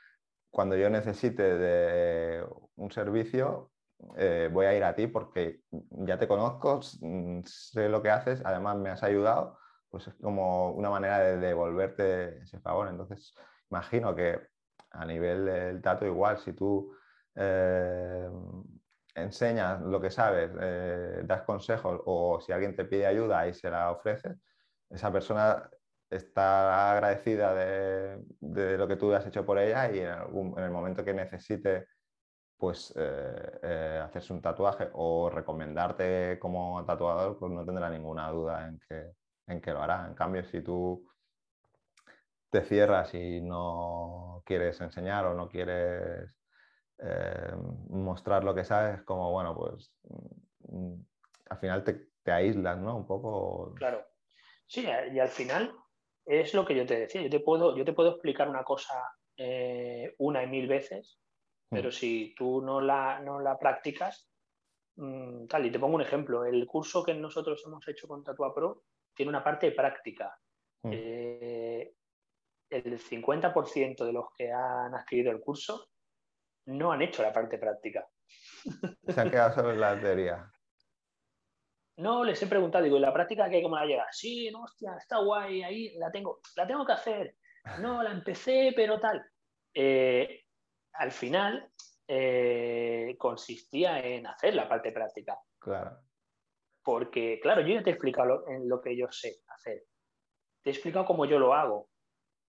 cuando 0.51 0.75
yo 0.75 0.89
necesite 0.89 1.43
de 1.43 2.43
un 2.77 2.91
servicio, 2.91 3.73
eh, 4.17 4.49
voy 4.51 4.65
a 4.65 4.75
ir 4.75 4.83
a 4.85 4.95
ti 4.95 5.07
porque 5.07 5.61
ya 5.71 6.19
te 6.19 6.27
conozco, 6.27 6.81
sé 6.81 7.91
lo 7.91 8.01
que 8.01 8.09
haces, 8.09 8.41
además 8.43 8.79
me 8.79 8.89
has 8.89 9.03
ayudado, 9.03 9.59
pues 9.91 10.09
es 10.09 10.15
como 10.15 10.71
una 10.73 10.89
manera 10.89 11.19
de 11.19 11.37
devolverte 11.37 12.39
ese 12.39 12.59
favor. 12.59 12.89
Entonces, 12.89 13.35
imagino 13.71 14.17
que 14.17 14.41
a 14.91 15.05
nivel 15.05 15.45
del 15.45 15.83
tato 15.83 16.07
igual, 16.07 16.39
si 16.39 16.55
tú 16.55 16.91
eh, 17.35 18.31
enseñas 19.15 19.83
lo 19.83 20.01
que 20.01 20.11
sabes, 20.11 20.51
eh, 20.59 21.21
das 21.25 21.43
consejos 21.43 22.01
o 22.07 22.41
si 22.41 22.51
alguien 22.51 22.75
te 22.75 22.87
pide 22.87 23.05
ayuda 23.05 23.47
y 23.47 23.53
se 23.53 23.69
la 23.69 23.91
ofreces, 23.91 24.39
esa 24.89 25.13
persona 25.13 25.69
está 26.11 26.93
agradecida 26.93 27.55
de, 27.55 28.25
de, 28.41 28.77
lo 28.77 28.89
que 28.89 28.97
tú 28.97 29.13
has 29.15 29.27
hecho 29.27 29.47
por 29.47 29.59
ella 29.59 29.91
y 29.93 30.01
en, 30.01 30.59
el 30.59 30.71
momento 30.71 31.05
que 31.05 31.15
necesite 31.15 31.87
pues 32.57 32.93
eh, 32.97 33.59
eh, 33.63 34.03
hacerse 34.05 34.33
un 34.35 34.43
tatuaje 34.43 34.89
o 34.93 35.31
recomendarte 35.31 36.39
como 36.39 36.85
tatuador, 36.85 37.39
pues 37.39 37.51
no 37.53 37.65
tendrá 37.65 37.89
ninguna 37.89 38.29
duda 38.31 38.69
en 38.69 38.79
que, 38.81 39.13
en 39.47 39.61
que 39.63 39.73
lo 39.73 39.83
hará. 39.83 40.07
En 40.07 40.15
cambio, 40.15 40.45
si 40.45 40.61
tú 40.61 41.09
te 42.51 42.63
cierras 42.63 43.15
y 43.15 43.41
no 43.41 44.43
quieres 44.45 44.79
enseñar 44.83 45.25
o 45.25 45.35
no 45.35 45.49
quieres 45.49 46.37
eh, 46.99 47.55
mostrar 47.89 48.45
lo 48.45 48.55
que 48.55 48.65
sabes, 48.65 49.03
como 49.05 49.31
bueno, 49.31 49.57
pues 49.57 49.91
mm, 50.69 51.01
al 51.49 51.59
final 51.59 51.83
te, 51.83 52.11
te 52.23 52.33
aíslas, 52.33 52.79
¿no? 52.79 52.97
Un 52.97 53.07
poco. 53.07 53.75
Claro. 53.77 54.05
Sí, 54.67 54.87
y 55.13 55.19
al 55.19 55.29
final 55.29 55.75
es 56.25 56.55
lo 56.55 56.65
que 56.65 56.75
yo 56.75 56.87
te 56.87 56.99
decía, 57.01 57.23
yo 57.23 57.31
te 57.31 57.41
puedo, 57.41 57.77
yo 57.77 57.85
te 57.85 57.93
puedo 57.93 58.11
explicar 58.11 58.49
una 58.49 58.65
cosa 58.65 58.95
eh, 59.37 60.15
una 60.19 60.43
y 60.43 60.47
mil 60.49 60.69
veces, 60.69 61.19
Pero 61.71 61.93
si 61.93 62.35
tú 62.37 62.61
no 62.61 62.81
la, 62.81 63.21
no 63.21 63.41
la 63.41 63.57
practicas, 63.57 64.29
mm, 64.97 65.47
tal, 65.47 65.67
y 65.67 65.71
te 65.71 65.79
pongo 65.79 65.95
un 65.95 66.03
ejemplo, 66.03 66.45
el 66.45 66.67
curso 66.67 67.05
que 67.05 67.15
nosotros 67.15 67.63
hemos 67.65 67.87
hecho 67.89 68.09
con 68.09 68.25
Tatua 68.25 68.53
Pro 68.53 68.83
tiene 69.15 69.31
una 69.31 69.43
parte 69.43 69.71
práctica. 69.71 70.37
Eh, 70.83 71.95
el 72.71 72.99
50% 72.99 74.05
de 74.05 74.13
los 74.13 74.27
que 74.37 74.51
han 74.51 74.95
adquirido 74.95 75.31
el 75.31 75.41
curso 75.41 75.89
no 76.67 76.93
han 76.93 77.03
hecho 77.03 77.23
la 77.23 77.33
parte 77.33 77.57
práctica. 77.59 78.07
Se 79.07 79.21
han 79.21 79.31
quedado 79.31 79.55
solo 79.55 79.73
en 79.73 79.81
la 79.81 80.01
teoría. 80.01 80.51
No, 82.01 82.25
les 82.25 82.43
he 82.43 82.47
preguntado, 82.47 82.83
digo, 82.83 82.97
¿y 82.97 83.01
la 83.01 83.13
práctica 83.13 83.51
qué? 83.51 83.63
¿Cómo 83.63 83.77
la 83.77 83.85
llega? 83.85 84.07
Sí, 84.11 84.51
no, 84.51 84.63
hostia, 84.63 84.97
está 84.99 85.19
guay, 85.19 85.63
ahí 85.63 85.99
la 85.99 86.11
tengo, 86.11 86.41
la 86.57 86.67
tengo 86.67 86.87
que 86.87 86.93
hacer. 86.93 87.37
No, 87.79 88.03
la 88.03 88.11
empecé, 88.11 88.73
pero 88.75 88.99
tal. 88.99 89.23
Eh, 89.75 90.47
al 90.95 91.13
final 91.13 91.71
eh, 92.09 93.15
consistía 93.19 94.01
en 94.01 94.27
hacer 94.27 94.55
la 94.55 94.67
parte 94.67 94.93
práctica. 94.93 95.39
Claro. 95.59 95.99
Porque, 96.83 97.39
claro, 97.43 97.61
yo 97.61 97.75
ya 97.75 97.83
te 97.83 97.91
he 97.91 97.93
explicado 97.93 98.49
en 98.49 98.67
lo 98.67 98.81
que 98.81 98.97
yo 98.97 99.07
sé 99.11 99.43
hacer. 99.49 99.85
Te 100.63 100.71
he 100.71 100.73
explicado 100.73 101.05
cómo 101.05 101.27
yo 101.27 101.39
lo 101.39 101.53
hago. 101.53 101.91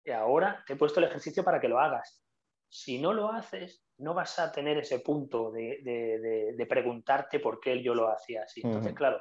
Y 0.02 0.10
ahora 0.10 0.64
te 0.66 0.72
he 0.72 0.76
puesto 0.76 1.00
el 1.00 1.06
ejercicio 1.06 1.44
para 1.44 1.60
que 1.60 1.68
lo 1.68 1.78
hagas. 1.78 2.24
Si 2.66 2.98
no 2.98 3.12
lo 3.12 3.30
haces, 3.30 3.84
no 3.98 4.14
vas 4.14 4.38
a 4.38 4.50
tener 4.50 4.78
ese 4.78 5.00
punto 5.00 5.52
de, 5.52 6.66
preguntarte 6.66 7.40
por 7.40 7.60
qué 7.60 7.82
yo 7.82 7.94
lo 7.94 8.08
hacía 8.08 8.44
así. 8.44 8.62
Entonces, 8.64 8.94
claro, 8.94 9.20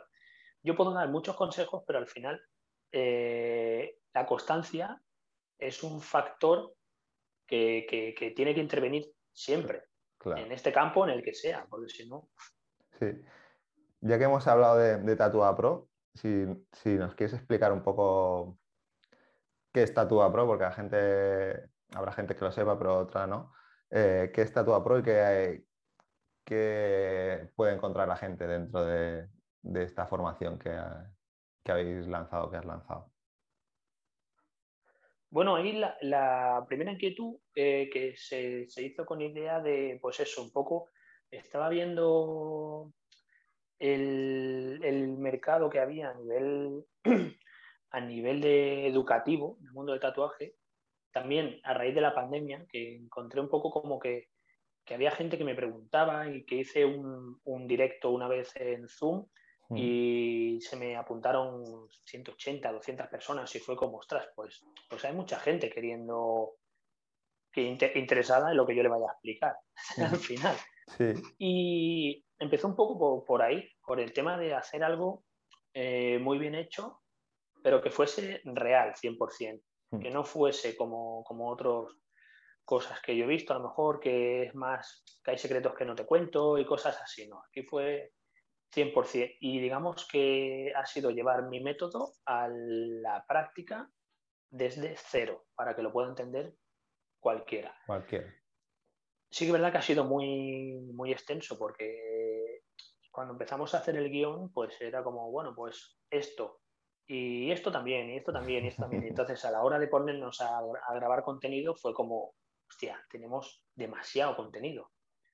yo 0.64 0.76
puedo 0.76 0.94
dar 0.94 1.10
muchos 1.10 1.36
consejos, 1.36 1.84
pero 1.86 2.00
al 2.00 2.08
final 2.08 2.42
eh, 2.92 3.98
la 4.14 4.26
constancia 4.26 5.02
es 5.58 5.84
un 5.84 6.02
factor 6.02 6.74
que, 7.46 8.34
tiene 8.36 8.56
que 8.56 8.62
intervenir 8.62 9.12
siempre, 9.32 9.84
en 10.26 10.52
este 10.52 10.72
campo, 10.72 11.04
en 11.06 11.12
el 11.12 11.24
que 11.24 11.34
sea, 11.34 11.68
porque 11.70 11.90
si 11.90 12.08
no... 12.08 12.30
Sí. 13.00 13.08
Ya 14.02 14.18
que 14.18 14.24
hemos 14.24 14.48
hablado 14.48 14.78
de, 14.78 14.98
de 14.98 15.16
Tatua 15.16 15.56
Pro, 15.56 15.90
si, 16.14 16.28
nos 16.28 17.16
quieres 17.16 17.34
explicar 17.34 17.72
un 17.72 17.84
poco 17.84 18.58
qué 19.72 19.84
es 19.84 19.94
Tatua 19.94 20.32
Pro, 20.32 20.48
porque 20.48 20.64
la 20.64 20.72
gente, 20.72 21.70
habrá 21.94 22.12
gente 22.14 22.36
que 22.36 22.46
lo 22.46 22.52
sepa, 22.52 22.78
pero 22.78 22.98
otra 22.98 23.28
no. 23.28 23.54
Eh, 23.90 24.32
¿Qué 24.34 24.42
es 24.42 24.54
Tatua 24.54 24.84
Pro 24.84 25.00
y 25.00 25.04
qué, 25.04 25.66
qué 26.44 27.50
puede 27.56 27.74
encontrar 27.74 28.08
la 28.08 28.16
gente 28.16 28.48
dentro 28.48 28.86
de, 28.86 29.28
de 29.64 29.84
esta 29.84 30.06
formación 30.06 30.60
que, 30.60 30.78
habéis 31.72 32.06
lanzado, 32.08 32.52
que 32.52 32.58
has 32.58 32.66
lanzado? 32.66 33.12
Bueno, 35.30 35.56
ahí 35.56 35.82
la, 36.02 36.64
primera 36.68 36.92
inquietud 36.92 37.38
eh, 37.56 37.90
que 37.92 38.16
se, 38.16 38.68
hizo 38.78 39.06
con 39.06 39.22
idea 39.22 39.60
de, 39.62 39.98
pues 40.02 40.20
eso, 40.20 40.44
un 40.44 40.52
poco, 40.52 40.90
estaba 41.32 41.70
viendo 41.70 42.94
el, 43.80 45.16
mercado 45.18 45.70
que 45.70 45.80
había 45.80 46.12
a 46.12 46.14
nivel, 46.14 46.84
a 47.90 48.02
nivel 48.02 48.42
de 48.42 48.88
educativo, 48.88 49.58
en 49.62 49.68
el 49.68 49.74
mundo 49.74 49.94
del 49.94 50.02
tatuaje, 50.02 50.56
también 51.12 51.60
a 51.64 51.74
raíz 51.74 51.96
de 51.96 52.02
la 52.02 52.14
pandemia, 52.14 52.66
que 52.70 52.98
encontré 52.98 53.40
un 53.40 53.50
poco 53.50 53.72
como 53.72 54.00
que, 54.00 54.30
había 54.94 55.12
gente 55.12 55.40
que 55.40 55.46
me 55.46 55.56
preguntaba 55.56 56.30
y 56.30 56.46
que 56.46 56.58
hice 56.58 56.86
un, 56.86 57.40
un 57.46 57.68
directo 57.68 58.12
una 58.12 58.28
vez 58.28 58.56
en 58.58 58.88
Zoom 58.88 59.26
Mm. 59.70 59.78
y 59.78 60.62
se 60.62 60.76
me 60.76 60.96
apuntaron 60.96 61.88
180, 62.06 62.72
200 62.72 63.08
personas 63.08 63.56
y 63.56 63.60
fue 63.60 63.76
como, 63.76 63.98
ostras, 63.98 64.28
pues, 64.36 64.64
pues 64.90 65.04
hay 65.06 65.14
mucha 65.14 65.40
gente 65.40 65.70
queriendo, 65.70 66.56
que 67.52 67.62
interesada 67.96 68.52
en 68.52 68.58
lo 68.58 68.66
que 68.66 68.76
yo 68.76 68.84
le 68.84 68.90
vaya 68.90 69.06
a 69.08 69.14
explicar 69.14 69.56
al 69.98 70.18
final. 70.18 70.56
Y 71.38 72.26
empezó 72.40 72.68
un 72.68 72.76
poco 72.76 73.24
por, 73.24 73.42
ahí, 73.42 73.68
por 73.86 74.00
el 74.00 74.12
tema 74.12 74.38
de 74.38 74.54
hacer 74.54 74.84
algo 74.84 75.24
eh, 75.74 76.20
muy 76.20 76.38
bien 76.38 76.56
hecho, 76.56 77.02
pero 77.64 77.82
que 77.82 77.90
fuese 77.90 78.42
real, 78.44 78.94
100%, 78.94 79.62
mm. 79.92 80.00
que 80.00 80.12
no 80.12 80.24
fuese 80.24 80.76
como, 80.76 81.24
como 81.24 81.50
otras 81.50 81.96
cosas 82.66 83.02
que 83.02 83.16
yo 83.16 83.26
he 83.26 83.28
visto, 83.28 83.54
a 83.54 83.58
lo 83.58 83.64
mejor 83.64 84.00
que 84.00 84.44
es 84.44 84.56
más, 84.56 85.04
que 85.24 85.32
hay 85.32 85.38
secretos 85.38 85.74
que 85.76 85.86
no 85.86 85.96
te 85.96 86.06
cuento 86.06 86.58
y 86.58 86.66
cosas 86.66 87.00
así, 87.02 87.28
¿no? 87.28 87.42
Aquí 87.48 87.64
fue 87.64 88.14
100%. 88.76 89.38
Y 89.40 89.60
digamos 89.60 90.08
que 90.08 90.74
ha 90.76 90.86
sido 90.86 91.12
llevar 91.12 91.48
mi 91.50 91.62
método 91.62 92.14
a 92.26 92.48
la 92.50 93.26
práctica 93.28 93.90
desde 94.50 94.96
cero, 94.98 95.46
para 95.56 95.76
que 95.76 95.82
lo 95.82 95.92
pueda 95.92 96.10
entender 96.10 96.56
cualquiera. 97.20 97.76
Cualquiera. 97.86 98.34
Sí 99.30 99.46
que 99.46 99.48
es 99.48 99.54
verdad 99.54 99.72
que 99.72 99.80
ha 99.80 99.82
sido 99.82 100.06
muy, 100.06 100.74
muy 100.94 101.12
extenso, 101.12 101.58
porque 101.58 102.62
cuando 103.12 103.34
empezamos 103.34 103.74
a 103.74 103.80
hacer 103.80 103.96
el 103.98 104.10
guion, 104.10 104.52
pues 104.52 104.80
era 104.80 105.04
como, 105.04 105.32
bueno, 105.32 105.56
pues 105.56 105.98
esto, 106.10 106.62
y 107.08 107.52
esto 107.52 107.72
también, 107.72 108.10
y 108.10 108.18
esto 108.18 108.32
también, 108.32 108.66
y 108.66 108.68
esto 108.68 108.84
también. 108.84 109.04
entonces, 109.08 109.44
a 109.46 109.52
la 109.52 109.64
hora 109.64 109.80
de 109.80 109.88
ponernos 109.88 110.40
a, 110.42 110.60
a 110.60 110.94
grabar 110.96 111.24
contenido, 111.24 111.76
fue 111.76 111.94
como, 111.94 112.36
hostia, 112.70 113.04
tenemos 113.10 113.64
demasiado 113.76 114.36
contenido. 114.36 114.92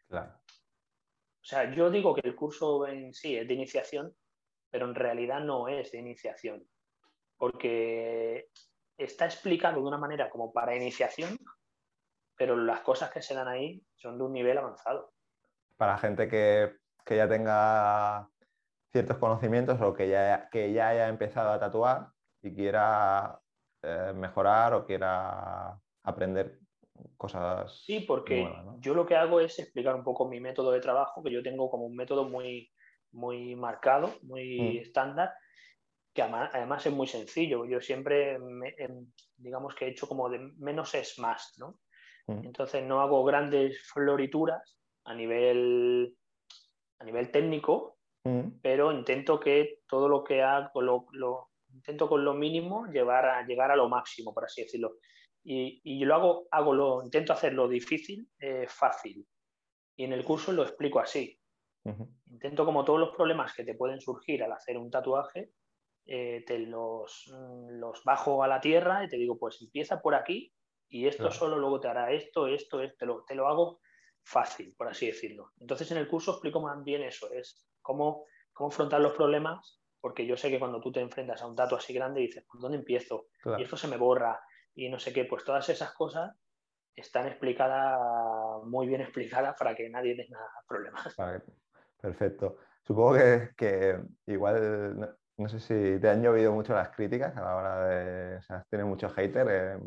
Claro. 0.08 0.34
O 1.50 1.52
sea, 1.52 1.74
yo 1.74 1.89
digo 1.89 2.14
que 2.14 2.22
el 2.24 2.36
curso 2.36 2.86
en 2.86 3.12
sí 3.12 3.36
es 3.36 3.47
de 3.47 3.56
iniciación, 3.56 4.16
pero 4.70 4.86
en 4.86 4.93
realidad 4.93 5.39
no 5.39 5.68
es 5.68 5.91
de 5.91 5.97
iniciación, 5.97 6.64
porque 7.38 8.50
está 8.95 9.26
explicado 9.26 9.82
de 9.82 9.88
una 9.88 9.97
manera 9.97 10.30
como 10.30 10.54
para 10.54 10.76
iniciación, 10.76 11.39
pero 12.38 12.56
las 12.56 12.82
cosas 12.82 13.10
que 13.10 13.24
se 13.24 13.34
dan 13.34 13.47
ahí 13.47 13.84
son 13.95 14.20
de 14.20 14.26
un 14.26 14.34
nivel 14.34 14.60
avanzado. 14.60 15.12
Para 15.76 15.97
gente 15.97 16.28
que, 16.28 16.78
ya 17.08 17.28
tenga 17.28 18.30
ciertos 18.91 19.18
conocimientos 19.18 19.82
o 19.82 19.95
que 19.95 20.08
ya, 20.08 20.50
que 20.52 20.72
ya 20.72 20.89
haya 20.89 21.08
empezado 21.08 21.50
a 21.50 21.60
tatuar 21.60 22.10
y 22.43 22.54
quiera 22.54 23.41
eh, 23.82 24.14
mejorar 24.14 24.76
o 24.76 24.86
quiera 24.86 25.82
aprender 26.04 26.60
cosas. 27.18 27.82
Sí, 27.86 28.02
porque 28.02 28.52
yo 28.80 28.93
lo 28.93 29.06
que 29.06 29.16
hago 29.16 29.39
es 29.39 29.60
explicar 29.60 29.95
un 29.95 30.04
poco 30.04 30.28
mi 30.28 30.39
método 30.39 30.72
de 30.72 30.80
trabajo, 30.80 31.24
que 31.24 31.32
yo 31.32 31.43
tengo 31.43 31.70
como 31.70 31.86
un 31.86 31.95
método 31.95 32.28
muy, 32.28 32.72
muy 33.12 33.56
marcado, 33.56 34.14
muy 34.24 34.60
mm. 34.60 34.78
estándar, 34.78 35.34
que 36.14 36.22
además, 36.22 36.86
es 36.86 36.93
muy 36.93 37.08
sencillo. 37.08 37.66
Yo 37.66 37.82
siempre, 37.82 38.34
em, 38.34 39.12
digamos 39.38 39.76
que 39.76 39.86
he 39.86 39.89
hecho 39.89 40.08
como 40.08 40.30
de 40.30 40.39
menos 40.58 40.93
es 40.95 41.18
más, 41.20 41.54
¿no? 41.58 41.80
Mm. 42.28 42.45
Entonces 42.45 42.84
no 42.84 43.02
hago 43.02 43.24
grandes 43.24 43.82
florituras 43.91 44.80
a 45.06 45.14
nivel, 45.14 46.16
a 47.00 47.06
nivel 47.06 47.32
técnico, 47.32 47.97
mm. 48.24 48.60
pero 48.62 48.91
intento 48.91 49.39
que 49.39 49.80
todo 49.88 50.08
lo 50.08 50.24
que 50.24 50.41
hago, 50.41 50.82
lo, 50.82 51.06
lo, 51.12 51.50
intento 51.74 52.10
con 52.10 52.24
lo 52.26 52.34
mínimo 52.34 52.88
llevar 52.88 53.26
a, 53.26 53.45
llegar 53.45 53.72
a 53.72 53.76
lo 53.76 53.89
máximo, 53.89 54.34
por 54.34 54.45
así 54.45 54.64
decirlo 54.64 54.95
y, 55.44 56.04
lo 56.06 56.16
hago, 56.16 56.48
hago 56.52 56.74
lo, 56.74 57.04
intento 57.04 57.34
hacerlo 57.34 57.68
difícil, 57.68 58.30
eh, 58.40 58.66
fácil. 58.68 59.26
Y 59.96 60.04
en 60.04 60.14
el 60.14 60.24
curso 60.24 60.52
lo 60.52 60.64
explico 60.64 61.00
así. 61.00 61.40
Intento 62.28 62.66
como 62.66 62.86
todos 62.86 63.00
los 63.00 63.16
problemas 63.16 63.54
que 63.54 63.64
te 63.64 63.74
pueden 63.74 64.00
surgir 64.00 64.44
al 64.44 64.52
hacer 64.52 64.78
un 64.78 64.92
tatuaje, 64.92 65.52
eh, 66.06 66.44
te 66.46 66.60
los, 66.60 67.32
los, 67.72 68.04
bajo 68.04 68.44
a 68.44 68.48
la 68.48 68.62
tierra 68.62 69.04
y 69.04 69.08
te 69.08 69.18
digo, 69.18 69.38
pues 69.38 69.62
empieza 69.62 70.02
por 70.02 70.14
aquí 70.16 70.54
y 70.90 71.08
esto 71.08 71.32
solo 71.32 71.58
luego 71.58 71.80
te 71.80 71.88
hará 71.88 72.12
esto, 72.12 72.48
esto, 72.48 72.82
esto, 72.82 72.98
te 72.98 73.06
lo, 73.06 73.24
te 73.26 73.36
lo 73.36 73.48
hago 73.48 73.80
fácil, 74.24 74.74
por 74.76 74.88
así 74.88 75.08
decirlo. 75.08 75.52
Entonces 75.60 75.92
en 75.92 75.98
el 75.98 76.08
curso 76.08 76.32
explico 76.32 76.62
más 76.62 76.84
bien 76.84 77.04
eso, 77.04 77.32
es 77.32 77.68
cómo, 77.82 78.26
cómo 78.54 78.70
afrontar 78.70 79.02
los 79.02 79.14
problemas, 79.14 79.82
porque 80.02 80.26
yo 80.26 80.38
sé 80.38 80.50
que 80.50 80.60
cuando 80.60 80.80
tú 80.82 80.92
te 80.92 81.00
enfrentas 81.00 81.42
a 81.42 81.48
un 81.48 81.56
tatu 81.56 81.76
así 81.76 81.94
grande 81.94 82.22
dices, 82.22 82.46
¿por 82.46 82.60
dónde 82.60 82.78
empiezo? 82.78 83.28
Y 83.58 83.64
esto 83.64 83.78
se 83.78 83.88
me 83.88 83.98
borra, 83.98 84.40
y 84.80 84.90
no 84.90 84.98
sé 84.98 85.12
qué, 85.12 85.26
pues 85.26 85.44
todas 85.44 85.68
esas 85.70 85.92
cosas 85.94 86.34
están 86.96 87.28
explicadas, 87.28 88.00
muy 88.66 88.88
bien 88.88 89.02
explicadas 89.02 89.56
para 89.58 89.76
que 89.76 89.90
nadie 89.90 90.16
tenga 90.16 90.40
problemas. 90.68 91.16
Perfecto. 92.02 92.58
Supongo 92.82 93.18
que, 93.58 94.00
igual, 94.26 95.18
no, 95.38 95.50
sé 95.50 95.60
si 95.60 96.00
te 96.00 96.10
han 96.10 96.24
llovido 96.24 96.54
mucho 96.54 96.74
las 96.74 96.90
críticas 96.90 97.36
a 97.36 97.42
la 97.42 97.56
hora 97.56 97.88
de, 97.88 98.38
o 98.38 98.42
sea, 98.42 98.66
tienes 98.70 98.88
muchos 98.88 99.14
haters 99.14 99.50
eh, 99.52 99.80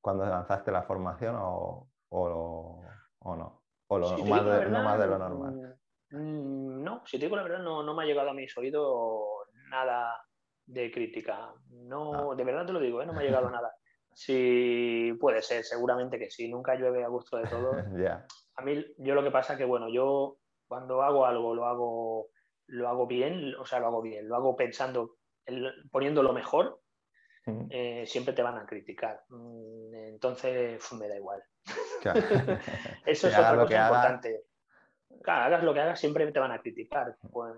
cuando 0.00 0.24
lanzaste 0.24 0.70
la 0.70 0.82
formación 0.82 1.34
o, 1.36 1.88
o, 2.10 3.36
no, 3.36 3.62
o 3.88 3.98
lo, 3.98 4.18
más 4.24 4.44
de, 4.44 4.70
no 4.70 4.84
más 4.84 4.98
de 5.00 5.06
lo 5.06 5.18
normal. 5.18 5.78
Mm, 6.10 6.82
no, 6.82 7.02
si 7.06 7.18
te 7.18 7.26
digo 7.26 7.36
la 7.36 7.42
verdad, 7.42 7.58
no, 7.58 7.82
no 7.82 7.92
me 7.92 8.04
ha 8.04 8.06
llegado 8.06 8.30
a 8.30 8.34
mis 8.34 8.56
oídos 8.56 9.48
nada 9.68 10.14
de 10.64 10.92
crítica. 10.92 11.52
No, 11.70 12.32
ah. 12.32 12.34
de 12.36 12.44
verdad 12.44 12.66
te 12.66 12.72
lo 12.72 12.80
digo, 12.80 13.02
¿eh? 13.02 13.06
no 13.06 13.12
me 13.12 13.22
ha 13.22 13.24
llegado 13.24 13.50
nada. 13.50 13.74
Sí, 14.14 15.16
puede 15.20 15.42
ser, 15.42 15.64
seguramente 15.64 16.18
que 16.18 16.30
sí. 16.30 16.48
Nunca 16.48 16.74
llueve 16.74 17.04
a 17.04 17.08
gusto 17.08 17.36
de 17.36 17.46
todo. 17.46 17.72
A 18.54 18.62
mí, 18.62 18.84
yo 18.98 19.14
lo 19.14 19.24
que 19.24 19.30
pasa 19.30 19.54
es 19.54 19.58
que, 19.58 19.64
bueno, 19.64 19.88
yo 19.88 20.36
cuando 20.68 21.02
hago 21.02 21.24
algo 21.24 21.54
lo 21.54 21.66
hago, 21.66 22.28
lo 22.66 22.88
hago 22.88 23.06
bien, 23.06 23.54
o 23.56 23.64
sea, 23.64 23.80
lo 23.80 23.86
hago 23.86 24.02
bien, 24.02 24.28
lo 24.28 24.36
hago 24.36 24.56
pensando, 24.56 25.16
poniendo 25.90 26.22
lo 26.22 26.34
mejor, 26.34 26.80
eh, 27.70 28.04
siempre 28.06 28.34
te 28.34 28.42
van 28.42 28.58
a 28.58 28.66
criticar. 28.66 29.24
Mm, 29.28 29.94
entonces 29.94 30.92
me 30.92 31.08
da 31.08 31.16
igual. 31.16 31.42
Eso 33.06 33.28
es 33.28 33.38
otra 33.38 33.56
cosa 33.56 33.82
importante. 33.82 34.44
Claro, 35.22 35.44
hagas 35.44 35.64
lo 35.64 35.74
que 35.74 35.80
hagas, 35.80 36.00
siempre 36.00 36.30
te 36.30 36.40
van 36.40 36.52
a 36.52 36.60
criticar. 36.60 37.16
Pues, 37.30 37.54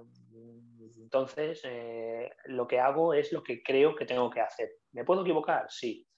entonces, 1.05 1.61
eh, 1.65 2.33
lo 2.47 2.67
que 2.67 2.81
hago 2.81 3.13
es 3.13 3.31
lo 3.31 3.43
que 3.43 3.63
creo 3.63 3.95
que 3.95 4.07
tengo 4.07 4.31
que 4.31 4.41
hacer. 4.41 4.71
¿Me 4.93 5.05
puedo 5.05 5.21
equivocar? 5.21 5.67
Sí. 5.69 6.09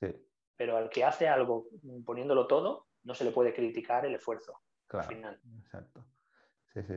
Pero 0.56 0.76
al 0.76 0.88
que 0.88 1.04
hace 1.04 1.28
algo 1.28 1.66
poniéndolo 2.04 2.46
todo, 2.46 2.86
no 3.02 3.14
se 3.14 3.24
le 3.24 3.32
puede 3.32 3.52
criticar 3.52 4.06
el 4.06 4.14
esfuerzo. 4.14 4.60
Claro, 4.86 5.08
al 5.08 5.14
final. 5.14 5.40
exacto. 5.58 6.06
Sí, 6.72 6.82
sí. 6.84 6.94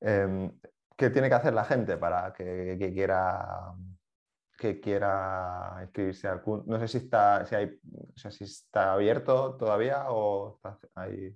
Em, 0.00 0.60
¿Qué 0.94 1.08
tiene 1.08 1.30
que 1.30 1.34
hacer 1.34 1.54
la 1.54 1.64
gente 1.64 1.96
para 1.96 2.34
que, 2.34 2.76
quiera 2.92 3.74
que 4.58 4.78
quiera 4.78 5.78
inscribirse 5.80 6.28
al 6.28 6.42
curso? 6.42 6.64
No 6.66 6.78
sé 6.78 6.86
si 6.86 6.98
está, 6.98 7.46
si 7.46 7.54
hay, 7.54 7.80
si 8.14 8.44
está 8.44 8.92
abierto 8.92 9.56
todavía 9.56 10.04
o 10.10 10.56
está 10.56 10.78
ahí. 10.96 11.34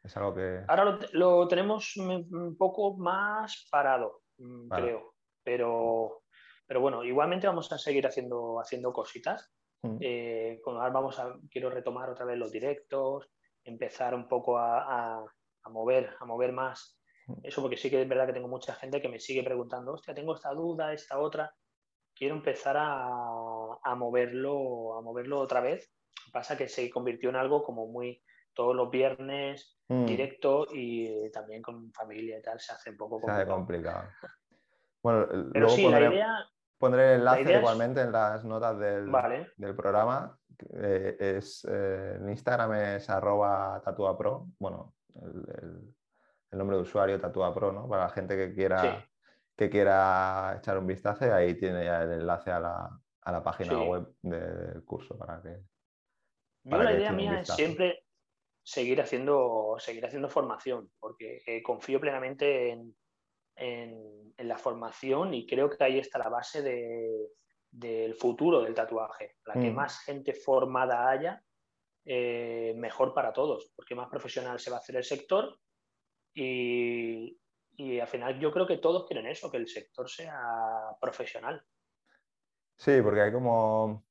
Es 0.00 0.16
algo 0.16 0.32
que. 0.32 0.64
Ahora 0.68 0.96
lo, 1.12 1.48
tenemos 1.48 1.96
un 1.96 2.56
poco 2.56 2.96
más 2.96 3.66
parado, 3.68 4.22
mm, 4.38 4.68
creo. 4.68 5.13
Pero, 5.44 6.22
pero 6.66 6.80
bueno, 6.80 7.04
igualmente 7.04 7.46
vamos 7.46 7.70
a 7.72 7.78
seguir 7.78 8.06
haciendo, 8.06 8.60
haciendo 8.60 8.92
cositas. 8.92 9.52
Mm. 9.82 9.98
Eh, 10.00 10.60
ahora 10.64 10.90
vamos 10.90 11.18
a, 11.18 11.36
quiero 11.50 11.70
retomar 11.70 12.10
otra 12.10 12.24
vez 12.24 12.38
los 12.38 12.50
directos, 12.50 13.30
empezar 13.62 14.14
un 14.14 14.26
poco 14.26 14.58
a, 14.58 15.18
a 15.18 15.70
mover, 15.70 16.16
a 16.18 16.24
mover 16.24 16.52
más 16.52 16.98
eso 17.42 17.62
porque 17.62 17.76
sí 17.76 17.90
que 17.90 18.02
es 18.02 18.08
verdad 18.08 18.26
que 18.26 18.34
tengo 18.34 18.48
mucha 18.48 18.74
gente 18.74 19.00
que 19.00 19.08
me 19.08 19.18
sigue 19.18 19.42
preguntando, 19.42 19.92
hostia, 19.92 20.14
tengo 20.14 20.34
esta 20.34 20.52
duda, 20.52 20.92
esta 20.92 21.18
otra. 21.18 21.54
Quiero 22.14 22.34
empezar 22.36 22.76
a, 22.78 23.94
moverlo, 23.96 24.96
a 24.96 25.02
moverlo 25.02 25.40
otra 25.40 25.60
vez. 25.60 25.92
Pasa 26.32 26.56
que 26.56 26.68
se 26.68 26.88
convirtió 26.90 27.30
en 27.30 27.36
algo 27.36 27.62
como 27.62 27.86
muy 27.86 28.22
todos 28.52 28.76
los 28.76 28.90
viernes, 28.90 29.78
mm. 29.88 30.04
directo 30.04 30.66
y 30.72 31.30
también 31.32 31.60
con 31.60 31.92
familia 31.92 32.38
y 32.38 32.42
tal, 32.42 32.60
se 32.60 32.72
hace 32.72 32.90
un 32.90 32.96
poco 32.96 33.20
complicado. 33.20 34.04
Bueno, 35.04 35.28
Pero 35.52 35.68
sí, 35.68 35.82
pondré, 35.84 36.00
la 36.00 36.14
idea, 36.14 36.46
pondré 36.78 37.14
el 37.14 37.20
enlace 37.20 37.58
igualmente 37.58 38.00
en 38.00 38.10
las 38.10 38.44
notas 38.44 38.76
del, 38.80 39.12
del 39.56 39.76
programa. 39.76 40.36
Eh, 40.72 41.16
es, 41.20 41.64
eh, 41.70 42.16
en 42.16 42.28
Instagram 42.30 42.74
es 42.74 43.08
arroba 43.08 43.80
tatuapro. 43.84 44.46
Bueno, 44.58 44.94
el 45.22 45.94
el 46.54 46.58
nombre 46.58 46.76
de 46.76 46.82
usuario 46.82 47.20
Tatua 47.20 47.52
Pro, 47.52 47.72
¿no? 47.72 47.88
Para 47.88 48.04
la 48.04 48.10
gente 48.10 48.36
que 48.36 48.54
quiera, 48.54 49.06
que 49.56 49.68
quiera 49.68 50.56
echar 50.58 50.78
un 50.78 50.86
vistazo, 50.86 51.32
ahí 51.34 51.54
tiene 51.54 51.84
ya 51.84 52.02
el 52.02 52.12
enlace 52.12 52.50
a 52.50 52.60
la, 52.60 53.42
página 53.42 53.82
web 53.82 54.14
del 54.22 54.84
curso 54.84 55.18
para 55.18 55.42
que. 55.42 55.60
Yo 56.62 56.82
la 56.82 56.92
idea 56.92 57.12
mía 57.12 57.40
es 57.40 57.48
siempre 57.48 58.06
seguir 58.62 59.00
haciendo, 59.00 59.74
seguir 59.78 60.06
haciendo 60.06 60.28
formación, 60.28 60.90
porque 60.98 61.42
eh, 61.46 61.62
confío 61.62 62.00
plenamente 62.00 62.70
en, 62.70 62.94
la 63.56 64.58
formación 64.58 65.34
y 65.34 65.46
creo 65.46 65.70
que 65.70 65.82
ahí 65.82 65.98
está 65.98 66.18
la 66.18 66.28
base 66.28 66.62
del 67.70 68.14
futuro 68.14 68.62
del 68.62 68.74
tatuaje. 68.74 69.36
La 69.44 69.54
que 69.54 69.70
mm. 69.70 69.74
más 69.74 70.00
gente 70.00 70.32
formada 70.32 71.08
haya, 71.08 71.42
eh, 72.06 72.74
mejor 72.76 73.14
para 73.14 73.32
todos, 73.32 73.72
porque 73.74 73.94
más 73.94 74.08
profesional 74.08 74.60
se 74.60 74.70
va 74.70 74.76
a 74.76 74.80
hacer 74.80 74.96
el 74.96 75.04
sector 75.04 75.58
y, 76.34 77.38
al 78.00 78.06
final 78.06 78.38
yo 78.38 78.52
creo 78.52 78.66
que 78.66 78.76
todos 78.76 79.06
quieren 79.06 79.26
eso, 79.26 79.50
que 79.50 79.56
el 79.56 79.68
sector 79.68 80.08
sea 80.08 80.38
profesional. 81.00 81.64
Sí, 82.76 83.00
porque 83.02 83.22
hay 83.22 83.32
como 83.32 84.04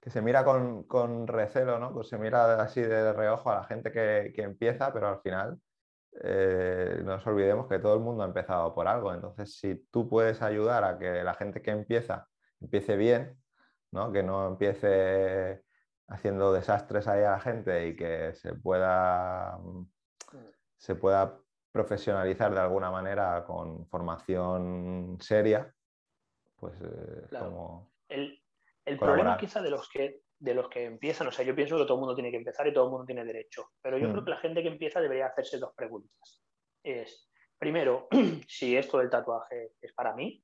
que 0.00 0.10
se 0.10 0.22
mira 0.22 0.44
con, 0.44 1.26
recelo, 1.26 1.78
¿no? 1.78 1.92
Pues 1.92 2.08
se 2.08 2.16
mira 2.16 2.62
así 2.62 2.80
de 2.80 3.12
reojo 3.12 3.50
a 3.50 3.56
la 3.56 3.64
gente 3.64 3.92
que, 3.92 4.32
empieza, 4.42 4.92
pero 4.92 5.08
al 5.08 5.20
final 5.20 5.60
eh, 6.22 7.00
no 7.04 7.12
nos 7.16 7.26
olvidemos 7.26 7.68
que 7.68 7.78
todo 7.78 7.94
el 7.94 8.00
mundo 8.00 8.22
ha 8.22 8.26
empezado 8.26 8.74
por 8.74 8.88
algo. 8.88 9.12
Entonces, 9.12 9.58
si 9.58 9.86
tú 9.90 10.08
puedes 10.08 10.42
ayudar 10.42 10.84
a 10.84 10.98
que 10.98 11.22
la 11.22 11.34
gente 11.34 11.62
que 11.62 11.70
empieza 11.70 12.28
empiece 12.60 12.96
bien, 12.96 13.36
¿no? 13.92 14.12
Que 14.12 14.22
no 14.22 14.48
empiece 14.48 15.62
haciendo 16.08 16.52
desastres 16.52 17.08
ahí 17.08 17.24
a 17.24 17.32
la 17.32 17.40
gente 17.40 17.88
y 17.88 17.96
que 17.96 18.32
se 18.34 18.54
pueda, 18.54 19.58
mm. 19.58 19.88
se 20.76 20.94
pueda 20.94 21.38
profesionalizar 21.72 22.54
de 22.54 22.60
alguna 22.60 22.90
manera 22.90 23.44
con 23.44 23.86
formación 23.86 25.18
seria, 25.20 25.74
pues 26.56 26.74
eh, 26.80 27.38
como... 27.38 27.92
El, 28.08 28.40
problema 28.98 29.36
quizá 29.36 29.60
de 29.60 29.70
los, 29.70 29.88
que, 29.88 30.22
de 30.38 30.54
los 30.54 30.68
que 30.68 30.84
empiezan, 30.84 31.26
o 31.28 31.32
sea, 31.32 31.44
yo 31.44 31.54
pienso 31.54 31.76
que 31.76 31.84
todo 31.84 31.94
el 31.94 32.00
mundo 32.00 32.14
tiene 32.14 32.30
que 32.30 32.36
empezar 32.36 32.66
y 32.66 32.72
todo 32.72 32.84
el 32.84 32.90
mundo 32.90 33.06
tiene 33.06 33.24
derecho, 33.24 33.70
pero 33.80 33.98
yo 33.98 34.08
creo 34.10 34.22
mm. 34.22 34.24
que 34.24 34.30
la 34.30 34.38
gente 34.38 34.62
que 34.62 34.68
empieza 34.68 35.00
debería 35.00 35.26
hacerse 35.26 35.58
dos 35.58 35.72
preguntas. 35.74 36.42
Es, 36.82 37.30
primero, 37.58 38.08
si 38.48 38.76
esto 38.76 38.98
del 38.98 39.10
tatuaje 39.10 39.72
es 39.80 39.92
para 39.94 40.14
mí 40.14 40.42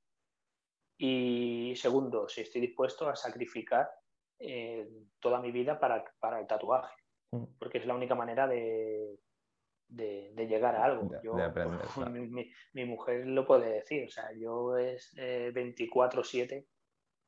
y 0.97 1.73
segundo, 1.75 2.27
si 2.27 2.41
estoy 2.41 2.61
dispuesto 2.61 3.07
a 3.07 3.15
sacrificar 3.15 3.89
eh, 4.39 4.87
toda 5.19 5.39
mi 5.39 5.51
vida 5.51 5.79
para, 5.79 6.03
para 6.19 6.39
el 6.39 6.47
tatuaje, 6.47 6.95
mm. 7.31 7.43
porque 7.59 7.77
es 7.77 7.85
la 7.85 7.95
única 7.95 8.15
manera 8.15 8.47
de, 8.47 9.19
de, 9.87 10.47
llegar 10.47 10.75
a 10.75 10.85
algo. 10.85 11.09
mi, 12.73 12.85
mujer 12.85 13.27
lo 13.27 13.45
puede 13.45 13.73
decir, 13.73 14.05
o 14.05 14.09
sea, 14.09 14.31
yo 14.35 14.75
es 14.77 15.13
24/7 15.15 16.51
eh, 16.51 16.67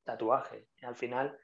tatuaje. 0.03 0.67
Al 0.81 0.95
final 0.95 1.37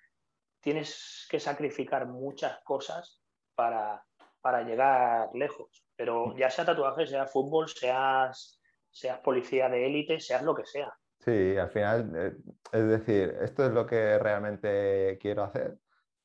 tienes 0.61 1.27
que 1.29 1.39
sacrificar 1.39 2.07
muchas 2.07 2.59
cosas 2.63 3.21
para, 3.55 4.03
para 4.41 4.63
llegar 4.63 5.29
lejos, 5.33 5.85
pero 5.95 6.35
ya 6.37 6.49
sea 6.49 6.65
tatuaje, 6.65 7.07
sea 7.07 7.27
fútbol, 7.27 7.67
seas, 7.67 8.61
seas 8.89 9.19
policía 9.19 9.69
de 9.69 9.85
élite, 9.85 10.19
seas 10.19 10.43
lo 10.43 10.55
que 10.55 10.65
sea. 10.65 10.93
Sí, 11.19 11.57
al 11.57 11.69
final, 11.69 12.11
eh, 12.15 12.35
es 12.71 12.87
decir, 12.87 13.37
esto 13.41 13.65
es 13.65 13.71
lo 13.71 13.85
que 13.85 14.17
realmente 14.17 15.19
quiero 15.21 15.43
hacer, 15.43 15.77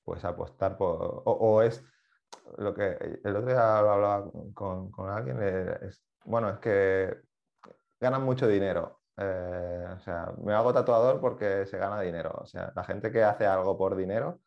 pues 0.03 0.25
apostar 0.25 0.77
por, 0.77 1.23
o 1.27 1.63
es 1.63 1.85
lo 2.59 2.73
que 2.75 3.21
el 3.23 3.37
otro 3.37 3.51
día 3.51 3.79
hablaba 3.79 4.31
con, 4.55 4.91
con 4.91 5.11
alguien, 5.11 5.43
es, 5.83 6.03
bueno, 6.25 6.49
es 6.49 6.59
que 6.59 7.15
ganan 8.01 8.23
mucho 8.23 8.47
dinero. 8.47 8.96
Eh, 9.19 9.87
o 9.97 9.99
sea, 10.01 10.33
me 10.43 10.53
hago 10.53 10.73
tatuador 10.73 11.21
porque 11.21 11.67
se 11.67 11.79
gana 11.79 12.01
dinero. 12.01 12.33
O 12.41 12.47
sea, 12.47 12.73
la 12.75 12.85
gente 12.85 13.11
que 13.11 13.23
hace 13.23 13.47
algo 13.47 13.77
por 13.79 13.97
dinero, 13.97 14.41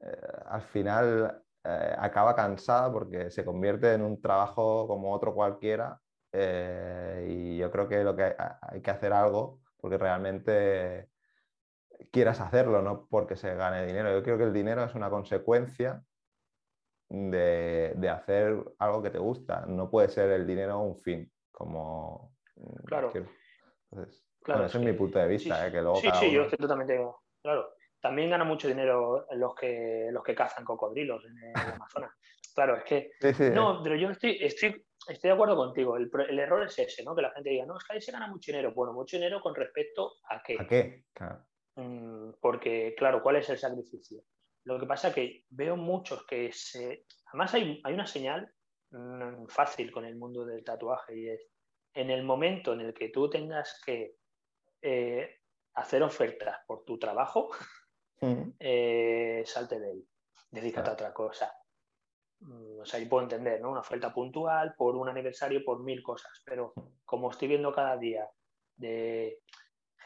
eh, 0.00 0.16
al 0.46 0.62
final 0.62 1.42
eh, 1.64 1.94
acaba 1.98 2.34
cansada 2.34 2.92
porque 2.92 3.30
se 3.30 3.44
convierte 3.44 3.94
en 3.94 4.02
un 4.02 4.20
trabajo 4.20 4.86
como 4.88 5.12
otro 5.12 5.34
cualquiera. 5.34 6.00
y 6.32 7.58
yo 7.58 7.70
creo 7.70 7.88
que 7.88 8.04
lo 8.04 8.16
que 8.16 8.24
hay, 8.24 8.32
hay, 8.62 8.80
que 8.82 8.90
hacer 8.90 9.12
algo 9.12 9.60
porque 9.78 9.98
realmente 9.98 11.10
quieras 12.10 12.40
hacerlo, 12.40 12.82
no 12.82 13.06
porque 13.08 13.36
se 13.36 13.54
gane 13.54 13.86
dinero. 13.86 14.12
Yo 14.12 14.22
creo 14.22 14.38
que 14.38 14.44
el 14.44 14.52
dinero 14.52 14.84
es 14.84 14.94
una 14.94 15.10
consecuencia 15.10 16.02
de, 17.12 18.08
hacer 18.10 18.64
algo 18.78 19.02
que 19.02 19.10
te 19.10 19.18
gusta. 19.18 19.66
No 19.66 19.90
puede 19.90 20.08
ser 20.08 20.30
el 20.30 20.46
dinero 20.46 20.80
un 20.80 20.96
fin, 20.96 21.30
como... 21.50 22.34
Mm, 23.92 23.96
claro. 23.96 24.10
claro 24.42 24.66
ese 24.66 24.78
es 24.78 24.84
mi 24.84 24.92
punto 24.92 25.18
de 25.18 25.28
vista, 25.28 25.70
sí, 25.70 25.76
¿eh? 25.76 25.82
Sí, 26.00 26.10
sí, 26.20 26.32
yo 26.32 26.42
estoy 26.42 26.58
totalmente... 26.58 26.98
Claro. 27.42 27.74
También 28.00 28.30
gana 28.30 28.44
mucho 28.44 28.66
dinero 28.66 29.26
los 29.30 29.54
que, 29.54 30.08
los 30.10 30.24
que 30.24 30.34
cazan 30.34 30.64
cocodrilos 30.64 31.24
en 31.24 31.38
el 31.38 31.72
Amazonas. 31.74 32.12
Claro, 32.54 32.76
es 32.76 32.84
que... 32.84 33.12
no, 33.50 33.80
pero 33.82 33.96
yo 33.96 34.10
estoy, 34.10 34.36
estoy, 34.38 34.84
estoy 35.08 35.28
de 35.28 35.32
acuerdo 35.32 35.56
contigo. 35.56 35.96
El, 35.96 36.10
el, 36.28 36.38
error 36.38 36.62
es 36.62 36.78
ese, 36.78 37.02
¿no? 37.02 37.16
Que 37.16 37.22
la 37.22 37.30
gente 37.30 37.48
diga, 37.48 37.64
no, 37.64 37.78
es 37.78 37.84
que 37.84 37.94
ahí 37.94 38.00
se 38.02 38.12
gana 38.12 38.26
mucho 38.26 38.52
dinero. 38.52 38.74
Bueno, 38.74 38.92
mucho 38.92 39.16
dinero 39.16 39.40
con 39.40 39.54
respecto 39.54 40.16
a 40.28 40.42
qué. 40.42 40.58
¿A 40.60 40.66
qué? 40.66 41.04
Mm, 41.76 42.32
porque, 42.42 42.94
claro, 42.94 43.22
¿cuál 43.22 43.36
es 43.36 43.48
el 43.48 43.56
sacrificio? 43.56 44.22
Lo 44.64 44.78
que 44.78 44.86
pasa 44.86 45.08
es 45.08 45.14
que 45.14 45.44
veo 45.48 45.76
muchos 45.76 46.26
que 46.26 46.52
se... 46.52 47.06
Además 47.28 47.54
hay, 47.54 47.80
hay 47.84 47.94
una 47.94 48.06
señal 48.06 48.52
mm, 48.90 49.46
fácil 49.46 49.90
con 49.90 50.04
el 50.04 50.16
mundo 50.16 50.44
del 50.44 50.62
tatuaje 50.62 51.16
y 51.16 51.28
es 51.30 51.51
en 51.94 52.10
el 52.10 52.22
momento 52.22 52.72
en 52.72 52.80
el 52.80 52.94
que 52.94 53.08
tú 53.08 53.28
tengas 53.28 53.80
que 53.84 54.16
eh, 54.80 55.40
hacer 55.74 56.02
ofertas 56.02 56.58
por 56.66 56.84
tu 56.84 56.98
trabajo, 56.98 57.50
eh, 58.58 59.42
salte 59.44 59.80
de 59.80 59.90
él, 59.90 60.08
dedícate 60.50 60.90
a 60.90 60.94
otra 60.94 61.12
cosa. 61.12 61.52
Mm, 62.40 62.80
o 62.80 62.84
sea, 62.84 63.00
yo 63.00 63.08
puedo 63.08 63.24
entender, 63.24 63.60
¿no? 63.60 63.70
Una 63.70 63.80
oferta 63.80 64.12
puntual 64.12 64.74
por 64.76 64.96
un 64.96 65.08
aniversario, 65.08 65.64
por 65.64 65.82
mil 65.82 66.02
cosas, 66.02 66.42
pero 66.44 66.72
como 67.04 67.30
estoy 67.30 67.48
viendo 67.48 67.72
cada 67.72 67.96
día 67.96 68.28
de 68.76 69.42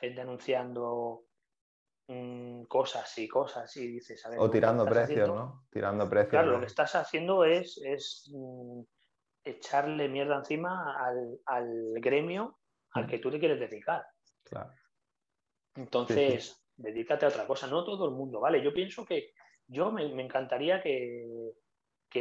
gente 0.00 0.20
anunciando 0.20 1.26
Mm, 2.08 2.66
cosas 2.66 3.18
y 3.18 3.26
cosas 3.26 3.76
y 3.76 3.88
dices, 3.88 4.24
a 4.24 4.30
ver, 4.30 4.38
O 4.38 4.48
tirando 4.48 4.84
precios, 4.84 5.28
¿no? 5.28 5.66
Tirando 5.70 6.08
precios. 6.08 6.30
Claro, 6.30 6.52
lo 6.52 6.60
que 6.60 6.66
estás 6.66 6.94
haciendo 6.94 7.44
es, 7.44 7.80
es 7.84 8.30
mm, 8.32 8.82
echarle 9.46 10.08
mierda 10.08 10.36
encima 10.36 10.96
al, 11.46 12.00
gremio 12.00 12.58
al 12.90 13.04
mm. 13.04 13.08
que 13.08 13.18
tú 13.18 13.30
te 13.30 13.38
quieres 13.38 13.60
dedicar. 13.60 14.04
Claro. 14.44 14.72
Entonces, 15.76 16.64
dedícate 16.76 17.26
a 17.26 17.28
otra 17.28 17.46
cosa, 17.46 17.66
no 17.66 17.84
todo 17.84 18.06
el 18.06 18.14
mundo, 18.14 18.40
¿vale? 18.40 18.62
Yo 18.62 18.72
pienso 18.72 19.04
que, 19.04 19.32
yo 19.66 19.92
me, 19.92 20.04
encantaría 20.22 20.80
que, 20.82 21.52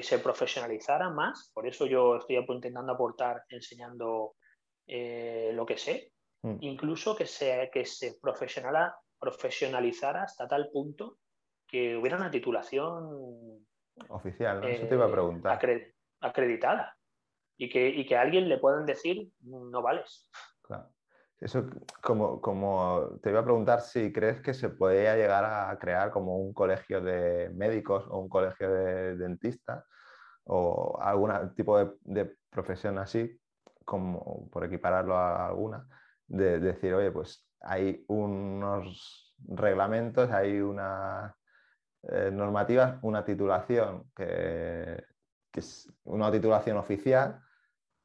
se 0.01 0.19
profesionalizara 0.19 1.09
más, 1.09 1.51
por 1.53 1.65
eso 1.65 1.85
yo 1.85 2.17
estoy 2.17 2.35
intentando 2.35 2.91
aportar 2.91 3.43
enseñando 3.47 4.35
eh, 4.85 5.51
lo 5.53 5.65
que 5.65 5.77
sé, 5.77 6.11
mm. 6.41 6.57
incluso 6.59 7.15
que 7.15 7.25
se, 7.25 7.69
que 7.71 7.85
se 7.85 8.17
profesionalizara 8.19 10.23
hasta 10.23 10.49
tal 10.49 10.69
punto 10.69 11.19
que 11.65 11.95
hubiera 11.95 12.17
una 12.17 12.29
titulación 12.29 13.65
oficial, 14.09 14.59
¿no? 14.59 14.67
Eso 14.67 14.85
te 14.85 14.95
iba 14.95 15.05
a 15.05 15.11
preguntar. 15.11 15.57
acreditada 16.19 16.97
y 17.57 17.69
que, 17.69 17.89
y 17.89 18.05
que 18.05 18.17
a 18.17 18.21
alguien 18.21 18.49
le 18.49 18.57
puedan 18.57 18.85
decir 18.85 19.29
no 19.41 19.81
vales. 19.81 20.29
Claro. 20.61 20.89
Eso, 21.39 21.65
como, 22.01 22.39
como 22.39 23.19
te 23.21 23.29
iba 23.29 23.41
a 23.41 23.43
preguntar 23.43 23.81
si 23.81 24.11
crees 24.13 24.41
que 24.41 24.53
se 24.53 24.69
podría 24.69 25.15
llegar 25.15 25.43
a 25.43 25.77
crear 25.79 26.09
como 26.09 26.37
un 26.37 26.53
colegio 26.53 27.01
de 27.01 27.49
médicos 27.49 28.05
o 28.09 28.19
un 28.19 28.29
colegio 28.29 28.71
de 28.71 29.17
dentistas 29.17 29.83
o 30.45 30.97
algún 31.01 31.53
tipo 31.55 31.77
de, 31.77 32.35
profesión 32.49 32.97
así, 32.99 33.37
como 33.83 34.49
por 34.49 34.63
equipararlo 34.63 35.17
a 35.17 35.47
alguna, 35.47 35.85
de, 36.25 36.59
decir, 36.59 36.93
oye, 36.93 37.11
pues 37.11 37.45
hay 37.59 38.05
unos 38.07 39.35
reglamentos, 39.39 40.31
hay 40.31 40.61
una 40.61 41.35
eh, 42.03 42.29
normativas, 42.31 42.97
una 43.01 43.25
titulación 43.25 44.09
que, 44.15 45.03
que, 45.55 45.61
es 45.61 45.89
una 46.03 46.31
titulación 46.31 46.77
oficial 46.77 47.41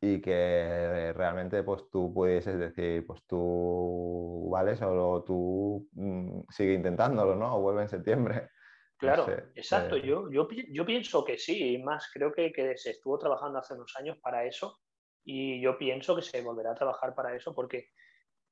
y 0.01 0.21
que 0.21 1.13
realmente 1.15 1.63
pues 1.63 1.91
tú 1.91 2.13
pudieses 2.15 2.59
decir, 2.59 3.05
pues 3.07 3.23
tú 3.27 4.49
vales 4.51 4.81
o 4.83 5.23
tú 5.25 5.89
mm, 5.93 6.43
sigue 6.49 6.75
intentándolo, 6.75 7.35
¿no? 7.35 7.57
O 7.57 7.61
vuelve 7.61 7.83
en 7.83 7.89
septiembre. 7.89 8.49
Claro, 9.01 9.27
exacto. 9.55 9.97
Eh. 9.97 10.03
Yo, 10.05 10.31
yo, 10.31 10.47
yo, 10.71 10.85
pienso 10.85 11.25
que 11.25 11.39
sí, 11.39 11.79
más 11.79 12.11
creo 12.13 12.31
que, 12.35 12.53
que, 12.53 12.77
se 12.77 12.91
estuvo 12.91 13.19
trabajando 13.19 13.59
hace 13.59 13.73
unos 13.73 13.97
años 13.97 14.19
para 14.19 14.45
eso 14.45 14.79
y 15.25 15.59
yo 15.63 15.79
pienso 15.79 16.15
que 16.15 16.21
se 16.21 16.43
volverá 16.43 16.73
a 16.73 16.75
trabajar 16.75 17.15
para 17.15 17.35
eso 17.35 17.55
porque, 17.55 17.93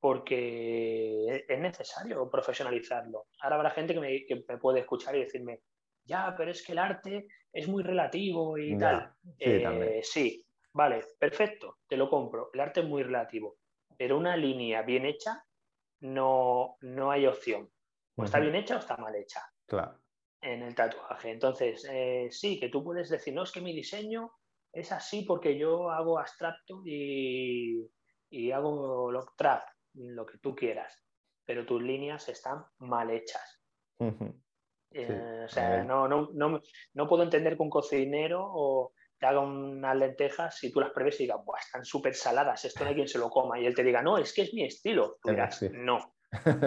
porque 0.01 1.45
es 1.47 1.59
necesario 1.59 2.31
profesionalizarlo. 2.31 3.27
Ahora 3.43 3.57
habrá 3.57 3.71
gente 3.73 3.93
que 3.93 4.01
me, 4.01 4.25
que 4.25 4.43
me 4.49 4.57
puede 4.57 4.81
escuchar 4.81 5.15
y 5.17 5.25
decirme, 5.25 5.61
ya, 6.09 6.35
pero 6.37 6.51
es 6.51 6.65
que 6.65 6.73
el 6.73 6.79
arte 6.79 7.29
es 7.53 7.69
muy 7.69 7.83
relativo 7.83 8.59
y 8.59 8.77
tal. 8.77 9.13
Sí, 9.39 9.45
eh, 9.45 10.01
sí, 10.03 10.49
Vale, 10.79 11.05
perfecto, 11.19 11.79
te 11.89 11.97
lo 11.97 12.09
compro. 12.09 12.51
El 12.53 12.61
arte 12.61 12.81
es 12.81 12.87
muy 12.87 13.03
relativo, 13.03 13.59
pero 13.97 14.17
una 14.17 14.37
línea 14.37 14.83
bien 14.83 15.07
hecha 15.07 15.45
no, 16.01 16.77
no 16.83 17.11
hay 17.11 17.27
opción. 17.27 17.69
O 18.17 18.23
está 18.23 18.39
bien 18.39 18.55
hecha 18.55 18.77
o 18.77 18.79
está 18.79 18.97
mal 18.97 19.15
hecha. 19.17 19.43
Claro. 19.67 19.99
En 20.41 20.63
el 20.63 20.77
tatuaje. 20.77 21.33
Entonces, 21.33 21.85
eh, 21.91 22.29
sí, 22.31 22.61
que 22.61 22.69
tú 22.69 22.85
puedes 22.85 23.09
decir, 23.09 23.35
no, 23.35 23.43
es 23.43 23.51
que 23.51 23.61
mi 23.61 23.75
diseño 23.75 24.33
es 24.73 24.93
así 24.93 25.23
porque 25.23 25.59
yo 25.59 25.91
hago 25.91 26.19
abstracto 26.19 26.83
y, 26.85 27.91
hago 28.53 29.11
lo 29.11 29.27
trap, 29.37 29.65
lo 29.95 30.27
que 30.27 30.39
tú 30.39 30.55
quieras, 30.55 31.03
pero 31.45 31.67
tus 31.67 31.83
líneas 31.83 32.29
están 32.29 32.65
mal 32.79 33.11
hechas. 33.11 33.61
Eh, 34.91 35.43
o 35.45 35.49
sea, 35.49 35.85
no, 35.85 36.09
no, 36.09 36.31
no, 36.33 36.61
no, 36.95 37.09
puedo 37.09 37.23
entender 37.23 37.57
que 37.57 37.63
un 37.63 37.71
cocinero 37.71 38.41
o, 38.43 38.93
te 39.19 39.27
haga 39.27 39.41
unas 39.41 39.97
lentejas 39.97 40.63
y 40.65 40.73
tú 40.73 40.81
las 40.81 40.91
pruebes 40.91 41.21
y 41.21 41.25
digas, 41.25 41.41
están 41.61 41.85
súper 41.85 42.15
saladas, 42.15 42.65
esto 42.65 42.85
no 42.85 42.91
hay 42.91 42.97
quien 42.97 43.09
se 43.09 43.19
lo 43.19 43.29
coma. 43.29 43.59
Y 43.59 43.67
él 43.67 43.75
te 43.75 43.83
diga, 43.83 44.03
no, 44.03 44.17
es 44.17 44.33
que 44.33 44.43
es 44.43 44.55
mi 44.55 44.65
estilo. 44.65 45.19
Tú 45.21 45.31
dirás, 45.31 45.63
no, 45.73 46.15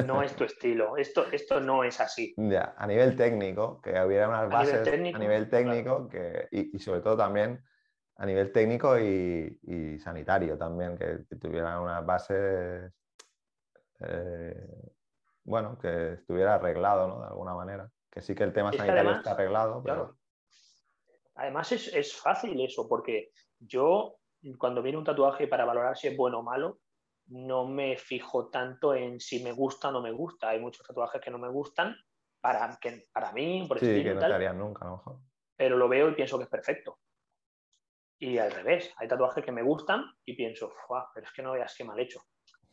no 0.05 0.21
es 0.21 0.35
tu 0.35 0.43
estilo, 0.43 0.97
esto, 0.97 1.25
esto 1.31 1.59
no 1.59 1.83
es 1.83 1.99
así. 1.99 2.33
Ya, 2.37 2.75
a 2.77 2.87
nivel 2.87 3.15
técnico, 3.15 3.81
que 3.81 3.91
hubiera 4.01 4.27
unas 4.27 4.49
bases 4.49 4.87
a 4.87 5.17
nivel 5.19 5.49
técnico, 5.49 6.09
que, 6.09 6.47
y, 6.51 6.77
sobre 6.79 7.01
todo 7.01 7.17
también 7.17 7.63
a 8.17 8.25
nivel 8.25 8.51
técnico 8.51 8.99
y, 8.99 9.97
sanitario 9.99 10.57
también, 10.57 10.97
que, 10.97 11.25
tuvieran 11.37 11.81
unas 11.81 12.05
bases, 12.05 12.91
eh, 14.01 14.67
bueno, 15.43 15.77
que 15.79 16.13
estuviera 16.13 16.55
arreglado, 16.55 17.07
¿no? 17.07 17.19
De 17.21 17.27
alguna 17.27 17.55
manera. 17.55 17.89
Que 18.11 18.21
sí 18.21 18.35
que 18.35 18.43
el 18.43 18.53
tema 18.53 18.71
sanitario 18.73 19.11
está 19.11 19.31
arreglado, 19.31 19.81
pero... 19.83 20.17
Además 21.35 21.71
es, 21.71 22.13
fácil 22.13 22.59
eso, 22.61 22.87
porque 22.87 23.31
yo 23.57 24.17
cuando 24.57 24.81
viene 24.81 24.97
un 24.97 25.03
tatuaje 25.03 25.47
para 25.47 25.65
valorar 25.65 25.97
si 25.97 26.07
es 26.07 26.17
bueno 26.17 26.39
o 26.39 26.43
malo, 26.43 26.79
no 27.27 27.65
me 27.65 27.97
fijo 27.97 28.49
tanto 28.49 28.93
en 28.93 29.19
si 29.19 29.41
me 29.41 29.53
gusta 29.53 29.89
o 29.89 29.91
no 29.91 30.01
me 30.01 30.11
gusta. 30.11 30.49
Hay 30.49 30.59
muchos 30.59 30.85
tatuajes 30.85 31.21
que 31.21 31.31
no 31.31 31.37
me 31.37 31.49
gustan 31.49 31.95
para, 32.41 32.77
que, 32.81 33.07
para 33.13 33.31
mí, 33.31 33.65
por 33.67 33.79
sí, 33.79 34.03
que 34.03 34.13
no 34.13 34.19
te 34.19 34.25
harían 34.25 34.59
nunca, 34.59 34.85
a 34.85 34.89
lo 34.89 34.97
mejor. 34.97 35.19
Pero 35.55 35.77
lo 35.77 35.87
veo 35.87 36.09
y 36.09 36.15
pienso 36.15 36.37
que 36.37 36.43
es 36.43 36.49
perfecto. 36.49 36.99
Y 38.19 38.37
al 38.37 38.51
revés, 38.51 38.93
hay 38.97 39.07
tatuajes 39.07 39.43
que 39.43 39.51
me 39.51 39.63
gustan 39.63 40.03
y 40.25 40.35
pienso, 40.35 40.73
pero 41.13 41.25
es 41.25 41.33
que 41.33 41.41
no 41.41 41.53
veas 41.53 41.73
qué 41.75 41.83
mal 41.83 41.99
hecho. 41.99 42.21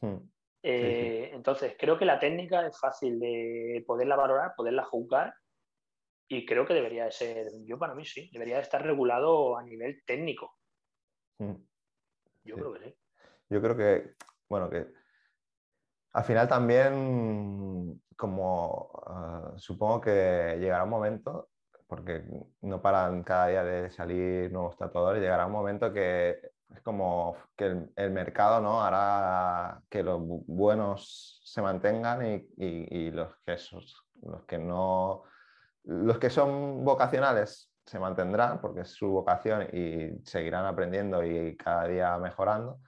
Hmm. 0.01 0.18
Eh, 0.63 1.31
entonces, 1.33 1.77
creo 1.79 1.99
que 1.99 2.05
la 2.05 2.19
técnica 2.19 2.67
es 2.67 2.79
fácil 2.79 3.19
de 3.21 3.85
poderla 3.87 4.17
valorar, 4.17 4.55
poderla 4.57 4.85
juzgar 4.85 5.35
y 6.29 6.45
creo 6.45 6.67
que 6.67 6.75
debería 6.75 7.05
de 7.05 7.13
ser, 7.13 7.47
yo 7.65 7.79
para 7.79 7.95
mí 7.95 8.05
sí, 8.05 8.29
debería 8.33 8.57
de 8.57 8.63
estar 8.63 8.83
regulado 8.83 9.57
a 9.57 9.63
nivel 9.63 10.03
técnico. 10.05 10.59
Mm. 11.39 11.55
Yo 12.45 12.57
creo 12.57 12.73
que 12.75 12.85
sí. 12.85 12.95
Yo 13.51 13.63
creo 13.63 13.77
que, 13.77 14.15
bueno, 14.49 14.69
que 14.69 14.87
al 16.13 16.25
final 16.25 16.49
también, 16.49 18.03
como 18.17 18.91
ah, 19.07 19.55
supongo 19.57 20.01
que 20.01 20.57
llegará 20.59 20.85
un 20.85 20.91
momento, 20.91 21.51
porque 21.87 22.25
no 22.63 22.83
paran 22.83 23.23
cada 23.23 23.47
día 23.49 23.65
de 23.65 23.91
salir 23.91 24.53
nuevos 24.53 24.77
tatuadores, 24.77 25.23
llegará 25.23 25.47
un 25.47 25.53
momento 25.53 25.93
que 25.93 26.41
es 26.75 26.83
como 26.83 27.37
que 27.57 27.89
el, 27.97 28.11
mercado 28.11 28.61
¿no? 28.61 28.83
hará 28.83 29.81
que 29.89 30.03
los 30.03 30.21
buenos 30.23 31.41
se 31.45 31.62
mantengan 31.62 32.27
y, 32.27 32.49
y 32.57 33.11
los, 33.11 33.35
que 33.45 33.57
los 34.23 34.45
que 34.45 34.59
no 34.59 35.25
los 35.85 36.19
que 36.19 36.29
son 36.29 36.85
vocacionales 36.85 37.73
se 37.87 37.99
mantendrán 37.99 38.61
porque 38.61 38.81
es 38.81 38.91
su 38.91 39.09
vocación 39.09 39.66
y 39.73 40.23
seguirán 40.25 40.66
aprendiendo 40.66 41.25
y 41.25 41.57
cada 41.57 41.87
día 41.87 42.19
mejorando. 42.19 42.81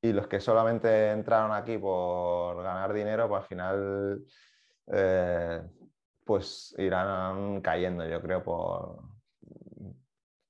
Y 0.00 0.12
los 0.12 0.28
que 0.28 0.40
solamente 0.40 1.10
entraron 1.10 1.52
aquí 1.52 1.76
por 1.76 2.62
ganar 2.62 2.94
dinero, 2.94 3.28
pues 3.28 3.42
al 3.42 3.48
final 3.48 4.24
eh, 4.86 5.62
pues 6.24 6.74
irán 6.78 7.60
cayendo, 7.60 8.06
yo 8.06 8.22
creo, 8.22 8.42
por, 8.42 9.02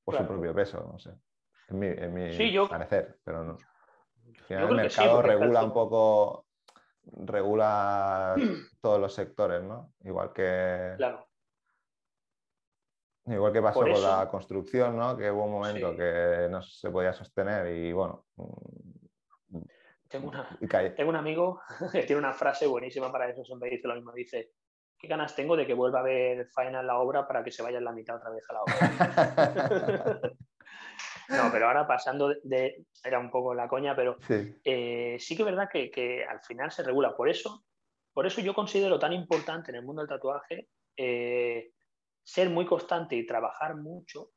por 0.04 0.16
su 0.16 0.26
propio 0.26 0.54
peso, 0.54 0.88
no 0.92 0.98
sé. 0.98 1.10
Es 1.68 1.74
mi, 1.74 2.66
parecer, 2.66 3.18
pero 3.22 3.44
no. 3.44 3.58
Al 4.26 4.44
final 4.44 4.68
el 4.70 4.76
mercado 4.76 5.20
regula 5.20 5.62
un 5.62 5.72
poco, 5.72 6.46
regula 7.04 8.34
todos 8.80 8.98
los 8.98 9.12
sectores, 9.12 9.62
¿no? 9.62 9.92
Igual 10.00 10.32
que, 10.32 10.94
claro. 10.96 11.28
Igual 13.26 13.52
que 13.52 13.60
pasó 13.60 13.80
con 13.80 14.02
la 14.02 14.28
construcción, 14.30 14.96
¿no? 14.96 15.14
Que 15.14 15.30
hubo 15.30 15.44
un 15.44 15.52
momento 15.52 15.94
que 15.94 16.48
no 16.50 16.62
se 16.62 16.90
podía 16.90 17.12
sostener 17.12 17.66
y 17.76 17.92
bueno. 17.92 18.24
Tengo, 20.08 20.32
tengo 20.96 21.10
un 21.10 21.16
amigo 21.16 21.60
que 21.92 22.04
tiene 22.04 22.20
una 22.20 22.32
frase 22.32 22.66
buenísima 22.66 23.12
para 23.12 23.28
eso, 23.28 23.44
siempre 23.44 23.68
dice 23.68 23.86
lo 23.86 23.94
mismo, 23.94 24.12
dice, 24.12 24.52
¿qué 24.98 25.06
ganas 25.06 25.36
tengo 25.36 25.54
de 25.54 25.66
que 25.66 25.74
vuelva 25.74 26.00
a 26.00 26.04
ver 26.04 26.46
final 26.46 26.86
la 26.86 26.98
obra 26.98 27.28
para 27.28 27.44
que 27.44 27.52
se 27.52 27.62
vaya 27.62 27.76
en 27.76 27.84
la 27.84 27.92
mitad 27.92 28.16
otra 28.16 28.30
vez 28.30 28.44
a 28.48 28.52
la 28.54 28.62
obra? 28.62 30.32
no, 31.28 31.50
pero 31.52 31.66
ahora 31.66 31.86
pasando 31.86 32.34
de, 32.42 32.86
era 33.04 33.18
un 33.18 33.30
poco 33.30 33.54
la 33.54 33.68
coña, 33.68 33.94
pero 33.94 34.16
sí, 34.20 34.54
eh, 34.64 35.16
sí 35.18 35.36
que 35.36 35.42
es 35.42 35.46
verdad 35.46 35.68
que, 35.70 36.24
al 36.28 36.40
final 36.40 36.70
se 36.70 36.82
regula. 36.82 37.14
Por 37.14 37.28
eso, 37.28 37.64
por 38.14 38.26
eso 38.26 38.40
yo 38.40 38.54
considero 38.54 38.98
tan 38.98 39.12
importante 39.12 39.70
en 39.70 39.76
el 39.76 39.84
mundo 39.84 40.00
del 40.00 40.08
tatuaje 40.08 40.68
eh, 40.96 41.72
ser 42.22 42.48
muy 42.48 42.64
constante 42.64 43.14
y 43.16 43.26
trabajar 43.26 43.76
mucho 43.76 44.30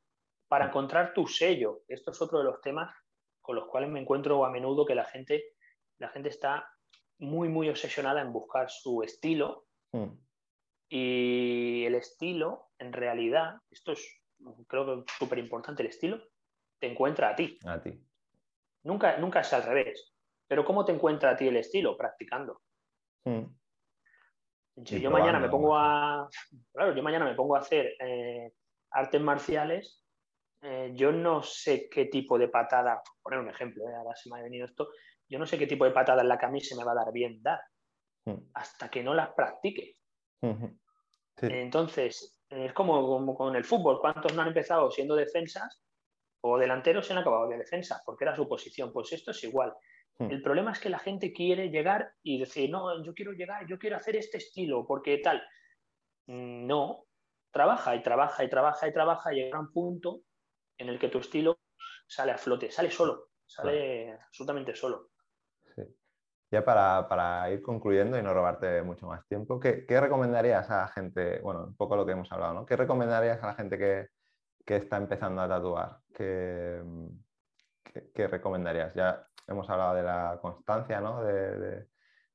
para 0.49 0.67
encontrar 0.67 1.13
tu 1.13 1.27
sello. 1.27 1.83
Esto 1.87 2.11
es 2.11 2.21
otro 2.21 2.39
de 2.39 2.45
los 2.45 2.59
temas 2.59 2.93
con 3.41 3.55
los 3.55 3.67
cuales 3.67 3.89
me 3.89 4.01
encuentro 4.01 4.43
a 4.45 4.51
menudo 4.51 4.85
que 4.85 4.95
la 4.95 5.05
gente, 5.05 5.55
la 5.97 6.09
gente 6.09 6.29
está 6.29 6.69
muy, 7.19 7.47
muy 7.47 7.69
obsesionada 7.69 8.21
en 8.21 8.33
buscar 8.33 8.69
su 8.69 9.01
estilo. 9.01 9.65
Hmm. 9.93 10.17
Y 10.89 11.85
el 11.85 11.95
estilo, 11.95 12.71
en 12.77 12.91
realidad, 12.91 13.55
esto 13.69 13.93
es, 13.93 14.21
creo 14.67 14.85
que 15.05 15.11
súper 15.17 15.39
importante, 15.39 15.83
el 15.83 15.89
estilo 15.89 16.21
te 16.81 16.87
encuentra 16.87 17.29
a 17.29 17.35
ti. 17.35 17.57
A 17.65 17.79
ti. 17.79 17.97
Nunca, 18.83 19.17
nunca 19.17 19.41
es 19.41 19.53
al 19.53 19.63
revés. 19.63 20.13
Pero 20.47 20.65
¿cómo 20.65 20.83
te 20.83 20.91
encuentra 20.91 21.29
a 21.29 21.37
ti 21.37 21.47
el 21.47 21.57
estilo? 21.57 21.95
Practicando. 21.95 22.61
Hmm. 23.23 23.43
Si 24.83 24.99
yo 24.99 25.11
mañana 25.11 25.39
me 25.39 25.47
pongo 25.47 25.77
a. 25.77 26.27
Claro, 26.73 26.95
yo 26.95 27.03
mañana 27.03 27.25
me 27.25 27.35
pongo 27.35 27.55
a 27.55 27.59
hacer 27.59 27.93
eh, 27.99 28.53
artes 28.89 29.21
marciales, 29.21 30.03
eh, 30.61 30.91
yo 30.95 31.11
no 31.11 31.43
sé 31.43 31.87
qué 31.87 32.05
tipo 32.05 32.39
de 32.39 32.47
patada, 32.47 33.03
poner 33.21 33.39
un 33.39 33.49
ejemplo, 33.49 33.87
eh, 33.87 33.95
ahora 33.95 34.15
se 34.15 34.29
me 34.29 34.39
ha 34.39 34.43
venido 34.43 34.65
esto, 34.65 34.89
yo 35.29 35.37
no 35.37 35.45
sé 35.45 35.59
qué 35.59 35.67
tipo 35.67 35.85
de 35.85 35.91
patada 35.91 36.21
en 36.21 36.29
la 36.29 36.39
camisa 36.39 36.75
me 36.75 36.83
va 36.83 36.93
a 36.93 37.03
dar 37.03 37.11
bien 37.11 37.43
dar, 37.43 37.61
hmm. 38.25 38.49
hasta 38.55 38.89
que 38.89 39.03
no 39.03 39.13
las 39.13 39.29
practique. 39.33 39.97
Entonces, 41.37 42.39
Es 42.49 42.73
como, 42.73 43.01
como 43.07 43.35
con 43.35 43.55
el 43.55 43.63
fútbol. 43.63 43.99
¿Cuántos 44.01 44.33
no 44.33 44.41
han 44.41 44.49
empezado 44.49 44.89
siendo 44.89 45.15
defensas 45.15 45.81
o 46.41 46.57
delanteros 46.57 47.05
se 47.05 47.13
han 47.13 47.19
acabado 47.19 47.47
de 47.47 47.57
defensa? 47.57 48.01
Porque 48.05 48.25
era 48.25 48.35
su 48.35 48.47
posición. 48.47 48.91
Pues 48.91 49.11
esto 49.13 49.31
es 49.31 49.43
igual. 49.43 49.73
Hmm. 50.17 50.31
El 50.31 50.41
problema 50.41 50.71
es 50.71 50.79
que 50.79 50.89
la 50.89 50.99
gente 50.99 51.33
quiere 51.33 51.69
llegar 51.69 52.13
y 52.23 52.39
decir, 52.39 52.69
no, 52.69 53.03
yo 53.03 53.13
quiero 53.13 53.31
llegar, 53.31 53.65
yo 53.67 53.77
quiero 53.79 53.97
hacer 53.97 54.15
este 54.15 54.37
estilo, 54.37 54.85
porque 54.85 55.17
tal. 55.19 55.41
No, 56.27 57.05
trabaja 57.51 57.95
y 57.95 58.03
trabaja 58.03 58.43
y 58.43 58.49
trabaja 58.49 58.87
y 58.87 58.93
trabaja 58.93 59.33
y 59.33 59.37
llega 59.37 59.57
a 59.57 59.61
un 59.61 59.71
punto 59.71 60.21
en 60.77 60.89
el 60.89 60.99
que 60.99 61.09
tu 61.09 61.19
estilo 61.19 61.59
sale 62.07 62.31
a 62.31 62.37
flote, 62.37 62.71
sale 62.71 62.89
solo, 62.89 63.29
sale 63.45 64.13
absolutamente 64.13 64.75
solo. 64.75 65.11
Sí. 65.75 65.83
Ya 66.51 66.65
para, 66.65 67.49
ir 67.51 67.61
concluyendo 67.61 68.17
y 68.17 68.23
no 68.23 68.33
robarte 68.33 68.81
mucho 68.81 69.07
más 69.07 69.25
tiempo, 69.27 69.59
¿qué, 69.59 69.85
recomendarías 69.87 70.69
a 70.69 70.81
la 70.81 70.87
gente, 70.89 71.39
bueno, 71.39 71.65
un 71.65 71.75
poco 71.75 71.95
lo 71.95 72.05
que 72.05 72.11
hemos 72.11 72.31
hablado, 72.31 72.53
¿no? 72.53 72.65
¿Qué 72.65 72.75
recomendarías 72.75 73.41
a 73.43 73.47
la 73.47 73.53
gente 73.53 73.77
que, 73.77 74.07
está 74.67 74.97
empezando 74.97 75.41
a 75.41 75.47
tatuar? 75.47 75.99
¿Qué, 76.13 76.81
qué, 78.13 78.27
recomendarías? 78.27 78.93
Ya 78.93 79.27
hemos 79.47 79.69
hablado 79.69 79.95
de 79.95 80.03
la 80.03 80.39
constancia, 80.41 81.01
¿no? 81.01 81.23
de 81.23 81.87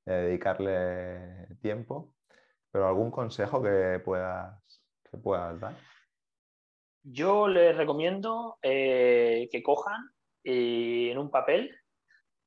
dedicarle 0.04 1.56
tiempo, 1.60 2.14
pero 2.70 2.86
¿algún 2.86 3.10
consejo 3.10 3.62
que 3.62 4.00
puedas 4.04 4.62
que 5.10 5.16
puedas 5.16 5.58
dar? 5.60 5.74
Yo 7.02 7.48
les 7.48 7.76
recomiendo 7.76 8.58
eh, 8.62 9.48
que 9.50 9.62
cojan 9.62 10.10
y 10.42 11.10
en 11.10 11.18
un 11.18 11.30
papel 11.30 11.74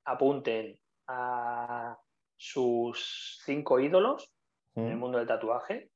apunten 0.05 0.77
a 1.07 1.97
sus 2.37 3.41
cinco 3.45 3.79
ídolos 3.79 4.33
en 4.75 4.87
el 4.87 4.97
mundo 4.97 5.17
del 5.17 5.27
tatuaje 5.27 5.88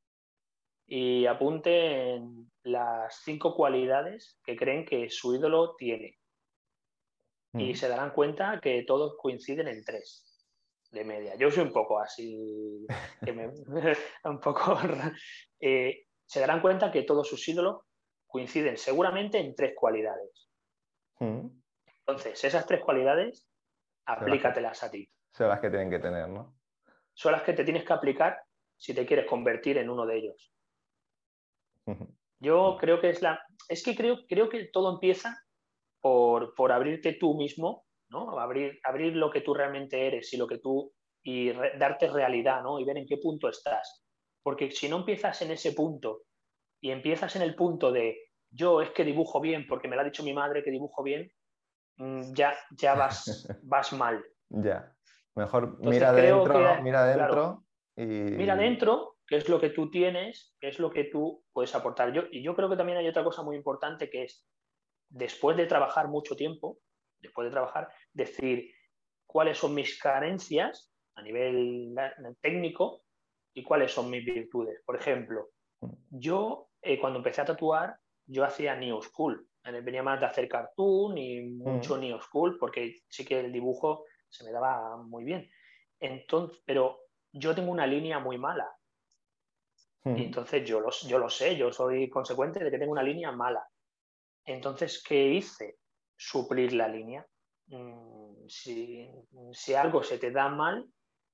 y 0.85 1.25
apunten 1.25 2.51
las 2.63 3.21
cinco 3.23 3.55
cualidades 3.55 4.39
que 4.43 4.55
creen 4.55 4.85
que 4.85 5.09
su 5.09 5.35
ídolo 5.35 5.75
tiene. 5.75 6.17
Y 7.55 7.75
se 7.75 7.87
darán 7.87 8.13
cuenta 8.13 8.59
que 8.59 8.83
todos 8.83 9.15
coinciden 9.15 9.67
en 9.67 9.83
tres 9.83 10.47
de 10.89 11.03
media. 11.03 11.35
Yo 11.35 11.51
soy 11.51 11.63
un 11.63 11.71
poco 11.71 11.99
así, 11.99 12.87
un 14.23 14.39
poco... 14.39 14.79
Eh, 15.59 16.05
se 16.25 16.39
darán 16.39 16.61
cuenta 16.61 16.91
que 16.91 17.03
todos 17.03 17.27
sus 17.27 17.47
ídolos 17.47 17.81
coinciden 18.25 18.77
seguramente 18.77 19.37
en 19.37 19.53
tres 19.55 19.73
cualidades. 19.75 20.49
Mm. 21.19 21.47
Entonces, 21.99 22.43
esas 22.43 22.65
tres 22.65 22.81
cualidades, 22.81 23.47
aplícatelas 24.05 24.83
a 24.83 24.89
ti. 24.89 25.07
Son 25.31 25.49
las 25.49 25.59
que 25.59 25.69
tienen 25.69 25.89
que 25.89 25.99
tener, 25.99 26.27
¿no? 26.27 26.55
Son 27.13 27.31
las 27.31 27.43
que 27.43 27.53
te 27.53 27.63
tienes 27.63 27.85
que 27.85 27.93
aplicar 27.93 28.41
si 28.75 28.93
te 28.93 29.05
quieres 29.05 29.27
convertir 29.27 29.77
en 29.77 29.89
uno 29.89 30.05
de 30.05 30.17
ellos. 30.17 30.52
Yo 32.39 32.77
creo 32.79 32.99
que 32.99 33.09
es 33.09 33.21
la. 33.21 33.39
Es 33.69 33.83
que 33.83 33.95
creo, 33.95 34.19
creo 34.27 34.49
que 34.49 34.65
todo 34.65 34.93
empieza 34.93 35.37
por, 36.01 36.53
por 36.55 36.71
abrirte 36.71 37.13
tú 37.13 37.35
mismo, 37.35 37.85
¿no? 38.09 38.37
Abrir, 38.39 38.79
abrir 38.83 39.15
lo 39.15 39.31
que 39.31 39.41
tú 39.41 39.53
realmente 39.53 40.07
eres 40.07 40.33
y 40.33 40.37
lo 40.37 40.47
que 40.47 40.59
tú. 40.59 40.93
y 41.25 41.51
darte 41.51 42.09
realidad, 42.09 42.61
¿no? 42.61 42.79
Y 42.79 42.85
ver 42.85 42.97
en 42.97 43.05
qué 43.07 43.17
punto 43.17 43.47
estás. 43.47 44.03
Porque 44.43 44.71
si 44.71 44.89
no 44.89 44.97
empiezas 44.97 45.41
en 45.41 45.51
ese 45.51 45.71
punto 45.71 46.23
y 46.81 46.91
empiezas 46.91 47.35
en 47.37 47.43
el 47.43 47.55
punto 47.55 47.91
de 47.93 48.17
yo 48.51 48.81
es 48.81 48.91
que 48.91 49.05
dibujo 49.05 49.39
bien 49.39 49.65
porque 49.67 49.87
me 49.87 49.95
lo 49.95 50.01
ha 50.01 50.05
dicho 50.05 50.23
mi 50.23 50.33
madre 50.33 50.63
que 50.63 50.71
dibujo 50.71 51.01
bien, 51.01 51.31
mm, 51.97 52.33
ya, 52.33 52.53
ya 52.71 52.93
vas, 52.95 53.47
vas 53.63 53.93
mal. 53.93 54.23
Ya. 54.49 54.93
Mejor 55.35 55.79
mira 55.79 56.09
adentro, 56.09 56.81
mira 56.83 57.03
adentro 57.03 57.63
y. 57.95 58.05
Mira 58.05 58.53
adentro, 58.53 59.02
qué 59.33 59.37
es 59.37 59.49
lo 59.49 59.59
que 59.59 59.71
tú 59.71 59.89
tienes, 59.89 60.53
qué 60.59 60.67
es 60.67 60.77
lo 60.77 60.91
que 60.91 61.05
tú 61.05 61.43
puedes 61.51 61.73
aportar. 61.73 62.13
Yo, 62.13 62.21
y 62.29 62.43
yo 62.43 62.55
creo 62.55 62.69
que 62.69 62.77
también 62.77 62.99
hay 62.99 63.07
otra 63.07 63.23
cosa 63.23 63.41
muy 63.41 63.55
importante 63.55 64.07
que 64.07 64.25
es, 64.25 64.47
después 65.09 65.57
de 65.57 65.65
trabajar 65.65 66.07
mucho 66.07 66.35
tiempo, 66.35 66.77
después 67.19 67.47
de 67.47 67.51
trabajar, 67.51 67.91
decir 68.13 68.69
cuáles 69.25 69.57
son 69.57 69.73
mis 69.73 69.99
carencias 69.99 70.93
a 71.15 71.23
nivel 71.23 71.95
técnico 72.41 73.05
y 73.55 73.63
cuáles 73.63 73.91
son 73.91 74.11
mis 74.11 74.23
virtudes. 74.23 74.83
Por 74.85 74.97
ejemplo, 74.97 75.49
yo 76.11 76.69
eh, 76.83 76.99
cuando 76.99 77.17
empecé 77.17 77.41
a 77.41 77.45
tatuar, 77.45 77.97
yo 78.27 78.43
hacía 78.43 78.75
New 78.75 79.01
School. 79.01 79.47
Venía 79.63 80.03
más 80.03 80.19
de 80.19 80.27
hacer 80.27 80.47
cartoon 80.47 81.17
y 81.17 81.41
mucho 81.41 81.97
mm. 81.97 82.01
New 82.01 82.19
School, 82.19 82.59
porque 82.59 82.97
sí 83.09 83.25
que 83.25 83.39
el 83.39 83.51
dibujo 83.51 84.05
se 84.29 84.43
me 84.43 84.51
daba 84.51 84.97
muy 84.97 85.23
bien. 85.23 85.49
Entonces, 85.99 86.61
pero 86.67 86.99
yo 87.31 87.55
tengo 87.55 87.71
una 87.71 87.87
línea 87.87 88.19
muy 88.19 88.37
mala. 88.37 88.69
Mm. 90.03 90.17
Y 90.17 90.25
entonces 90.25 90.67
yo 90.67 90.79
lo, 90.79 90.89
yo 91.07 91.17
lo 91.17 91.29
sé, 91.29 91.55
yo 91.55 91.71
soy 91.71 92.09
consecuente 92.09 92.63
de 92.63 92.71
que 92.71 92.77
tengo 92.77 92.91
una 92.91 93.03
línea 93.03 93.31
mala. 93.31 93.65
Entonces, 94.45 95.03
¿qué 95.07 95.29
hice? 95.29 95.77
Suplir 96.15 96.73
la 96.73 96.87
línea. 96.87 97.25
Mm, 97.67 98.47
si, 98.47 99.09
si 99.51 99.73
algo 99.73 100.03
se 100.03 100.17
te 100.17 100.31
da 100.31 100.49
mal, 100.49 100.85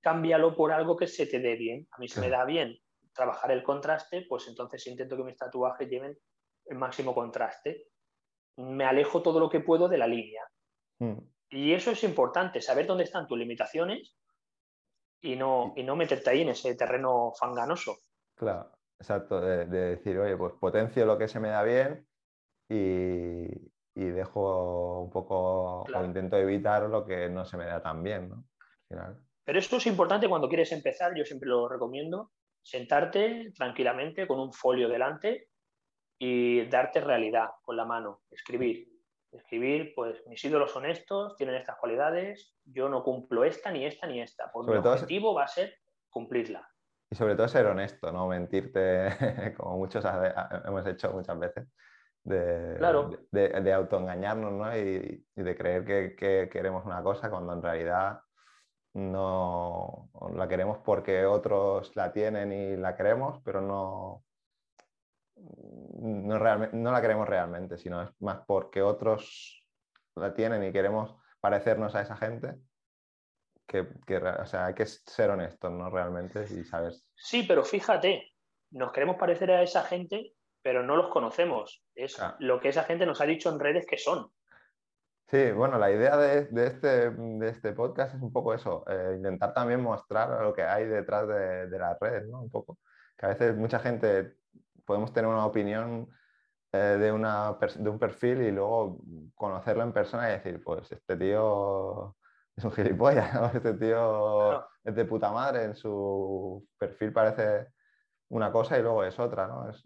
cámbialo 0.02 0.56
por 0.56 0.72
algo 0.72 0.96
que 0.96 1.08
se 1.08 1.26
te 1.26 1.40
dé 1.40 1.56
bien. 1.56 1.88
A 1.92 1.98
mí 2.00 2.08
se 2.08 2.22
me 2.22 2.30
da 2.30 2.46
bien 2.46 2.78
trabajar 3.14 3.52
el 3.52 3.64
contraste, 3.64 4.26
pues 4.30 4.48
entonces 4.48 4.86
intento 4.88 5.18
que 5.18 5.24
mis 5.24 5.38
tatuajes 5.38 5.90
lleven 5.90 6.18
el 6.66 6.78
máximo 6.78 7.14
contraste. 7.14 7.88
Me 8.58 8.86
alejo 8.86 9.22
todo 9.22 9.40
lo 9.40 9.50
que 9.50 9.60
puedo 9.60 9.88
de 9.88 9.98
la 9.98 10.08
línea. 10.08 10.44
Hmm. 11.00 11.18
Y 11.50 11.74
eso 11.74 11.92
es 11.92 12.04
importante, 12.04 12.62
saber 12.62 12.86
dónde 12.86 13.06
están 13.06 13.28
tus 13.28 13.38
limitaciones 13.38 14.16
y 15.22 15.36
no, 15.36 15.74
y 15.76 15.84
no 15.84 15.96
meterte 15.96 16.30
ahí 16.30 16.42
en 16.42 16.50
ese 16.50 16.76
terreno 16.76 17.34
fanganoso. 17.38 17.98
Claro, 18.40 18.72
exacto, 18.98 19.42
de, 19.42 19.66
decir, 19.66 20.18
oye, 20.18 20.38
pues 20.38 20.54
potencio 20.54 21.06
lo 21.06 21.18
que 21.18 21.28
se 21.28 21.42
me 21.42 21.50
da 21.50 21.62
bien 21.62 22.08
y, 22.70 23.46
dejo 23.94 25.02
un 25.02 25.10
poco 25.10 25.82
o 25.82 26.06
intento 26.06 26.38
evitar 26.38 26.84
lo 26.84 27.06
que 27.06 27.28
no 27.28 27.44
se 27.44 27.58
me 27.58 27.66
da 27.66 27.82
tan 27.82 28.02
bien, 28.02 28.30
¿no? 28.30 28.46
Pero 29.44 29.60
esto 29.60 29.76
es 29.76 29.88
importante 29.88 30.30
cuando 30.30 30.48
quieres 30.48 30.72
empezar, 30.72 31.14
yo 31.18 31.26
siempre 31.26 31.50
lo 31.50 31.68
recomiendo, 31.68 32.32
sentarte 32.62 33.52
tranquilamente 33.54 34.26
con 34.26 34.40
un 34.40 34.54
folio 34.54 34.88
delante 34.88 35.50
y 36.18 36.66
darte 36.68 37.02
realidad 37.02 37.50
con 37.62 37.76
la 37.76 37.84
mano, 37.84 38.22
escribir. 38.32 38.88
Escribir, 39.34 39.92
pues 39.96 40.26
mis 40.28 40.44
ídolos 40.46 40.72
son 40.72 40.86
estos, 40.86 41.36
tienen 41.36 41.56
estas 41.56 41.78
cualidades, 41.78 42.56
yo 42.64 42.88
no 42.88 43.04
cumplo 43.04 43.44
esta, 43.44 43.70
ni 43.70 43.86
esta, 43.86 44.08
ni 44.08 44.22
esta. 44.22 44.50
Pues 44.52 44.66
mi 44.66 44.78
objetivo 44.78 45.34
va 45.34 45.44
a 45.44 45.48
ser 45.48 45.76
cumplirla. 46.10 46.68
Y 47.12 47.16
sobre 47.16 47.36
todo 47.36 47.48
ser 47.48 47.66
honesto, 47.66 48.12
no 48.12 48.28
mentirte 48.28 49.10
como 49.58 49.78
muchos 49.78 50.06
hemos 50.66 50.86
hecho 50.86 51.12
muchas 51.12 51.40
veces. 51.40 51.68
De, 52.22 52.78
de, 53.32 53.74
autoengañarnos 53.74 54.52
¿no? 54.52 54.78
y, 54.78 55.26
de 55.36 55.58
creer 55.58 56.16
que, 56.16 56.50
queremos 56.52 56.86
una 56.86 57.02
cosa 57.02 57.30
cuando 57.30 57.54
en 57.54 57.64
realidad 57.64 58.20
no 58.94 60.10
la 60.36 60.48
queremos 60.48 60.80
porque 60.80 61.26
otros 61.26 61.96
la 61.96 62.12
tienen 62.12 62.52
y 62.52 62.76
la 62.76 62.96
queremos, 62.96 63.42
pero 63.44 63.62
no, 63.62 64.24
no, 65.38 66.40
no 66.74 66.92
la 66.92 67.02
queremos 67.02 67.28
realmente, 67.28 67.78
sino 67.78 68.04
es 68.04 68.10
más 68.20 68.42
porque 68.46 68.82
otros 68.84 69.66
la 70.16 70.34
tienen 70.34 70.64
y 70.64 70.72
queremos 70.72 71.16
parecernos 71.40 71.96
a 71.96 72.02
esa 72.02 72.18
gente. 72.18 72.60
Que, 73.70 73.86
o 74.18 74.46
sea, 74.48 74.66
hay 74.66 74.74
que 74.74 74.88
ser 74.88 75.30
honestos, 75.30 75.72
¿no? 75.72 75.92
Realmente 75.92 76.44
y 76.50 76.64
sabes. 76.64 77.06
Sí, 77.16 77.46
pero 77.48 77.64
fíjate, 77.64 78.34
nos 78.72 78.92
queremos 78.92 79.18
parecer 79.18 79.52
a 79.52 79.62
esa 79.62 79.84
gente, 79.84 80.34
pero 80.64 80.82
no 80.82 80.96
los 80.96 81.10
conocemos. 81.10 81.84
Es 81.94 82.18
lo 82.40 82.60
que 82.60 82.70
esa 82.70 82.84
gente 82.84 83.06
nos 83.06 83.22
ha 83.22 83.26
dicho 83.26 83.48
en 83.52 83.60
redes 83.60 83.86
que 83.86 84.00
son. 84.00 84.32
Sí, 85.28 85.52
bueno, 85.52 85.78
la 85.78 85.92
idea 85.92 86.18
de, 86.18 86.50
este, 86.66 87.12
de 87.12 87.50
este, 87.50 87.74
podcast 87.74 88.16
es 88.16 88.22
un 88.24 88.34
poco 88.34 88.56
eso, 88.56 88.84
eh, 88.90 89.14
intentar 89.18 89.54
también 89.54 89.84
mostrar 89.84 90.42
lo 90.42 90.52
que 90.52 90.64
hay 90.64 90.86
detrás 90.86 91.28
de, 91.28 91.78
las 91.78 92.00
redes, 92.00 92.28
¿no? 92.28 92.42
Un 92.42 92.50
poco. 92.50 92.80
Que 93.16 93.28
a 93.28 93.30
veces 93.30 93.56
mucha 93.56 93.78
gente 93.78 94.38
podemos 94.84 95.14
tener 95.14 95.30
una 95.30 95.46
opinión 95.46 96.10
eh, 96.72 96.98
de, 97.00 97.12
una, 97.12 97.56
de 97.76 97.90
un 97.92 98.00
perfil 98.00 98.42
y 98.42 98.52
luego 98.52 98.98
conocerlo 99.36 99.84
en 99.84 99.94
persona 99.94 100.28
y 100.30 100.32
decir, 100.32 100.64
pues 100.64 100.92
este 100.92 101.16
tío 101.16 102.16
es 102.60 102.66
un 102.66 102.72
gilipollas, 102.72 103.34
¿no? 103.34 103.46
Este 103.54 103.74
tío 103.74 104.62
es 104.84 104.96
de 104.96 105.06
puta 105.06 105.32
madre, 105.32 105.64
en 105.64 105.76
su 105.76 106.68
perfil 106.78 107.12
parece 107.14 107.68
una 108.30 108.52
cosa 108.52 108.78
y 108.78 108.82
luego 108.82 109.04
es 109.04 109.18
otra, 109.18 109.48
¿no? 109.48 109.70
Es, 109.70 109.84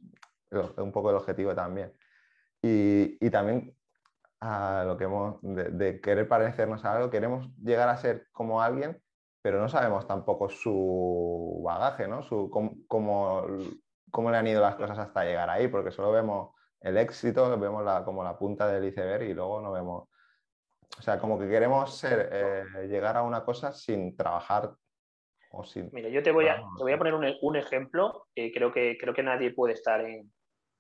un 0.78 0.92
poco 0.92 1.10
el 1.10 1.16
objetivo 1.16 1.56
también. 1.56 1.94
Y, 2.62 3.18
y 3.26 3.30
también 3.32 3.76
a 4.40 4.84
lo 4.86 4.98
que 4.98 5.06
hemos, 5.06 5.38
de, 5.42 6.02
querer 6.02 6.28
parecernos 6.28 6.84
a 6.86 6.96
algo, 6.96 7.10
queremos 7.10 7.50
llegar 7.58 7.90
a 7.90 7.98
ser 7.98 8.28
como 8.32 8.62
alguien, 8.62 9.02
pero 9.42 9.60
no 9.60 9.70
sabemos 9.70 10.06
tampoco 10.06 10.50
su 10.50 11.62
bagaje, 11.64 12.08
¿no? 12.08 12.24
Su, 12.24 12.50
cómo, 12.52 12.76
cómo, 14.12 14.32
le 14.32 14.38
han 14.38 14.48
ido 14.48 14.62
las 14.62 14.76
cosas 14.76 15.00
hasta 15.00 15.24
llegar 15.24 15.50
ahí, 15.50 15.68
porque 15.68 15.92
solo 15.92 16.12
vemos 16.12 16.56
el 16.82 16.98
éxito, 16.98 17.58
vemos 17.58 17.84
la, 17.84 18.04
como 18.04 18.24
la 18.24 18.38
punta 18.38 18.68
del 18.68 18.86
iceberg 18.86 19.24
y 19.24 19.34
luego 19.34 19.62
no 19.62 19.72
vemos... 19.72 20.10
O 20.98 21.02
sea, 21.02 21.20
como 21.20 21.40
que 21.40 21.48
queremos 21.48 21.98
ser, 21.98 22.30
eh, 22.32 22.88
llegar 22.88 23.18
a 23.18 23.24
una 23.24 23.44
cosa 23.44 23.72
sin 23.72 24.16
trabajar 24.16 24.72
o 25.52 25.64
sin... 25.64 25.90
Mira, 25.92 26.10
yo 26.10 26.24
te 26.24 26.32
voy 26.32 26.48
a, 26.48 26.56
te 26.56 26.84
voy 26.84 26.94
a 26.94 26.98
poner 26.98 27.14
un, 27.14 27.26
un 27.42 27.56
ejemplo, 27.56 28.28
creo, 28.34 28.72
que, 28.72 28.98
creo 29.00 29.14
que 29.14 29.24
nadie 29.24 29.54
puede 29.54 29.74
estar 29.74 30.02
en, 30.02 30.32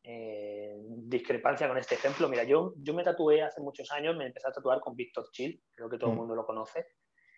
eh, 0.05 0.75
discrepancia 0.85 1.67
con 1.67 1.77
este 1.77 1.95
ejemplo. 1.95 2.27
Mira, 2.27 2.43
yo, 2.43 2.73
yo 2.77 2.93
me 2.93 3.03
tatué 3.03 3.41
hace 3.41 3.61
muchos 3.61 3.89
años, 3.91 4.17
me 4.17 4.25
empecé 4.25 4.47
a 4.47 4.51
tatuar 4.51 4.81
con 4.81 4.95
Víctor 4.95 5.29
Chill, 5.31 5.61
creo 5.71 5.89
que 5.89 5.97
todo 5.97 6.09
el 6.09 6.15
mm. 6.15 6.19
mundo 6.19 6.35
lo 6.35 6.45
conoce. 6.45 6.87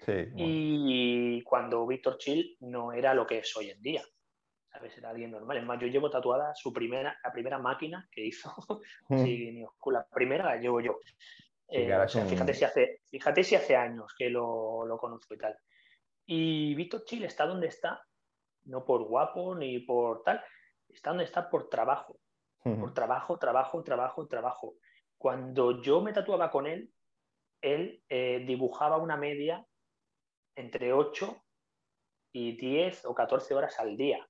Sí, 0.03 0.11
Y 0.35 1.41
cuando 1.43 1.85
Víctor 1.85 2.17
Chill 2.17 2.57
no 2.61 2.91
era 2.91 3.13
lo 3.13 3.25
que 3.25 3.39
es 3.39 3.55
hoy 3.55 3.69
en 3.69 3.81
día. 3.81 4.03
¿Sabes? 4.71 4.97
Era 4.97 5.11
alguien 5.11 5.31
normal. 5.31 5.57
Es 5.57 5.63
más, 5.63 5.79
yo 5.79 5.87
llevo 5.87 6.09
tatuada 6.09 6.53
su 6.53 6.73
primera, 6.73 7.17
la 7.23 7.31
primera 7.31 7.59
máquina 7.59 8.09
que 8.11 8.25
hizo. 8.25 8.51
sí, 9.09 9.63
la 9.85 10.05
primera 10.07 10.45
la 10.45 10.57
llevo 10.57 10.81
yo. 10.81 10.99
Eh, 11.67 12.07
fíjate, 12.07 12.53
si 12.53 12.63
hace, 12.63 13.01
fíjate 13.05 13.43
si 13.43 13.55
hace 13.55 13.75
años 13.75 14.13
que 14.17 14.29
lo, 14.29 14.85
lo 14.85 14.97
conozco 14.97 15.33
y 15.33 15.37
tal. 15.37 15.57
Y 16.25 16.75
Víctor 16.75 17.03
Chill 17.05 17.23
está 17.25 17.45
donde 17.45 17.67
está, 17.67 18.03
no 18.65 18.85
por 18.85 19.03
guapo 19.03 19.55
ni 19.55 19.79
por 19.79 20.23
tal, 20.23 20.43
está 20.89 21.11
donde 21.11 21.25
está 21.25 21.49
por 21.49 21.69
trabajo. 21.69 22.19
Por 22.63 22.95
trabajo, 22.95 23.37
trabajo, 23.37 23.83
trabajo, 23.83 24.27
trabajo. 24.27 24.75
Cuando 25.19 25.83
yo 25.83 26.01
me 26.01 26.13
tatuaba 26.13 26.49
con 26.49 26.65
él, 26.65 26.91
él 27.61 28.03
eh, 28.09 28.43
dibujaba 28.45 28.97
una 28.97 29.17
media 29.17 29.63
entre 30.55 30.91
8 30.91 31.43
y 32.31 32.57
10 32.57 33.05
o 33.05 33.13
14 33.13 33.53
horas 33.53 33.79
al 33.79 33.95
día. 33.95 34.27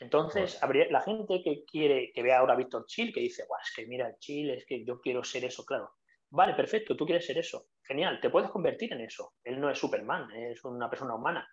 Entonces, 0.00 0.60
la 0.90 1.00
gente 1.00 1.42
que 1.42 1.64
quiere 1.64 2.12
que 2.14 2.22
vea 2.22 2.38
ahora 2.38 2.54
a 2.54 2.56
Víctor 2.56 2.84
Chill, 2.86 3.12
que 3.12 3.20
dice, 3.20 3.42
es 3.42 3.74
que 3.74 3.86
mira 3.86 4.08
el 4.08 4.16
Chill, 4.18 4.50
es 4.50 4.64
que 4.64 4.84
yo 4.84 5.00
quiero 5.00 5.24
ser 5.24 5.44
eso, 5.44 5.64
claro. 5.64 5.94
Vale, 6.30 6.54
perfecto, 6.54 6.96
tú 6.96 7.04
quieres 7.04 7.26
ser 7.26 7.38
eso. 7.38 7.66
Genial, 7.82 8.20
te 8.20 8.30
puedes 8.30 8.50
convertir 8.50 8.92
en 8.92 9.00
eso. 9.00 9.34
Él 9.42 9.60
no 9.60 9.68
es 9.68 9.78
Superman, 9.78 10.30
es 10.30 10.64
una 10.64 10.88
persona 10.88 11.14
humana. 11.14 11.48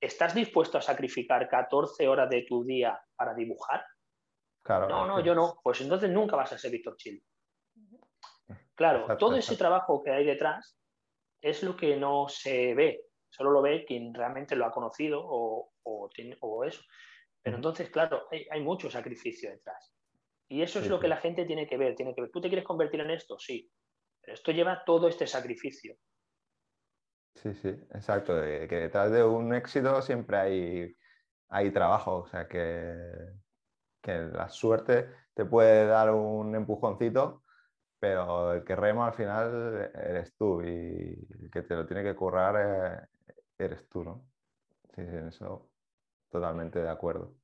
¿Estás 0.00 0.34
dispuesto 0.34 0.78
a 0.78 0.82
sacrificar 0.82 1.48
14 1.48 2.08
horas 2.08 2.28
de 2.28 2.44
tu 2.48 2.64
día 2.64 2.98
para 3.14 3.34
dibujar? 3.34 3.84
Claro. 4.62 4.88
No, 4.88 5.06
no, 5.06 5.20
yo 5.20 5.34
no. 5.34 5.60
Pues 5.62 5.80
entonces 5.80 6.10
nunca 6.10 6.36
vas 6.36 6.52
a 6.52 6.58
ser 6.58 6.72
Víctor 6.72 6.96
Chill. 6.96 7.22
Claro, 8.74 9.16
todo 9.18 9.36
ese 9.36 9.56
trabajo 9.56 10.02
que 10.02 10.10
hay 10.10 10.24
detrás 10.24 10.80
es 11.40 11.62
lo 11.62 11.76
que 11.76 11.96
no 11.96 12.28
se 12.28 12.74
ve. 12.74 13.04
Solo 13.28 13.50
lo 13.50 13.62
ve 13.62 13.84
quien 13.84 14.12
realmente 14.12 14.56
lo 14.56 14.66
ha 14.66 14.70
conocido 14.70 15.20
o, 15.22 15.72
o, 15.82 16.64
eso. 16.64 16.82
Pero 17.42 17.56
entonces, 17.56 17.90
claro, 17.90 18.28
hay, 18.30 18.60
mucho 18.60 18.90
sacrificio 18.90 19.50
detrás. 19.50 19.94
Y 20.48 20.62
eso 20.62 20.80
es 20.80 20.88
lo 20.88 21.00
que 21.00 21.08
la 21.08 21.16
gente 21.16 21.44
tiene 21.44 21.66
que 21.66 21.76
ver. 21.76 21.94
Tiene 21.94 22.14
que 22.14 22.22
ver. 22.22 22.30
¿Tú 22.30 22.40
te 22.40 22.48
quieres 22.48 22.66
convertir 22.66 23.00
en 23.00 23.10
esto? 23.10 23.38
Sí. 23.38 23.70
Pero 24.20 24.34
esto 24.34 24.52
lleva 24.52 24.84
todo 24.84 25.08
este 25.08 25.26
sacrificio. 25.26 25.96
Sí, 27.36 27.54
sí, 27.54 27.68
exacto. 27.68 28.34
Que 28.42 28.68
detrás 28.68 29.10
de 29.10 29.24
un 29.24 29.54
éxito 29.54 30.02
siempre 30.02 30.36
hay, 30.36 30.96
hay 31.48 31.70
trabajo. 31.70 32.18
O 32.18 32.26
sea, 32.26 32.46
que, 32.46 32.94
que 34.02 34.12
la 34.12 34.48
suerte 34.48 35.08
te 35.32 35.44
puede 35.44 35.86
dar 35.86 36.12
un 36.12 36.54
empujoncito, 36.54 37.44
pero 37.98 38.52
el 38.54 38.64
que 38.64 38.76
rema 38.76 39.06
al 39.06 39.14
final 39.14 39.90
eres 39.94 40.34
tú 40.36 40.62
y 40.62 41.26
el 41.40 41.50
que 41.50 41.62
te 41.62 41.74
lo 41.74 41.86
tiene 41.86 42.02
que 42.02 42.16
currar 42.16 42.56
eh, 42.58 43.34
eres 43.56 43.88
tú, 43.88 44.04
¿no? 44.04 44.26
Sí, 44.94 45.02
sí, 45.06 45.16
eso 45.28 45.69
totalmente 46.30 46.80
de 46.80 46.88
acuerdo. 46.88 47.34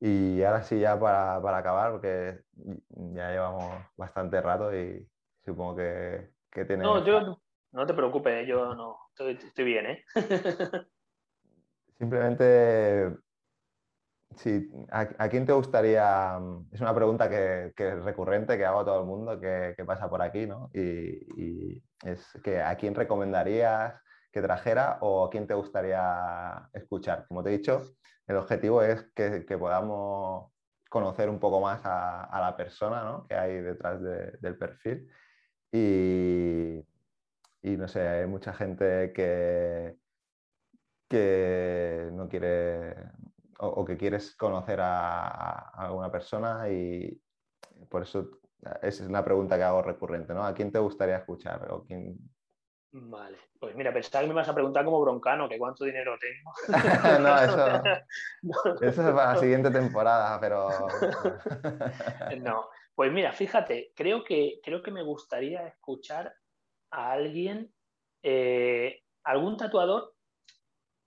Y 0.00 0.42
ahora 0.42 0.62
sí, 0.62 0.80
ya 0.80 0.98
para, 0.98 1.36
acabar, 1.56 1.92
porque 1.92 2.40
ya 2.54 3.30
llevamos 3.30 3.82
bastante 3.96 4.40
rato 4.40 4.74
y 4.74 5.08
supongo 5.44 5.76
que, 5.76 6.30
que 6.50 6.64
tienes... 6.64 6.84
No, 6.84 7.04
yo 7.04 7.40
no, 7.72 7.86
te 7.86 7.94
preocupes, 7.94 8.46
yo 8.46 8.74
no, 8.74 8.98
estoy, 9.10 9.32
estoy 9.34 9.64
bien, 9.64 9.86
¿eh? 9.86 10.04
Simplemente 11.98 13.16
Sí, 14.36 14.68
¿a, 14.90 15.28
quién 15.28 15.46
te 15.46 15.52
gustaría? 15.52 16.38
Es 16.72 16.80
una 16.80 16.94
pregunta 16.94 17.28
que, 17.28 17.72
es 17.76 18.04
recurrente, 18.04 18.56
que 18.56 18.64
hago 18.64 18.80
a 18.80 18.84
todo 18.84 19.00
el 19.00 19.06
mundo 19.06 19.40
que, 19.40 19.74
pasa 19.86 20.08
por 20.08 20.22
aquí, 20.22 20.46
¿no? 20.46 20.70
Y, 20.74 21.82
es 22.04 22.26
que 22.42 22.60
¿a 22.60 22.76
quién 22.76 22.94
recomendarías 22.94 23.94
que 24.34 24.42
trajera 24.42 24.98
o 25.00 25.24
a 25.24 25.30
quién 25.30 25.46
te 25.46 25.54
gustaría 25.54 26.68
escuchar? 26.72 27.24
Como 27.28 27.44
te 27.44 27.50
he 27.50 27.58
dicho, 27.58 27.80
el 28.26 28.36
objetivo 28.36 28.82
es 28.82 29.04
que, 29.14 29.44
podamos 29.56 30.52
conocer 30.90 31.28
un 31.30 31.38
poco 31.38 31.60
más 31.60 31.80
a, 31.84 32.40
la 32.40 32.56
persona 32.56 33.04
¿no? 33.04 33.26
que 33.28 33.36
hay 33.36 33.60
detrás 33.60 34.02
del 34.02 34.58
perfil. 34.58 35.08
Y, 35.70 36.84
y 37.62 37.76
no 37.76 37.86
sé, 37.86 38.00
hay 38.00 38.26
mucha 38.26 38.52
gente 38.52 39.12
que, 39.12 39.96
que 41.08 42.10
no 42.12 42.28
quiere 42.28 42.96
o, 43.60 43.84
que 43.84 43.96
quieres 43.96 44.34
conocer 44.34 44.80
a, 44.80 45.70
alguna 45.70 46.10
persona 46.10 46.68
y 46.68 47.20
por 47.88 48.02
eso 48.02 48.30
es 48.82 49.00
la 49.02 49.24
pregunta 49.24 49.56
que 49.56 49.62
hago 49.62 49.82
recurrente, 49.82 50.34
¿no? 50.34 50.44
¿A 50.44 50.54
quién 50.54 50.72
te 50.72 50.80
gustaría 50.80 51.18
escuchar? 51.18 51.70
O 51.70 51.84
quién... 51.84 52.18
Vale, 52.96 53.36
pues 53.58 53.74
mira, 53.74 53.92
pensaba 53.92 54.22
que 54.22 54.28
me 54.28 54.34
vas 54.34 54.48
a 54.48 54.54
preguntar 54.54 54.84
como 54.84 55.00
broncano, 55.00 55.48
que 55.48 55.58
cuánto 55.58 55.84
dinero 55.84 56.16
tengo. 56.16 56.52
no, 57.20 57.42
eso, 57.42 57.82
eso 58.82 59.08
es 59.08 59.14
para 59.14 59.34
la 59.34 59.36
siguiente 59.36 59.68
temporada, 59.72 60.38
pero... 60.38 60.68
no, 62.40 62.68
pues 62.94 63.12
mira, 63.12 63.32
fíjate, 63.32 63.92
creo 63.96 64.22
que, 64.22 64.60
creo 64.62 64.80
que 64.80 64.92
me 64.92 65.02
gustaría 65.02 65.66
escuchar 65.66 66.32
a 66.92 67.10
alguien, 67.10 67.74
eh, 68.22 69.02
algún 69.24 69.56
tatuador 69.56 70.14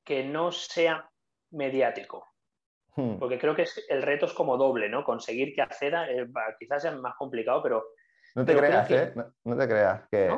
que 0.03 0.25
no 0.25 0.51
sea 0.51 1.09
mediático. 1.51 2.27
Hmm. 2.97 3.17
Porque 3.17 3.39
creo 3.39 3.55
que 3.55 3.65
el 3.87 4.01
reto 4.01 4.25
es 4.25 4.33
como 4.33 4.57
doble, 4.57 4.89
¿no? 4.89 5.05
Conseguir 5.05 5.55
que 5.55 5.61
acceda, 5.61 6.11
eh, 6.11 6.27
quizás 6.59 6.81
sea 6.81 6.91
más 6.91 7.15
complicado, 7.15 7.63
pero... 7.63 7.85
No 8.37 8.45
te 8.45 8.55
creas, 8.55 8.91
¿eh? 8.91 9.13
No, 9.45 9.57
te 9.57 9.67
creas, 9.67 10.07
que 10.11 10.29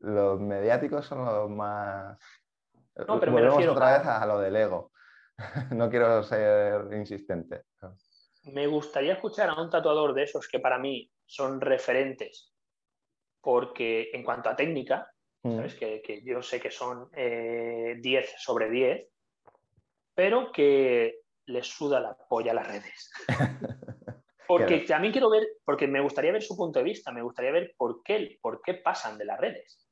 los 0.00 0.38
mediáticos 0.38 1.06
son 1.06 1.24
los 1.24 1.48
más... 1.48 2.18
No, 3.08 3.18
pero 3.18 3.32
Volvemos 3.32 3.34
me 3.34 3.48
refiero 3.48 3.72
otra 3.72 3.96
vez 3.96 4.06
a 4.06 4.26
lo 4.26 4.38
del 4.40 4.56
ego. 4.56 4.92
no 5.70 5.88
quiero 5.88 6.22
ser 6.22 6.92
insistente. 6.92 7.62
Me 8.52 8.66
gustaría 8.66 9.14
escuchar 9.14 9.48
a 9.48 9.54
un 9.54 9.70
tatuador 9.70 10.12
de 10.12 10.24
esos 10.24 10.48
que 10.48 10.60
para 10.60 10.78
mí 10.78 11.10
son 11.24 11.62
referentes, 11.62 12.52
porque 13.40 14.10
en 14.12 14.22
cuanto 14.22 14.50
a 14.50 14.56
técnica, 14.56 15.10
hmm. 15.42 15.56
¿sabes? 15.56 15.74
Que, 15.76 16.22
yo 16.22 16.42
sé 16.42 16.60
que 16.60 16.70
son 16.70 17.08
10 17.10 17.16
eh, 17.16 18.34
sobre 18.36 18.68
10, 18.68 19.08
pero 20.14 20.52
que 20.52 21.20
les 21.46 21.66
suda 21.66 22.00
la 22.00 22.14
polla 22.28 22.52
a 22.52 22.56
las 22.56 22.68
redes. 22.68 23.10
Porque 24.50 24.80
también 24.80 25.12
quiero 25.12 25.30
ver, 25.30 25.46
porque 25.64 25.86
me 25.86 26.00
gustaría 26.00 26.32
ver 26.32 26.42
su 26.42 26.56
punto 26.56 26.80
de 26.80 26.84
vista, 26.84 27.12
me 27.12 27.22
gustaría 27.22 27.52
ver 27.52 27.72
por 27.76 28.02
qué, 28.02 28.36
por 28.42 28.60
qué 28.62 28.74
pasan 28.74 29.16
de 29.16 29.24
las 29.24 29.38
redes. 29.38 29.88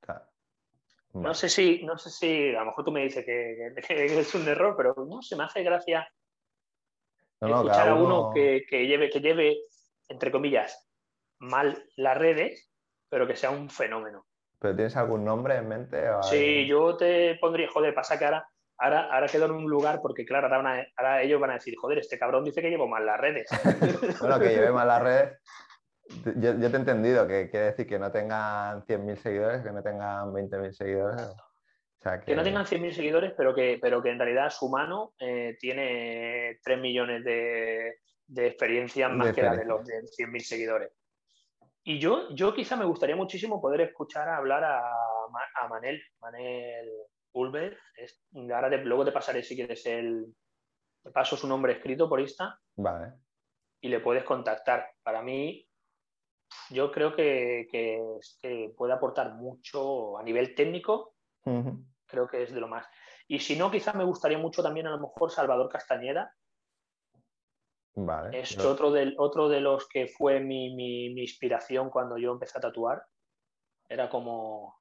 No 1.14 1.32
sé 1.32 1.48
si, 1.48 1.84
no 1.84 1.96
sé 1.96 2.10
si, 2.10 2.54
a 2.56 2.60
lo 2.60 2.66
mejor 2.66 2.84
tú 2.84 2.90
me 2.90 3.04
dices 3.04 3.24
que, 3.24 3.72
es 4.18 4.34
un 4.34 4.48
error, 4.48 4.74
pero 4.76 4.94
no 5.08 5.22
se 5.22 5.36
me 5.36 5.44
hace 5.44 5.62
gracia 5.62 6.08
escuchar 7.40 7.88
a 7.88 7.94
uno, 7.94 8.32
que, 8.34 8.66
lleve, 8.68 9.10
que 9.10 9.20
lleve, 9.20 9.58
entre 10.08 10.32
comillas, 10.32 10.90
mal 11.38 11.84
las 11.94 12.18
redes, 12.18 12.68
pero 13.08 13.28
que 13.28 13.36
sea 13.36 13.50
un 13.50 13.70
fenómeno. 13.70 14.26
¿Pero 14.58 14.74
tienes 14.74 14.96
algún 14.96 15.24
nombre 15.24 15.54
en 15.54 15.68
mente? 15.68 16.04
Sí, 16.22 16.66
yo 16.66 16.96
te 16.96 17.36
pondría, 17.36 17.70
joder, 17.70 17.94
pasa 17.94 18.18
que 18.18 18.24
ahora 18.24 18.48
Ahora, 18.78 19.08
ahora 19.12 19.26
quedo 19.26 19.46
en 19.46 19.50
un 19.52 19.68
lugar 19.68 20.00
porque, 20.00 20.24
claro, 20.24 20.46
ahora, 20.46 21.22
ellos 21.22 21.40
van 21.40 21.50
a 21.50 21.54
decir, 21.54 21.74
joder, 21.76 21.98
este 21.98 22.18
cabrón 22.18 22.44
dice 22.44 22.62
que 22.62 22.70
llevo 22.70 22.86
mal 22.86 23.04
las 23.04 23.18
redes. 23.18 23.48
bueno, 24.20 24.38
que 24.38 24.50
lleve 24.50 24.70
mal 24.70 24.86
las 24.86 25.02
redes. 25.02 25.38
Yo, 26.36 26.58
te 26.58 26.66
he 26.66 26.76
entendido 26.76 27.26
que 27.26 27.50
quiere 27.50 27.66
decir 27.66 27.86
que 27.86 27.98
no 27.98 28.10
tengan 28.10 28.82
100.000 28.82 29.16
seguidores, 29.16 29.62
que 29.62 29.72
no 29.72 29.82
tengan 29.82 30.32
20.000 30.32 30.72
seguidores. 30.72 31.36
que... 32.24 32.36
no 32.36 32.42
tengan 32.42 32.64
100.000 32.64 32.92
seguidores, 32.92 33.32
pero 33.36 33.54
que, 33.54 33.78
pero 33.82 34.00
que 34.00 34.10
en 34.10 34.18
realidad 34.18 34.50
su 34.50 34.70
mano 34.70 35.12
eh, 35.18 35.56
tiene 35.58 36.58
3 36.62 36.80
millones 36.80 37.24
de, 37.24 37.98
de 38.26 38.46
experiencias 38.46 39.10
más 39.12 39.34
que 39.34 39.42
la 39.42 39.56
de 39.56 39.64
los 39.64 39.84
de 39.84 40.02
100.000 40.02 40.40
seguidores. 40.40 40.92
Y 41.82 41.98
yo, 41.98 42.28
yo 42.30 42.54
quizá 42.54 42.76
me 42.76 42.84
gustaría 42.84 43.16
muchísimo 43.16 43.60
poder 43.60 43.80
escuchar 43.80 44.28
hablar 44.28 44.62
a, 44.62 44.78
a 44.88 45.68
Manel, 45.68 46.00
Manel 46.20 46.88
Ulver. 47.38 47.78
Es, 47.96 48.20
ahora 48.34 48.68
luego 48.78 49.04
te 49.04 49.12
pasaré 49.12 49.42
si 49.42 49.56
quieres 49.56 49.84
el. 49.86 50.34
Te 51.02 51.10
paso 51.10 51.36
su 51.36 51.46
nombre 51.46 51.74
escrito 51.74 52.08
por 52.08 52.20
Insta. 52.20 52.58
Vale. 52.76 53.14
Y 53.80 53.88
le 53.88 54.00
puedes 54.00 54.24
contactar. 54.24 54.90
Para 55.02 55.22
mí, 55.22 55.66
yo 56.70 56.90
creo 56.90 57.14
que, 57.14 57.68
puede 58.76 58.92
aportar 58.92 59.34
mucho 59.34 60.18
a 60.18 60.22
nivel 60.22 60.54
técnico. 60.54 61.14
Creo 62.06 62.28
que 62.28 62.42
es 62.42 62.52
de 62.52 62.60
lo 62.60 62.68
más. 62.68 62.86
Y 63.26 63.38
si 63.38 63.56
no, 63.56 63.70
quizás 63.70 63.94
me 63.94 64.04
gustaría 64.04 64.38
mucho 64.38 64.62
también 64.62 64.86
a 64.86 64.90
lo 64.90 65.00
mejor 65.00 65.30
Salvador 65.30 65.68
Castañeda. 65.68 66.34
Vale. 67.94 68.40
Es 68.40 68.58
otro, 68.58 68.90
del, 68.90 69.14
otro 69.18 69.48
de 69.48 69.60
los 69.60 69.88
que 69.88 70.08
fue 70.08 70.40
mi, 70.40 70.74
mi 70.74 71.20
inspiración 71.20 71.90
cuando 71.90 72.18
yo 72.18 72.32
empecé 72.32 72.58
a 72.58 72.62
tatuar. 72.62 73.02
Era 73.88 74.08
como, 74.08 74.78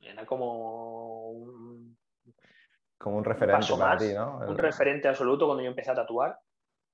era 0.00 0.26
como 0.26 1.30
un, 1.30 1.96
como 2.98 3.18
un 3.18 3.24
referente 3.24 3.74
para 3.76 3.96
ti, 3.96 4.12
¿no? 4.14 4.38
Un 4.38 4.56
referente 4.58 5.08
absoluto 5.08 5.46
cuando 5.46 5.62
yo 5.62 5.70
empecé 5.70 5.90
a 5.90 5.96
tatuar. 5.96 6.38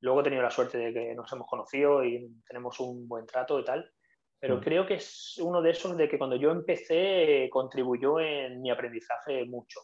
Luego 0.00 0.20
he 0.20 0.24
tenido 0.24 0.42
la 0.42 0.50
suerte 0.50 0.78
de 0.78 0.92
que 0.92 1.14
nos 1.14 1.30
hemos 1.32 1.46
conocido 1.48 2.04
y 2.04 2.42
tenemos 2.46 2.78
un 2.80 3.06
buen 3.08 3.26
trato 3.26 3.58
y 3.58 3.64
tal. 3.64 3.92
Pero 4.40 4.56
mm. 4.56 4.60
creo 4.60 4.86
que 4.86 4.94
es 4.94 5.38
uno 5.42 5.60
de 5.60 5.70
esos 5.70 5.96
de 5.96 6.08
que 6.08 6.18
cuando 6.18 6.36
yo 6.36 6.50
empecé 6.50 7.48
contribuyó 7.52 8.20
en 8.20 8.62
mi 8.62 8.70
aprendizaje 8.70 9.44
mucho. 9.44 9.80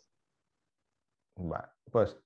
Vale, 1.37 1.69
pues 1.91 2.17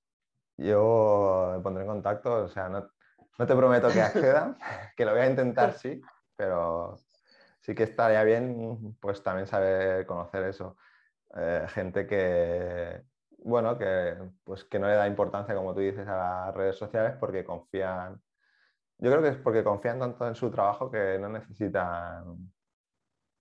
yo 0.58 1.52
me 1.56 1.62
pondré 1.62 1.84
en 1.84 1.88
contacto, 1.88 2.44
o 2.44 2.48
sea, 2.48 2.68
no, 2.68 2.90
no 3.38 3.46
te 3.46 3.56
prometo 3.56 3.88
que 3.88 4.00
acceda, 4.02 4.58
que 4.96 5.04
lo 5.04 5.12
voy 5.12 5.22
a 5.22 5.30
intentar, 5.30 5.72
sí, 5.78 6.00
pero 6.36 6.98
sí 7.68 7.74
que 7.74 7.82
estaría 7.82 8.24
bien, 8.24 8.96
pues 8.98 9.22
también 9.22 9.46
saber 9.46 10.06
conocer 10.06 10.44
eso. 10.44 10.78
Eh, 11.36 11.66
gente 11.68 12.06
que, 12.06 13.02
bueno, 13.44 13.76
que, 13.76 14.16
pues, 14.42 14.64
que 14.64 14.78
no 14.78 14.88
le 14.88 14.94
da 14.94 15.06
importancia, 15.06 15.54
como 15.54 15.74
tú 15.74 15.80
dices, 15.80 16.08
a 16.08 16.16
las 16.16 16.54
redes 16.54 16.76
sociales 16.76 17.16
porque 17.20 17.44
confían, 17.44 18.22
yo 18.98 19.10
creo 19.10 19.22
que 19.22 19.28
es 19.28 19.36
porque 19.36 19.62
confían 19.62 19.98
tanto 19.98 20.26
en 20.26 20.34
su 20.34 20.50
trabajo 20.50 20.90
que 20.90 21.18
no 21.20 21.28
necesitan 21.28 22.50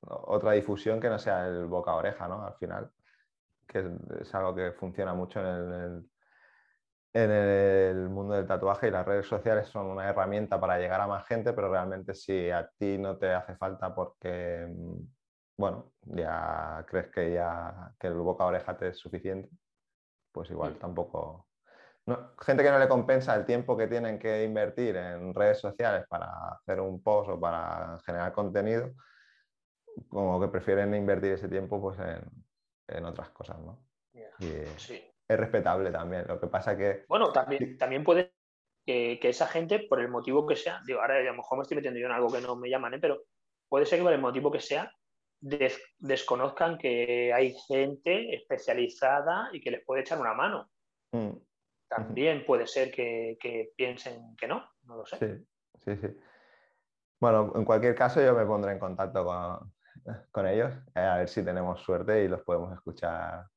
otra 0.01 0.51
difusión 0.51 0.99
que 0.99 1.09
no 1.09 1.19
sea 1.19 1.47
el 1.47 1.65
boca 1.67 1.91
a 1.91 1.95
oreja, 1.95 2.27
¿no? 2.27 2.45
Al 2.45 2.55
final, 2.55 2.91
que 3.65 3.79
es, 4.19 4.35
algo 4.35 4.53
que 4.55 4.73
funciona 4.73 5.13
mucho 5.13 5.39
en 5.39 5.45
el 5.47 5.73
en 5.73 5.81
el 5.81 6.09
mundo 8.09 8.35
del 8.35 8.47
tatuaje 8.47 8.87
y 8.87 8.91
las 8.91 9.05
redes 9.05 9.27
sociales 9.27 9.67
son 9.67 9.87
una 9.87 10.09
herramienta 10.09 10.59
para 10.59 10.77
llegar 10.77 11.01
a 11.01 11.07
más 11.07 11.25
gente, 11.25 11.53
pero 11.53 11.71
realmente 11.71 12.13
si 12.13 12.49
a 12.49 12.69
ti 12.77 12.97
no 12.97 13.17
te 13.17 13.33
hace 13.33 13.55
falta 13.55 13.93
porque, 13.93 14.67
mm, 14.69 14.99
bueno, 15.57 15.93
ya 16.01 16.85
crees 16.87 17.07
que 17.07 17.33
ya 17.33 17.93
que 17.99 18.07
el 18.07 18.15
boca 18.15 18.43
a 18.43 18.47
oreja 18.47 18.77
te 18.77 18.89
es 18.89 18.97
suficiente, 18.97 19.49
pues 20.31 20.49
igual 20.51 20.73
mm. 20.73 20.79
tampoco... 20.79 21.47
gente 22.39 22.63
que 22.63 22.71
no 22.71 22.79
le 22.79 22.87
compensa 22.87 23.35
el 23.35 23.45
tiempo 23.45 23.75
que 23.75 23.87
tienen 23.87 24.19
que 24.19 24.43
invertir 24.43 24.95
en 24.97 25.33
redes 25.33 25.59
sociales 25.59 26.05
para 26.07 26.27
hacer 26.53 26.79
un 26.81 27.01
post 27.03 27.29
o 27.29 27.39
para 27.39 27.99
generar 28.05 28.31
contenido, 28.33 28.93
como 30.09 30.39
que 30.39 30.47
prefieren 30.47 30.93
invertir 30.93 31.33
ese 31.33 31.49
tiempo 31.49 31.81
pues 31.81 31.97
en, 32.87 33.05
otras 33.05 33.29
cosas, 33.31 33.59
¿no? 33.59 33.83
sí 34.77 35.03
es 35.27 35.39
respetable 35.39 35.91
también. 35.91 36.25
Lo 36.27 36.39
que 36.39 36.47
pasa 36.47 36.77
que... 36.77 37.05
Bueno, 37.07 37.31
también, 37.31 37.77
también 37.77 38.03
puede 38.03 38.33
que, 38.85 39.19
esa 39.21 39.47
gente, 39.47 39.79
por 39.79 39.99
el 39.99 40.07
motivo 40.07 40.47
que 40.47 40.55
sea, 40.55 40.81
digo, 40.85 41.01
ahora 41.01 41.17
a 41.17 41.21
lo 41.21 41.33
mejor 41.33 41.57
me 41.57 41.63
estoy 41.63 41.75
metiendo 41.75 41.99
yo 41.99 42.05
en 42.05 42.13
algo 42.13 42.31
que 42.31 42.41
no 42.41 42.55
me 42.55 42.69
llaman, 42.69 42.93
¿eh? 42.93 42.99
pero 42.99 43.23
puede 43.67 43.85
ser 43.85 43.99
que 43.99 44.03
por 44.03 44.13
el 44.13 44.21
motivo 44.21 44.49
que 44.49 44.61
sea, 44.61 44.91
desconozcan 45.39 46.77
que 46.77 47.33
hay 47.33 47.53
gente 47.67 48.33
especializada 48.33 49.49
y 49.51 49.61
que 49.61 49.71
les 49.71 49.83
puede 49.85 50.01
echar 50.01 50.19
una 50.19 50.33
mano. 50.33 50.69
Mm. 51.11 51.31
También 51.89 52.45
puede 52.45 52.65
ser 52.65 52.91
que, 52.91 53.37
piensen 53.75 54.35
que 54.37 54.47
no, 54.47 54.69
no 54.83 54.97
lo 54.97 55.05
sé. 55.05 55.17
Sí, 55.17 55.45
sí, 55.83 55.97
sí. 55.97 56.07
Bueno, 57.19 57.51
en 57.55 57.65
cualquier 57.65 57.95
caso 57.95 58.21
yo 58.21 58.33
me 58.35 58.45
pondré 58.45 58.71
en 58.73 58.79
contacto 58.79 59.25
con, 59.25 59.73
con 60.31 60.47
ellos, 60.47 60.73
eh, 60.95 60.99
a 60.99 61.17
ver 61.17 61.29
si 61.29 61.43
tenemos 61.43 61.81
suerte 61.81 62.23
y 62.23 62.27
los 62.27 62.41
podemos 62.41 62.73
escuchar 62.73 63.47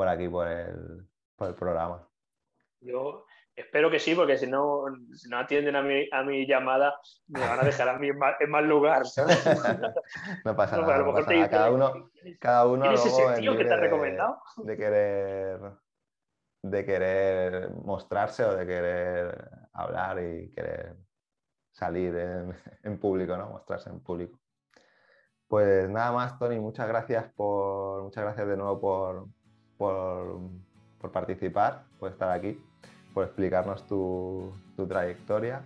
por 0.00 0.08
aquí, 0.08 0.30
por 0.30 0.48
el, 0.48 1.06
por 1.36 1.48
el 1.48 1.54
programa. 1.54 2.08
Yo 2.80 3.26
espero 3.54 3.90
que 3.90 3.98
sí, 3.98 4.14
porque 4.14 4.38
si 4.38 4.46
no, 4.46 4.84
si 5.12 5.28
no 5.28 5.38
atienden 5.38 5.76
a 5.76 5.82
mi, 5.82 6.08
a 6.10 6.22
mi 6.22 6.46
llamada, 6.46 6.98
me 7.28 7.40
van 7.40 7.60
a 7.60 7.64
dejar 7.64 7.90
a 7.90 7.98
mí 7.98 8.08
en 8.08 8.50
mal, 8.50 8.66
lugar. 8.66 9.02
no 10.46 10.56
pasa 10.56 10.78
nada. 10.78 11.02
No 11.02 11.12
pasa 11.12 11.34
nada. 11.34 11.50
cada 11.50 11.70
uno, 11.70 12.10
cada 12.40 12.66
uno 12.66 12.90
ese 12.92 13.10
tío 13.40 13.58
que 13.58 13.66
te 13.66 13.74
ha 13.74 13.76
recomendado? 13.76 14.40
De, 14.56 14.74
querer, 14.74 15.60
de 16.62 16.84
querer 16.86 17.70
mostrarse 17.84 18.42
o 18.42 18.56
de 18.56 18.66
querer 18.66 19.50
hablar 19.74 20.18
y 20.18 20.50
querer 20.52 20.96
salir 21.72 22.16
en, 22.16 22.56
en 22.84 22.98
público, 22.98 23.36
¿no? 23.36 23.50
Mostrarse 23.50 23.90
en 23.90 24.00
público. 24.00 24.40
Pues 25.46 25.90
nada 25.90 26.10
más, 26.12 26.38
Tony, 26.38 26.58
muchas 26.58 26.88
gracias 26.88 27.30
por, 27.34 28.04
muchas 28.04 28.24
gracias 28.24 28.48
de 28.48 28.56
nuevo 28.56 28.80
por, 28.80 29.28
por, 29.80 31.10
participar, 31.10 31.84
por 31.98 32.10
estar 32.10 32.30
aquí, 32.30 32.62
por 33.14 33.24
explicarnos 33.24 33.86
tu, 33.86 34.52
trayectoria. 34.86 35.62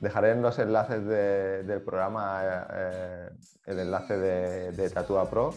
Dejaré 0.00 0.32
en 0.32 0.42
los 0.42 0.58
enlaces 0.58 1.06
del 1.06 1.80
programa 1.82 2.40
eh, 2.72 3.30
el 3.66 3.78
enlace 3.78 4.18
de, 4.18 4.72
de 4.72 4.90
Tatua 4.90 5.30
Pro. 5.30 5.54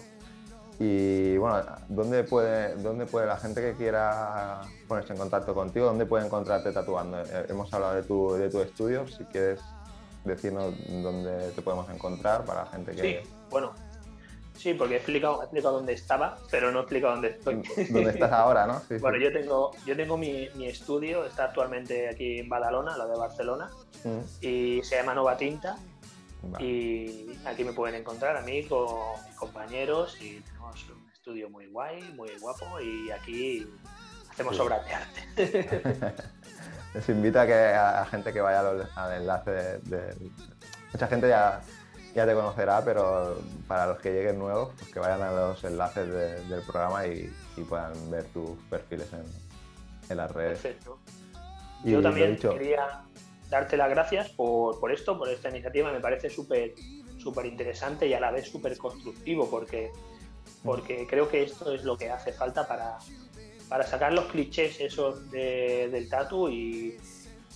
Y 0.79 1.37
bueno, 1.37 1.63
¿dónde 1.87 2.23
puede, 2.23 2.75
¿dónde 2.75 3.07
puede 3.07 3.25
la 3.25 3.37
gente 3.37 3.61
que 3.61 3.73
quiera 3.73 4.61
ponerse 4.87 5.13
en 5.13 5.19
contacto 5.19 5.55
contigo? 5.55 5.87
¿Dónde 5.87 6.05
puede 6.05 6.25
encontrarte 6.25 6.71
tatuando? 6.71 7.21
Eh, 7.21 7.45
hemos 7.49 7.73
hablado 7.73 7.95
de 7.95 8.03
tu, 8.03 8.33
de 8.33 8.49
tu 8.49 8.61
estudio, 8.61 9.07
si 9.07 9.23
quieres 9.25 9.61
decirnos 10.25 10.75
dónde 11.01 11.51
te 11.51 11.61
podemos 11.61 11.89
encontrar 11.89 12.43
para 12.45 12.65
la 12.65 12.69
gente 12.69 12.91
que... 12.91 13.01
Sí, 13.01 13.29
bueno, 13.49 13.71
Sí, 14.55 14.73
porque 14.73 14.95
he 14.95 14.97
explicado, 14.97 15.41
he 15.41 15.45
explicado 15.45 15.75
dónde 15.75 15.93
estaba, 15.93 16.37
pero 16.49 16.71
no 16.71 16.79
he 16.79 16.81
explicado 16.81 17.13
dónde 17.13 17.29
estoy. 17.29 17.61
¿Dónde 17.89 18.11
estás 18.11 18.31
ahora, 18.31 18.65
no? 18.65 18.81
bueno, 18.99 19.17
yo 19.17 19.31
tengo, 19.31 19.71
yo 19.85 19.95
tengo 19.95 20.17
mi, 20.17 20.49
mi, 20.55 20.67
estudio, 20.67 21.25
está 21.25 21.45
actualmente 21.45 22.09
aquí 22.09 22.39
en 22.39 22.49
Badalona, 22.49 22.97
la 22.97 23.05
de 23.05 23.17
Barcelona, 23.17 23.69
mm. 24.03 24.45
y 24.45 24.81
se 24.83 24.95
llama 24.95 25.13
Nova 25.13 25.37
Tinta. 25.37 25.77
Y 26.59 27.31
aquí 27.45 27.63
me 27.63 27.73
pueden 27.73 27.95
encontrar 27.95 28.37
a 28.37 28.41
mí 28.41 28.63
con 28.65 28.85
mis 29.25 29.35
compañeros 29.35 30.21
y 30.21 30.41
tenemos 30.41 30.89
un 30.89 31.09
estudio 31.11 31.49
muy 31.49 31.65
guay, 31.67 32.03
muy 32.15 32.29
guapo 32.39 32.79
y 32.79 33.09
aquí 33.09 33.67
hacemos 34.29 34.59
obras 34.59 34.85
de 34.85 34.93
arte. 34.93 36.13
Les 36.93 37.09
invito 37.09 37.39
a 37.39 37.47
que 37.47 37.53
a, 37.53 38.05
gente 38.05 38.31
que 38.31 38.41
vaya 38.41 38.59
al, 38.59 39.13
enlace 39.13 39.79
de, 39.79 40.31
Mucha 40.93 41.07
gente 41.07 41.27
ya 41.27 41.61
ya 42.15 42.25
te 42.25 42.33
conocerá, 42.33 42.81
pero 42.83 43.37
para 43.67 43.87
los 43.87 43.99
que 43.99 44.11
lleguen 44.11 44.39
nuevos, 44.39 44.73
pues 44.79 44.91
que 44.91 44.99
vayan 44.99 45.21
a 45.21 45.31
los 45.33 45.63
enlaces 45.65 46.07
del 46.49 46.61
programa 46.61 47.05
y, 47.05 47.29
puedan 47.67 47.93
ver 48.09 48.23
tus 48.25 48.51
perfiles 48.69 49.07
en, 50.09 50.17
las 50.17 50.31
redes. 50.31 50.59
Perfecto. 50.59 50.97
Yo 51.83 52.01
también 52.01 52.37
quería 52.37 53.01
darte 53.49 53.75
las 53.75 53.89
gracias 53.89 54.29
por, 54.29 54.91
esto, 54.91 55.17
por 55.17 55.29
esta 55.29 55.49
iniciativa. 55.49 55.91
Me 55.91 55.99
parece 55.99 56.29
súper 56.29 56.73
súper 57.17 57.47
interesante 57.47 58.07
y 58.07 58.13
a 58.13 58.19
la 58.19 58.31
vez 58.31 58.47
súper 58.49 58.77
constructivo 58.77 59.49
porque, 59.49 59.91
porque 60.63 61.07
creo 61.07 61.27
que 61.27 61.41
esto 61.43 61.73
es 61.73 61.83
lo 61.83 61.97
que 61.97 62.11
hace 62.11 62.31
falta 62.31 62.67
para, 62.67 62.99
para 63.67 63.83
sacar 63.83 64.13
los 64.13 64.25
clichés 64.25 64.79
esos 64.79 65.31
del 65.31 66.07
tatu 66.07 66.49
y, 66.49 66.97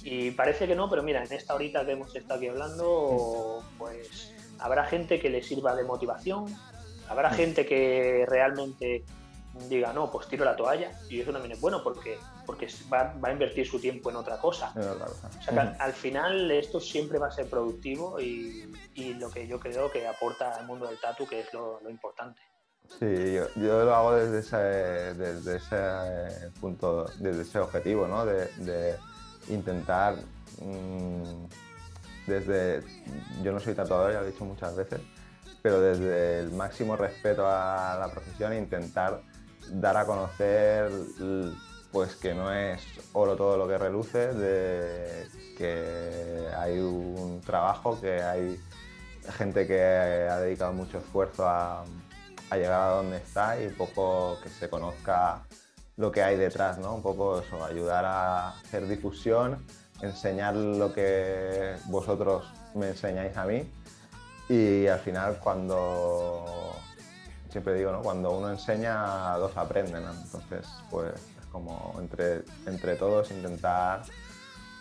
y 0.04 0.32
parece 0.32 0.66
que 0.68 0.76
no, 0.76 0.90
pero 0.90 1.04
mira, 1.04 1.24
en 1.24 1.32
esta 1.32 1.54
horita 1.54 1.86
que 1.86 1.92
hemos 1.92 2.16
estado 2.16 2.40
aquí 2.40 2.48
hablando, 2.48 3.64
pues 3.78 4.34
habrá 4.60 4.86
gente 4.86 5.20
que 5.20 5.30
le 5.30 5.42
sirva 5.42 5.76
de 5.76 5.84
motivación, 5.84 6.46
habrá 7.08 7.30
mm. 7.30 7.34
gente 7.34 7.66
que 7.66 8.26
realmente 8.28 9.04
diga, 9.68 9.92
no, 9.94 10.12
pues 10.12 10.28
tiro 10.28 10.46
la 10.46 10.56
toalla, 10.56 10.92
y 11.10 11.20
eso 11.20 11.32
también 11.32 11.54
es 11.54 11.62
bueno 11.62 11.84
porque, 11.84 12.18
porque 12.46 12.68
va, 12.92 13.14
a 13.22 13.32
invertir 13.32 13.68
su 13.68 13.80
tiempo 13.80 14.10
en 14.10 14.16
otra 14.16 14.38
cosa. 14.38 14.72
O 14.76 15.44
sea, 15.44 15.54
mm. 15.64 15.82
al 15.82 15.94
final 15.94 16.52
esto 16.52 16.80
siempre 16.80 17.18
va 17.20 17.28
a 17.28 17.32
ser 17.32 17.50
productivo 17.50 18.20
y, 18.20 18.74
lo 19.18 19.30
que 19.30 19.48
yo 19.48 19.60
creo 19.60 19.90
que 19.90 20.06
aporta 20.08 20.52
al 20.52 20.68
mundo 20.68 20.86
del 20.88 21.00
tatu, 21.00 21.26
que 21.26 21.40
es 21.42 21.54
lo, 21.54 21.80
importante. 21.90 22.42
Sí, 23.00 23.34
yo, 23.56 23.86
lo 23.86 23.96
hago 23.96 24.14
desde 24.14 24.40
ese, 24.40 24.58
desde 25.14 25.58
ese 25.58 26.52
punto, 26.60 27.06
desde 27.18 27.44
ese 27.44 27.60
objetivo, 27.60 28.08
¿no? 28.08 28.26
De, 28.26 28.98
intentar 29.48 30.16
mm, 30.62 31.46
desde, 32.30 32.82
yo 33.44 33.52
no 33.52 33.60
soy 33.60 33.74
tatuador, 33.74 34.14
ya 34.14 34.22
lo 34.22 34.28
he 34.28 34.32
dicho 34.32 34.46
muchas 34.46 34.76
veces, 34.76 35.02
pero 35.62 35.82
desde 35.82 36.40
el 36.40 36.52
máximo 36.52 36.96
respeto 36.96 37.46
a 37.46 37.98
la 38.00 38.10
profesión 38.12 38.54
e 38.54 38.58
intentar 38.58 39.22
dar 39.72 39.98
a 39.98 40.06
conocer 40.06 40.90
pues 41.92 42.16
que 42.16 42.34
no 42.34 42.54
es 42.54 42.82
oro 43.14 43.36
todo 43.36 43.58
lo 43.58 43.68
que 43.68 43.78
reluce, 43.78 44.30
que 45.58 46.48
hay 46.56 46.80
un 46.80 47.42
trabajo, 47.42 48.00
que 48.00 48.22
hay 48.22 48.60
gente 49.38 49.68
que 49.68 49.82
ha 49.82 50.40
dedicado 50.40 50.74
mucho 50.74 51.00
esfuerzo 51.00 51.48
a, 51.48 51.84
llegar 52.52 52.82
a 52.82 52.90
donde 52.96 53.18
está 53.18 53.62
y 53.62 53.70
poco 53.70 54.38
que 54.42 54.50
se 54.50 54.70
conozca 54.70 55.44
lo 55.98 56.12
que 56.12 56.24
hay 56.24 56.38
detrás, 56.38 56.78
¿no? 56.80 56.96
Un 56.96 57.04
poco 57.04 57.42
eso, 57.42 57.64
ayudar 57.64 58.06
a 58.06 58.50
hacer 58.50 58.88
difusión 58.88 59.66
enseñar 60.02 60.56
lo 60.56 60.94
que 60.94 61.76
vosotros 61.86 62.46
me 62.76 62.90
enseñáis 62.90 63.36
a 63.38 63.46
mí 63.46 63.70
y 64.48 64.88
al 64.88 65.00
final 65.00 65.38
cuando, 65.40 66.46
siempre 67.50 67.76
digo, 67.76 67.92
¿no? 67.92 68.02
cuando 68.02 68.32
uno 68.32 68.50
enseña, 68.50 69.36
dos 69.38 69.56
aprenden, 69.58 70.04
entonces 70.04 70.68
pues 70.90 71.14
es 71.14 71.46
como 71.52 71.96
entre, 72.00 72.44
entre 72.66 72.96
todos 72.96 73.30
intentar 73.32 74.02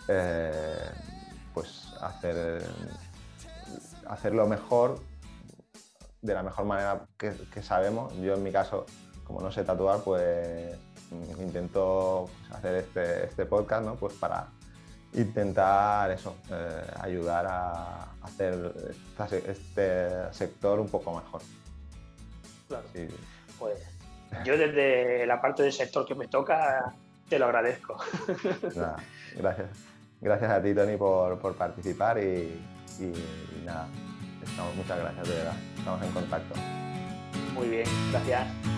eh, 0.09 0.91
pues 1.53 1.93
hacer, 2.01 2.63
hacerlo 4.07 4.47
mejor 4.47 5.01
de 6.23 6.35
la 6.35 6.43
mejor 6.43 6.65
manera 6.65 7.07
que, 7.17 7.63
sabemos. 7.63 8.15
Yo 8.17 8.35
en 8.35 8.43
mi 8.43 8.53
caso, 8.53 8.87
como 9.25 9.41
no 9.41 9.53
sé 9.53 9.65
tatuar, 9.65 10.01
pues 10.01 10.77
intento 11.39 12.29
hacer 12.51 12.77
este, 12.77 13.27
este 13.27 13.47
podcast 13.47 13.85
¿no? 13.85 13.95
pues 13.97 14.15
para 14.15 14.49
intentar 15.15 16.11
eso, 16.11 16.37
eh, 16.51 16.83
ayudar 17.01 17.47
a 17.47 18.09
hacer 18.23 18.73
este 19.47 20.33
sector 20.33 20.81
un 20.81 20.89
poco 20.89 21.15
mejor. 21.15 21.43
Claro. 22.69 22.85
Pues 23.59 23.79
yo 24.45 24.57
desde 24.59 25.27
la 25.27 25.41
parte 25.41 25.63
del 25.63 25.73
sector 25.73 26.07
que 26.07 26.15
me 26.15 26.29
toca 26.29 26.95
te 27.29 27.39
lo 27.39 27.47
agradezco. 27.47 27.97
gracias. 29.37 29.69
Gracias 30.21 30.51
a 30.51 30.61
ti, 30.61 30.75
Tony, 30.75 30.97
por, 30.97 31.55
participar 31.55 32.19
y, 32.19 32.61
nada, 33.65 33.87
estamos, 34.43 34.75
muchas 34.75 34.99
gracias, 34.99 35.29
de 35.29 35.35
verdad. 35.35 35.57
Estamos 35.77 36.03
en 36.03 36.13
contacto. 36.13 36.55
Muy 37.55 37.69
bien, 37.69 37.87
gracias. 38.11 38.78